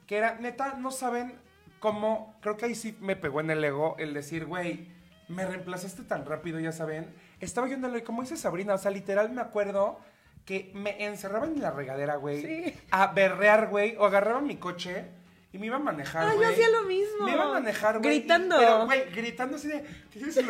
[0.08, 1.40] que era, neta, no saben
[1.84, 4.88] cómo, creo que ahí sí me pegó en el ego el decir, güey,
[5.28, 7.14] me reemplazaste tan rápido, ya saben.
[7.42, 10.00] Estaba yo en el, como dice Sabrina, o sea, literal me acuerdo
[10.46, 15.08] que me encerraban en la regadera, güey, a berrear, güey, o agarraba mi coche
[15.52, 16.54] y me iba a manejar, Ah, yo güey.
[16.54, 17.26] hacía lo mismo.
[17.26, 18.16] Me iba a manejar, güey.
[18.16, 18.56] y- Gritando.
[18.58, 19.80] Pero, güey, gritando así de,
[20.12, 20.46] "Tienes los,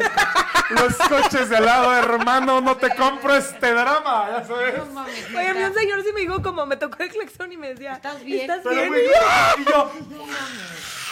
[0.70, 4.78] los coches de lado, hermano, no te compro este drama, ya sabes.
[4.78, 7.52] No mames, Oye, a mí un señor sí me dijo como me tocó el claxon
[7.52, 8.42] y me decía, ¿Estás bien?
[8.42, 8.88] ¿Estás Pero, bien?
[8.90, 11.03] güey, y yo, No mames.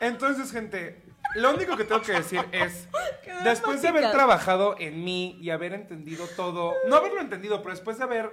[0.00, 1.02] Entonces, gente,
[1.34, 2.88] lo único que tengo que decir es,
[3.44, 7.98] después de haber trabajado en mí y haber entendido todo, no haberlo entendido, pero después
[7.98, 8.30] de haber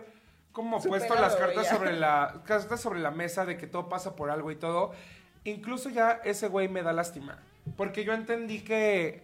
[0.51, 1.75] como puesto las cartas ya.
[1.75, 4.91] sobre la cartas sobre la mesa de que todo pasa por algo y todo,
[5.43, 7.37] incluso ya ese güey me da lástima,
[7.75, 9.21] porque yo entendí que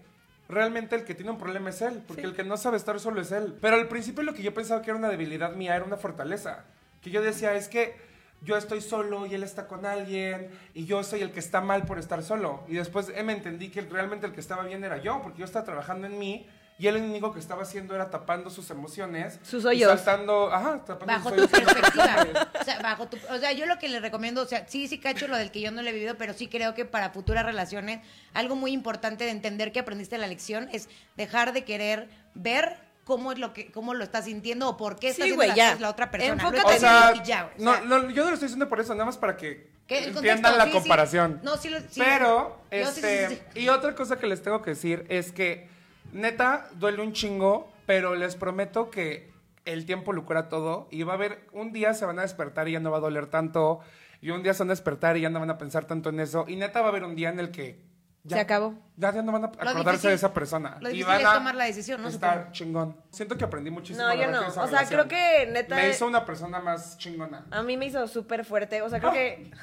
[0.47, 3.21] realmente el que tiene un problema es él, porque el que no sabe estar solo
[3.21, 3.57] es él.
[3.59, 6.65] Pero al principio lo que yo pensaba que era una debilidad mía era una fortaleza,
[7.01, 7.95] que yo decía es que
[8.43, 11.85] yo estoy solo y él está con alguien y yo soy el que está mal
[11.85, 12.63] por estar solo.
[12.67, 15.45] Y después eh, me entendí que realmente el que estaba bien era yo, porque yo
[15.45, 16.47] estaba trabajando en mí
[16.79, 19.39] y él lo único que estaba haciendo era tapando sus emociones.
[19.43, 19.89] Sus y hoyos.
[19.89, 22.49] saltando, ajá, tapando Bajo sus tu perspectiva.
[22.59, 24.99] O sea, bajo tu, o sea, yo lo que le recomiendo, o sea, sí, sí
[24.99, 27.45] cacho lo del que yo no le he vivido, pero sí creo que para futuras
[27.45, 28.01] relaciones,
[28.33, 33.31] algo muy importante de entender que aprendiste la lección es dejar de querer ver cómo
[33.31, 35.57] es lo que, cómo lo estás sintiendo o por qué está Sí, haciendo güey, las
[35.57, 35.65] ya.
[35.67, 36.33] cosas la otra persona.
[36.33, 37.55] Enfócate O sea, y ya, güey.
[37.59, 39.71] O no, sea, no, yo no lo estoy diciendo por eso, nada más para que
[39.87, 40.77] entiendan la sí, sí.
[40.77, 41.39] comparación.
[41.43, 41.99] No, sí, lo- sí.
[41.99, 43.59] Pero, este, sí, sí.
[43.61, 45.67] y otra cosa que les tengo que decir es que,
[46.11, 49.31] neta, duele un chingo, pero les prometo que
[49.65, 52.67] el tiempo lo cura todo y va a haber, un día se van a despertar
[52.67, 53.79] y ya no va a doler tanto,
[54.21, 56.19] y un día se van a despertar y ya no van a pensar tanto en
[56.19, 57.81] eso, y neta va a haber un día en el que...
[58.25, 58.73] Ya, Se acabó.
[58.95, 60.77] Ya, ya no van a acordarse de esa persona.
[60.79, 62.09] lo y difícil van es a tomar la decisión, ¿no?
[62.09, 62.51] Estar Supongo.
[62.51, 62.97] chingón.
[63.09, 64.05] Siento que aprendí muchísimo.
[64.05, 64.47] No, yo no.
[64.47, 64.87] O sea, relación.
[64.87, 65.75] creo que neta.
[65.75, 67.45] Me hizo una persona más chingona.
[67.49, 68.83] A mí me hizo súper fuerte.
[68.83, 69.51] O sea, creo que.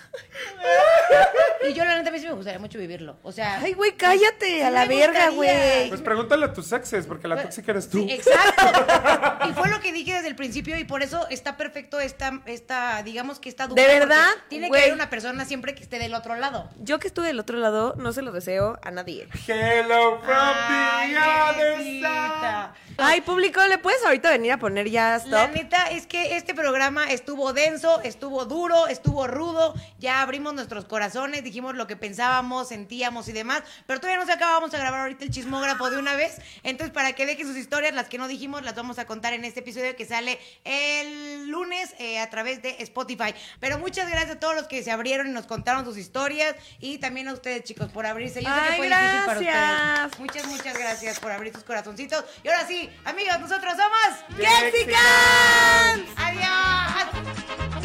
[1.68, 3.18] Y yo la neta a mí sí me gustaría mucho vivirlo.
[3.22, 4.64] O sea, Ay, güey, cállate.
[4.64, 5.88] A la verga, güey.
[5.88, 7.98] Pues pregúntale a tus exes, porque la tóxica eres tú.
[7.98, 9.46] Sí, exacto.
[9.48, 13.02] y fue lo que dije desde el principio y por eso está perfecto esta, esta
[13.02, 13.80] digamos que esta duda.
[13.80, 14.28] ¿De verdad?
[14.48, 16.70] Tiene que haber una persona siempre que esté del otro lado.
[16.78, 19.19] Yo que estuve del otro lado, no se lo deseo a nadie.
[19.46, 22.70] Hello from Ay, the other side.
[23.02, 25.54] Ay, público, ¿le puedes ahorita venir a poner ya La stop?
[25.54, 29.74] neta es que este programa estuvo denso, estuvo duro, estuvo rudo.
[29.98, 33.62] Ya abrimos nuestros corazones, dijimos lo que pensábamos, sentíamos y demás.
[33.86, 36.42] Pero todavía no se acaba, vamos a grabar ahorita el chismógrafo de una vez.
[36.62, 39.46] Entonces, para que dejen sus historias, las que no dijimos, las vamos a contar en
[39.46, 43.34] este episodio que sale el lunes eh, a través de Spotify.
[43.60, 46.54] Pero muchas gracias a todos los que se abrieron y nos contaron sus historias.
[46.80, 48.42] Y también a ustedes, chicos, por abrirse.
[48.42, 50.04] Yo sé que fue para gracias.
[50.06, 50.18] ustedes.
[50.20, 52.24] Muchas, muchas gracias por abrir sus corazoncitos.
[52.42, 56.08] Y ahora sí, amigos, nosotros somos ¡Gexicans!
[56.16, 57.79] Adiós.